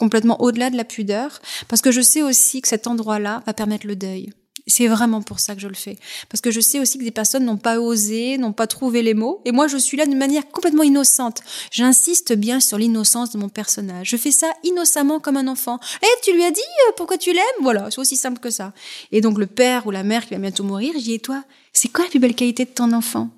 complètement 0.00 0.40
au-delà 0.40 0.70
de 0.70 0.76
la 0.78 0.84
pudeur, 0.84 1.40
parce 1.68 1.82
que 1.82 1.92
je 1.92 2.00
sais 2.00 2.22
aussi 2.22 2.62
que 2.62 2.68
cet 2.68 2.86
endroit-là 2.86 3.42
va 3.46 3.52
permettre 3.52 3.86
le 3.86 3.96
deuil. 3.96 4.30
C'est 4.66 4.88
vraiment 4.88 5.20
pour 5.20 5.40
ça 5.40 5.54
que 5.54 5.60
je 5.60 5.68
le 5.68 5.74
fais. 5.74 5.98
Parce 6.28 6.40
que 6.40 6.50
je 6.50 6.60
sais 6.60 6.80
aussi 6.80 6.98
que 6.98 7.04
des 7.04 7.10
personnes 7.10 7.44
n'ont 7.44 7.56
pas 7.56 7.80
osé, 7.80 8.38
n'ont 8.38 8.52
pas 8.52 8.66
trouvé 8.66 9.02
les 9.02 9.14
mots. 9.14 9.42
Et 9.44 9.52
moi, 9.52 9.66
je 9.68 9.76
suis 9.76 9.96
là 9.96 10.06
d'une 10.06 10.18
manière 10.18 10.48
complètement 10.48 10.82
innocente. 10.82 11.40
J'insiste 11.70 12.32
bien 12.34 12.60
sur 12.60 12.78
l'innocence 12.78 13.30
de 13.32 13.38
mon 13.38 13.48
personnage. 13.48 14.10
Je 14.10 14.16
fais 14.16 14.30
ça 14.30 14.50
innocemment 14.62 15.18
comme 15.18 15.36
un 15.36 15.48
enfant. 15.48 15.80
Eh, 16.02 16.20
tu 16.22 16.32
lui 16.32 16.44
as 16.44 16.50
dit 16.50 16.60
euh, 16.60 16.92
pourquoi 16.96 17.18
tu 17.18 17.32
l'aimes? 17.32 17.60
Voilà, 17.60 17.90
c'est 17.90 18.00
aussi 18.00 18.16
simple 18.16 18.38
que 18.38 18.50
ça. 18.50 18.72
Et 19.12 19.20
donc 19.20 19.38
le 19.38 19.46
père 19.46 19.86
ou 19.86 19.90
la 19.90 20.04
mère 20.04 20.26
qui 20.26 20.34
va 20.34 20.40
bientôt 20.40 20.64
mourir, 20.64 20.94
dis, 20.94 21.14
et 21.14 21.18
toi, 21.18 21.42
c'est 21.72 21.88
quoi 21.88 22.04
la 22.04 22.10
plus 22.10 22.20
belle 22.20 22.34
qualité 22.34 22.64
de 22.64 22.70
ton 22.70 22.92
enfant? 22.92 23.30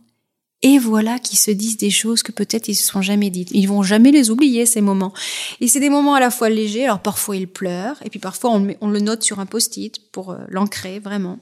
Et 0.63 0.79
voilà 0.79 1.19
qu'ils 1.19 1.39
se 1.39 1.51
disent 1.51 1.77
des 1.77 1.91
choses 1.91 2.23
que 2.23 2.31
peut-être 2.31 2.69
ils 2.69 2.77
se 2.77 2.87
sont 2.87 3.03
jamais 3.03 3.31
dites. 3.31 3.51
Ils 3.53 3.67
vont 3.67 3.83
jamais 3.83 4.13
les 4.13 4.31
oublier 4.31 4.65
ces 4.65 4.81
moments. 4.81 5.13
Et 5.61 5.67
c'est 5.67 5.81
des 5.81 5.91
moments 5.91 6.15
à 6.15 6.21
la 6.21 6.31
fois 6.31 6.49
légers. 6.49 6.85
Alors 6.85 7.01
parfois 7.01 7.37
ils 7.37 7.49
pleurent 7.49 8.01
et 8.05 8.11
puis 8.11 8.21
parfois 8.21 8.51
on, 8.51 8.69
on 8.81 8.89
le 8.89 9.01
note 9.01 9.23
sur 9.23 9.41
un 9.41 9.47
post-it 9.47 10.11
pour 10.13 10.31
euh, 10.31 10.39
l'ancrer 10.49 11.01
vraiment. 11.01 11.39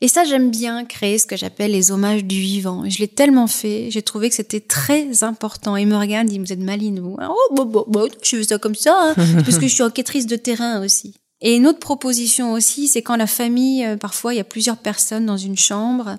Et 0.00 0.08
ça 0.08 0.24
j'aime 0.24 0.50
bien 0.50 0.84
créer 0.84 1.18
ce 1.18 1.26
que 1.26 1.36
j'appelle 1.36 1.72
les 1.72 1.90
hommages 1.90 2.24
du 2.24 2.40
vivant. 2.40 2.88
Je 2.88 3.00
l'ai 3.00 3.08
tellement 3.08 3.48
fait, 3.48 3.90
j'ai 3.90 4.02
trouvé 4.02 4.30
que 4.30 4.36
c'était 4.36 4.60
très 4.60 5.22
important. 5.22 5.76
Et 5.76 5.84
me 5.84 5.96
regarde, 5.96 6.28
dit 6.28 6.38
vous 6.38 6.52
êtes 6.52 6.60
maline 6.60 7.00
vous. 7.00 7.16
Oh 7.20 7.54
bon 7.54 7.64
bon 7.66 7.84
bon, 7.86 8.08
je 8.22 8.36
fais 8.36 8.44
ça 8.44 8.58
comme 8.58 8.76
ça 8.76 8.96
hein, 8.96 9.14
parce 9.44 9.58
que 9.58 9.66
je 9.66 9.74
suis 9.74 9.82
enquêtrice 9.82 10.26
de 10.26 10.36
terrain 10.36 10.82
aussi. 10.82 11.14
Et 11.40 11.54
une 11.54 11.68
autre 11.68 11.78
proposition 11.78 12.52
aussi, 12.52 12.88
c'est 12.88 13.02
quand 13.02 13.14
la 13.14 13.28
famille, 13.28 13.84
euh, 13.84 13.96
parfois 13.96 14.34
il 14.34 14.38
y 14.38 14.40
a 14.40 14.44
plusieurs 14.44 14.76
personnes 14.76 15.24
dans 15.24 15.36
une 15.36 15.56
chambre, 15.56 16.16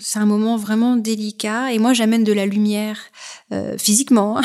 c'est 0.00 0.18
un 0.18 0.26
moment 0.26 0.56
vraiment 0.56 0.96
délicat. 0.96 1.72
Et 1.72 1.78
moi 1.78 1.92
j'amène 1.92 2.24
de 2.24 2.32
la 2.32 2.46
lumière 2.46 2.98
euh, 3.52 3.78
physiquement, 3.78 4.40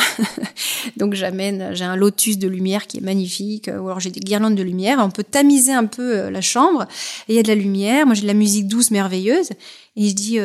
donc 0.96 1.14
j'amène, 1.14 1.74
j'ai 1.74 1.84
un 1.84 1.96
lotus 1.96 2.38
de 2.38 2.46
lumière 2.46 2.86
qui 2.86 2.98
est 2.98 3.02
magnifique, 3.02 3.66
ou 3.66 3.86
alors 3.88 3.98
j'ai 3.98 4.10
des 4.10 4.20
guirlandes 4.20 4.54
de 4.54 4.62
lumière. 4.62 4.98
On 5.00 5.10
peut 5.10 5.24
tamiser 5.24 5.72
un 5.72 5.86
peu 5.86 6.16
euh, 6.16 6.30
la 6.30 6.40
chambre 6.40 6.86
et 7.28 7.32
il 7.32 7.36
y 7.36 7.40
a 7.40 7.42
de 7.42 7.48
la 7.48 7.56
lumière. 7.56 8.06
Moi 8.06 8.14
j'ai 8.14 8.22
de 8.22 8.28
la 8.28 8.34
musique 8.34 8.68
douce, 8.68 8.92
merveilleuse, 8.92 9.50
et 9.96 10.08
je 10.08 10.14
dis, 10.14 10.38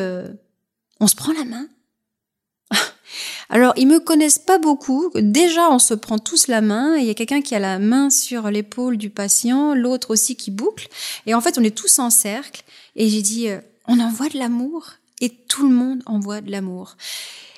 on 1.00 1.06
se 1.06 1.14
prend 1.14 1.32
la 1.32 1.44
main 1.44 1.68
alors, 3.48 3.72
ils 3.76 3.86
me 3.86 3.98
connaissent 3.98 4.38
pas 4.38 4.58
beaucoup. 4.58 5.10
Déjà, 5.14 5.70
on 5.70 5.78
se 5.78 5.94
prend 5.94 6.18
tous 6.18 6.48
la 6.48 6.60
main. 6.60 6.96
Il 6.96 7.06
y 7.06 7.10
a 7.10 7.14
quelqu'un 7.14 7.40
qui 7.40 7.54
a 7.54 7.58
la 7.58 7.78
main 7.78 8.10
sur 8.10 8.50
l'épaule 8.50 8.96
du 8.96 9.10
patient, 9.10 9.74
l'autre 9.74 10.10
aussi 10.10 10.36
qui 10.36 10.50
boucle. 10.50 10.88
Et 11.26 11.34
en 11.34 11.40
fait, 11.40 11.58
on 11.58 11.64
est 11.64 11.76
tous 11.76 11.98
en 11.98 12.10
cercle. 12.10 12.62
Et 12.96 13.08
j'ai 13.08 13.22
dit, 13.22 13.48
euh, 13.48 13.60
on 13.86 14.00
envoie 14.00 14.28
de 14.28 14.38
l'amour. 14.38 14.92
Et 15.20 15.30
tout 15.30 15.68
le 15.68 15.74
monde 15.74 16.02
envoie 16.06 16.40
de 16.40 16.50
l'amour. 16.50 16.96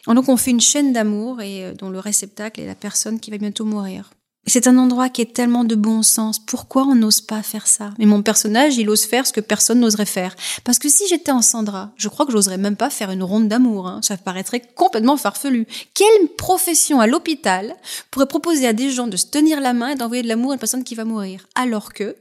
Donc, 0.07 0.29
on 0.29 0.37
fait 0.37 0.51
une 0.51 0.61
chaîne 0.61 0.93
d'amour 0.93 1.43
et 1.43 1.65
euh, 1.65 1.75
dont 1.75 1.91
le 1.91 1.99
réceptacle 1.99 2.61
est 2.61 2.67
la 2.67 2.75
personne 2.75 3.21
qui 3.21 3.31
va 3.31 3.39
bientôt 3.39 3.65
mourir. 3.65 4.11
C'est 4.47 4.67
un 4.67 4.79
endroit 4.79 5.11
qui 5.11 5.21
est 5.21 5.35
tellement 5.35 5.65
de 5.65 5.75
bon 5.75 6.03
sens. 6.03 6.39
Pourquoi 6.39 6.85
on 6.85 6.95
n'ose 6.95 7.21
pas 7.21 7.43
faire 7.43 7.67
ça? 7.67 7.91
Mais 7.99 8.07
mon 8.07 8.23
personnage, 8.23 8.79
il 8.79 8.89
ose 8.89 9.05
faire 9.05 9.27
ce 9.27 9.33
que 9.33 9.41
personne 9.41 9.81
n'oserait 9.81 10.07
faire. 10.07 10.35
Parce 10.65 10.79
que 10.79 10.89
si 10.89 11.07
j'étais 11.09 11.31
en 11.31 11.43
Sandra, 11.43 11.93
je 11.97 12.09
crois 12.09 12.27
que 12.27 12.33
j'oserais 12.33 12.59
même 12.59 12.77
pas 12.77 12.91
faire 12.91 13.11
une 13.11 13.23
ronde 13.23 13.49
d'amour. 13.49 13.87
Hein. 13.87 14.01
Ça 14.03 14.17
paraîtrait 14.17 14.63
complètement 14.75 15.17
farfelu. 15.17 15.67
Quelle 15.95 16.29
profession 16.37 17.01
à 17.01 17.07
l'hôpital 17.07 17.77
pourrait 18.11 18.27
proposer 18.27 18.67
à 18.67 18.73
des 18.73 18.91
gens 18.91 19.07
de 19.07 19.17
se 19.17 19.27
tenir 19.27 19.61
la 19.61 19.75
main 19.75 19.91
et 19.91 19.95
d'envoyer 19.95 20.23
de 20.23 20.29
l'amour 20.29 20.53
à 20.53 20.55
une 20.55 20.61
personne 20.61 20.85
qui 20.85 20.95
va 20.95 21.05
mourir? 21.05 21.47
Alors 21.55 21.93
que 21.93 22.17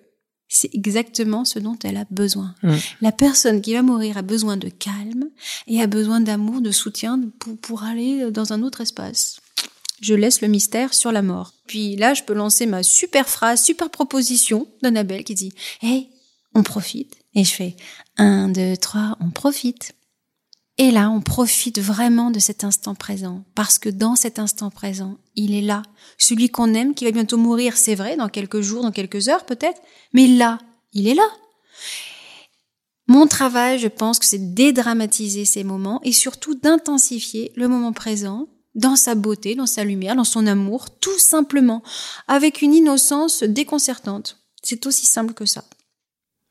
c'est 0.50 0.74
exactement 0.74 1.46
ce 1.46 1.60
dont 1.60 1.78
elle 1.84 1.98
a 1.98 2.06
besoin. 2.10 2.54
Mmh. 2.64 2.74
La 3.02 3.12
personne 3.12 3.62
qui 3.62 3.74
va 3.74 3.82
mourir 3.82 4.18
a 4.18 4.24
besoin 4.24 4.58
de 4.58 4.68
calme 4.68 5.30
et 5.68 5.82
a 5.82 5.88
besoin 5.88 6.20
d'amour, 6.20 6.62
de 6.62 6.72
soutien 6.72 7.22
pour, 7.40 7.58
pour 7.58 7.84
aller 7.84 8.30
dans 8.32 8.52
un 8.52 8.64
autre 8.64 8.82
espace 8.82 9.39
je 10.02 10.14
laisse 10.14 10.42
le 10.42 10.48
mystère 10.48 10.94
sur 10.94 11.12
la 11.12 11.22
mort. 11.22 11.54
Puis 11.68 11.96
là, 11.96 12.14
je 12.14 12.24
peux 12.24 12.34
lancer 12.34 12.66
ma 12.66 12.84
super 12.84 13.28
phrase, 13.28 13.64
super 13.64 13.90
proposition 13.90 14.68
d'Annabelle 14.82 15.24
qui 15.24 15.36
dit 15.36 15.54
Hey, 15.82 16.10
on 16.56 16.64
profite. 16.64 17.16
Et 17.36 17.44
je 17.44 17.52
fais 17.52 17.76
un, 18.18 18.50
deux, 18.50 18.76
trois, 18.78 19.18
on 19.20 19.30
profite. 19.30 19.94
Et 20.78 20.92
là, 20.92 21.12
on 21.12 21.20
profite 21.20 21.80
vraiment 21.80 22.32
de 22.32 22.40
cet 22.40 22.64
instant 22.64 22.96
présent, 22.96 23.44
parce 23.54 23.78
que 23.78 23.90
dans 23.90 24.16
cet 24.16 24.40
instant 24.40 24.70
présent, 24.70 25.18
il 25.36 25.54
est 25.54 25.62
là. 25.62 25.82
Celui 26.18 26.50
qu'on 26.50 26.74
aime, 26.74 26.94
qui 26.94 27.04
va 27.04 27.12
bientôt 27.12 27.38
mourir, 27.38 27.76
c'est 27.76 27.96
vrai, 27.96 28.16
dans 28.16 28.30
quelques 28.30 28.62
jours, 28.62 28.84
dans 28.84 28.94
quelques 28.94 29.28
heures 29.28 29.46
peut-être, 29.46 29.82
mais 30.14 30.26
là, 30.26 30.58
il 30.94 31.10
est 31.10 31.16
là. 31.16 31.28
Mon 33.08 33.28
travail, 33.28 33.78
je 33.78 33.90
pense 33.90 34.20
que 34.20 34.26
c'est 34.26 34.54
dédramatiser 34.54 35.44
ces 35.44 35.66
moments 35.66 36.00
et 36.04 36.14
surtout 36.14 36.56
d'intensifier 36.56 37.52
le 37.56 37.68
moment 37.68 37.92
présent 37.92 38.48
dans 38.80 38.96
sa 38.96 39.16
beauté, 39.16 39.56
dans 39.56 39.66
sa 39.66 39.84
lumière, 39.84 40.16
dans 40.16 40.24
son 40.24 40.48
amour, 40.48 40.90
tout 40.90 41.20
simplement, 41.20 41.84
avec 42.28 42.62
une 42.62 42.74
innocence 42.74 43.44
déconcertante. 43.44 44.38
C'est 44.64 44.86
aussi 44.88 45.06
simple 45.06 45.34
que 45.34 45.46
ça. 45.46 45.64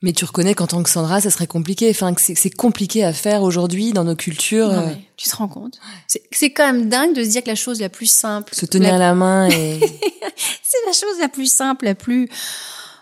Mais 0.00 0.12
tu 0.12 0.24
reconnais 0.24 0.54
qu'en 0.54 0.68
tant 0.68 0.82
que 0.84 0.90
Sandra, 0.90 1.20
ça 1.20 1.30
serait 1.30 1.48
compliqué, 1.48 1.90
enfin 1.90 2.14
que 2.14 2.20
c'est 2.20 2.50
compliqué 2.50 3.02
à 3.02 3.12
faire 3.12 3.42
aujourd'hui 3.42 3.92
dans 3.92 4.04
nos 4.04 4.14
cultures. 4.14 4.70
Euh. 4.70 4.90
tu 5.16 5.28
te 5.28 5.34
rends 5.34 5.48
compte? 5.48 5.80
C'est 6.06 6.52
quand 6.52 6.72
même 6.72 6.88
dingue 6.88 7.16
de 7.16 7.24
se 7.24 7.30
dire 7.30 7.42
que 7.42 7.48
la 7.48 7.56
chose 7.56 7.80
la 7.80 7.88
plus 7.88 8.06
simple, 8.06 8.54
se 8.54 8.64
tenir 8.64 8.96
la, 8.96 9.14
main 9.14 9.48
et 9.48 9.80
c'est 10.36 10.86
la 10.86 10.92
chose 10.92 11.18
la 11.20 11.28
plus 11.28 11.52
simple, 11.52 11.86
la 11.86 11.96
plus 11.96 12.28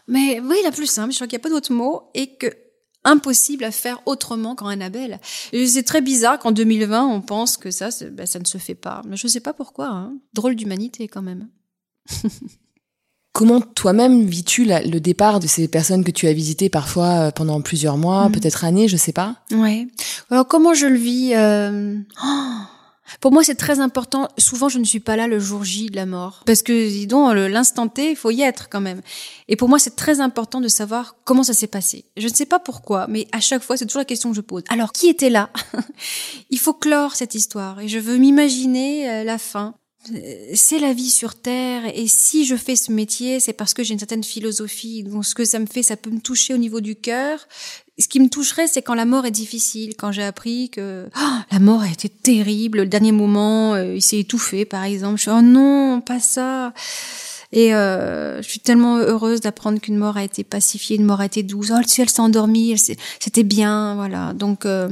mais 0.09 0.41
oui, 0.41 0.57
la 0.63 0.71
plus 0.71 0.87
simple, 0.87 1.11
je 1.11 1.17
crois 1.17 1.27
qu'il 1.27 1.37
n'y 1.37 1.43
a 1.43 1.45
pas 1.45 1.51
d'autre 1.51 1.73
mot 1.73 2.11
et 2.15 2.37
que 2.37 2.47
impossible 3.07 3.65
à 3.65 3.71
faire 3.71 4.01
autrement 4.05 4.55
qu'en 4.55 4.67
Annabelle. 4.67 5.21
C'est 5.53 5.85
très 5.85 6.03
bizarre 6.03 6.39
qu'en 6.39 6.53
2020, 6.53 7.07
on 7.07 7.23
pense 7.23 7.57
que 7.57 7.71
ça, 7.71 7.89
ben, 8.13 8.27
ça 8.27 8.39
ne 8.39 8.45
se 8.45 8.59
fait 8.59 8.75
pas. 8.75 9.03
Mais 9.09 9.17
je 9.17 9.27
ne 9.27 9.31
sais 9.31 9.41
pas 9.41 9.55
pourquoi. 9.55 9.89
Hein. 9.89 10.15
Drôle 10.35 10.57
d'humanité 10.57 11.09
quand 11.09 11.23
même. 11.23 11.49
Comment 13.33 13.61
toi-même 13.61 14.25
vis-tu 14.25 14.65
le 14.65 14.99
départ 14.99 15.41
de 15.41 15.47
ces 15.47 15.69
personnes 15.69 16.05
que 16.05 16.11
tu 16.11 16.27
as 16.27 16.33
visitées 16.33 16.71
parfois 16.71 17.27
euh, 17.27 17.31
pendant 17.31 17.61
plusieurs 17.61 17.99
mois, 17.99 18.29
mm. 18.29 18.33
peut-être 18.33 18.65
années, 18.65 18.89
je 18.89 18.97
sais 18.97 19.13
pas? 19.13 19.37
Ouais. 19.53 19.87
Alors 20.31 20.49
comment 20.49 20.73
je 20.73 20.87
le 20.87 20.97
vis 20.97 21.35
euh... 21.35 21.99
oh 22.25 22.76
pour 23.21 23.33
moi, 23.33 23.45
c'est 23.45 23.55
très 23.55 23.81
important. 23.81 24.29
Souvent, 24.39 24.69
je 24.69 24.79
ne 24.79 24.85
suis 24.85 25.01
pas 25.01 25.17
là 25.17 25.27
le 25.27 25.39
jour 25.39 25.65
J 25.65 25.91
de 25.91 25.97
la 25.97 26.07
mort. 26.07 26.43
Parce 26.47 26.63
que, 26.63 26.89
dis 26.89 27.07
donc, 27.07 27.35
l'instant 27.35 27.89
T, 27.89 28.11
il 28.11 28.17
faut 28.17 28.31
y 28.31 28.43
être 28.43 28.69
quand 28.69 28.81
même. 28.81 29.01
Et 29.49 29.57
pour 29.57 29.69
moi, 29.69 29.79
c'est 29.79 29.97
très 29.97 30.21
important 30.21 30.61
de 30.61 30.69
savoir 30.69 31.17
comment 31.25 31.43
ça 31.43 31.53
s'est 31.53 31.67
passé. 31.67 32.05
Je 32.17 32.29
ne 32.29 32.35
sais 32.35 32.47
pas 32.47 32.59
pourquoi, 32.59 33.07
mais 33.09 33.27
à 33.33 33.41
chaque 33.41 33.63
fois, 33.63 33.77
c'est 33.77 33.87
toujours 33.87 34.01
la 34.01 34.07
question 34.07 34.31
que 34.31 34.37
je 34.37 34.41
pose. 34.41 34.63
Alors, 34.69 34.93
qui 34.93 35.09
était 35.09 35.31
là? 35.31 35.51
Il 36.51 36.59
faut 36.59 36.75
clore 36.75 37.15
cette 37.15 37.35
histoire. 37.35 37.81
Et 37.81 37.89
je 37.89 37.99
veux 37.99 38.17
m'imaginer 38.17 39.09
euh, 39.09 39.25
la 39.25 39.39
fin. 39.39 39.75
Euh, 40.15 40.51
c'est 40.55 40.79
la 40.79 40.93
vie 40.93 41.11
sur 41.11 41.35
Terre, 41.35 41.83
et 41.95 42.07
si 42.07 42.45
je 42.45 42.57
fais 42.57 42.77
ce 42.77 42.93
métier, 42.93 43.41
c'est 43.41 43.53
parce 43.53 43.75
que 43.75 43.83
j'ai 43.83 43.93
une 43.93 43.99
certaine 43.99 44.25
philosophie. 44.25 45.03
Donc, 45.03 45.25
ce 45.25 45.35
que 45.35 45.45
ça 45.45 45.59
me 45.59 45.67
fait, 45.67 45.83
ça 45.83 45.97
peut 45.97 46.11
me 46.11 46.21
toucher 46.21 46.55
au 46.55 46.59
niveau 46.59 46.81
du 46.81 46.97
cœur, 46.97 47.47
ce 47.99 48.09
qui 48.09 48.21
me 48.21 48.29
toucherait, 48.29 48.67
c'est 48.67 48.83
quand 48.83 48.95
la 48.95 49.07
mort 49.07 49.25
est 49.25 49.31
difficile, 49.31 49.95
quand 49.97 50.13
j'ai 50.13 50.23
appris 50.23 50.69
que 50.69 51.09
oh, 51.17 51.39
la 51.51 51.59
mort 51.59 51.81
a 51.81 51.89
été 51.89 52.09
terrible, 52.09 52.79
le 52.79 52.87
dernier 52.87 53.13
moment, 53.13 53.75
euh, 53.75 53.95
il 53.95 54.03
s'est 54.03 54.19
étouffé, 54.19 54.65
par 54.65 54.85
exemple. 54.85 55.17
Je 55.17 55.23
suis 55.23 55.31
oh 55.31 55.41
non, 55.41 56.03
pas 56.03 56.21
ça. 56.21 56.75
Et 57.53 57.75
euh, 57.75 58.43
je 58.43 58.49
suis 58.49 58.61
tellement 58.61 58.99
heureuse 58.99 59.41
d'apprendre 59.41 59.81
qu'une 59.81 59.97
mort 59.97 60.19
a 60.19 60.25
été 60.25 60.45
pacifiée, 60.45 60.97
une 60.97 61.07
mort 61.07 61.21
a 61.21 61.27
été 61.27 61.43
douce. 61.43 61.71
Oh, 61.73 61.79
elle 61.81 62.09
s'est 62.09 62.21
endormie, 62.21 62.77
c'était 63.19 63.45
bien, 63.45 63.95
voilà. 63.95 64.35
Donc 64.35 64.67
euh, 64.67 64.91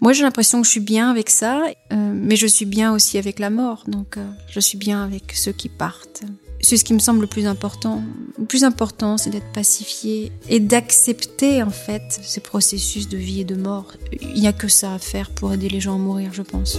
moi, 0.00 0.12
j'ai 0.12 0.22
l'impression 0.22 0.60
que 0.60 0.66
je 0.66 0.70
suis 0.72 0.80
bien 0.80 1.10
avec 1.10 1.28
ça, 1.28 1.62
mais 1.92 2.36
je 2.36 2.46
suis 2.46 2.64
bien 2.64 2.92
aussi 2.92 3.18
avec 3.18 3.38
la 3.38 3.50
mort. 3.50 3.84
Donc 3.86 4.16
je 4.48 4.60
suis 4.60 4.78
bien 4.78 5.04
avec 5.04 5.32
ceux 5.34 5.52
qui 5.52 5.68
partent. 5.68 6.22
C'est 6.62 6.76
ce 6.76 6.84
qui 6.84 6.92
me 6.92 6.98
semble 6.98 7.22
le 7.22 7.26
plus 7.26 7.46
important. 7.46 8.02
Le 8.38 8.44
plus 8.44 8.64
important, 8.64 9.16
c'est 9.16 9.30
d'être 9.30 9.50
pacifié 9.52 10.30
et 10.48 10.60
d'accepter 10.60 11.62
en 11.62 11.70
fait 11.70 12.20
ces 12.22 12.40
processus 12.40 13.08
de 13.08 13.16
vie 13.16 13.40
et 13.40 13.44
de 13.44 13.54
mort. 13.54 13.92
Il 14.20 14.40
n'y 14.40 14.46
a 14.46 14.52
que 14.52 14.68
ça 14.68 14.94
à 14.94 14.98
faire 14.98 15.30
pour 15.30 15.52
aider 15.52 15.68
les 15.68 15.80
gens 15.80 15.94
à 15.94 15.98
mourir, 15.98 16.30
je 16.32 16.42
pense. 16.42 16.78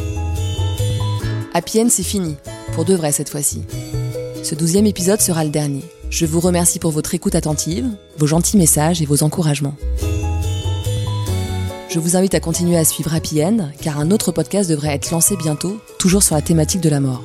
Happy 1.53 1.81
End, 1.81 1.89
c'est 1.89 2.03
fini. 2.03 2.35
Pour 2.73 2.85
de 2.85 2.93
vrai 2.93 3.11
cette 3.11 3.29
fois-ci. 3.29 3.63
Ce 4.43 4.55
douzième 4.55 4.85
épisode 4.85 5.21
sera 5.21 5.43
le 5.43 5.49
dernier. 5.49 5.83
Je 6.09 6.25
vous 6.25 6.39
remercie 6.39 6.79
pour 6.79 6.91
votre 6.91 7.13
écoute 7.13 7.35
attentive, 7.35 7.87
vos 8.17 8.27
gentils 8.27 8.57
messages 8.57 9.01
et 9.01 9.05
vos 9.05 9.23
encouragements. 9.23 9.75
Je 11.91 11.99
vous 11.99 12.15
invite 12.15 12.35
à 12.35 12.39
continuer 12.39 12.77
à 12.77 12.85
suivre 12.85 13.13
Happy 13.13 13.41
car 13.81 13.99
un 13.99 14.11
autre 14.11 14.31
podcast 14.31 14.69
devrait 14.69 14.95
être 14.95 15.11
lancé 15.11 15.35
bientôt, 15.35 15.77
toujours 15.99 16.23
sur 16.23 16.35
la 16.35 16.41
thématique 16.41 16.79
de 16.79 16.87
la 16.87 17.01
mort. 17.01 17.21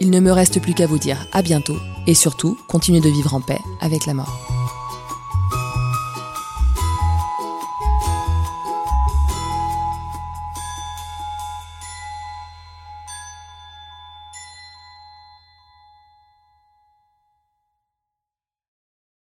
Il 0.00 0.08
ne 0.08 0.18
me 0.18 0.32
reste 0.32 0.58
plus 0.62 0.72
qu'à 0.72 0.86
vous 0.86 0.98
dire 0.98 1.26
à 1.32 1.42
bientôt 1.42 1.76
et 2.06 2.14
surtout, 2.14 2.58
continuez 2.68 3.00
de 3.00 3.10
vivre 3.10 3.34
en 3.34 3.42
paix 3.42 3.58
avec 3.82 4.06
la 4.06 4.14
mort. 4.14 4.51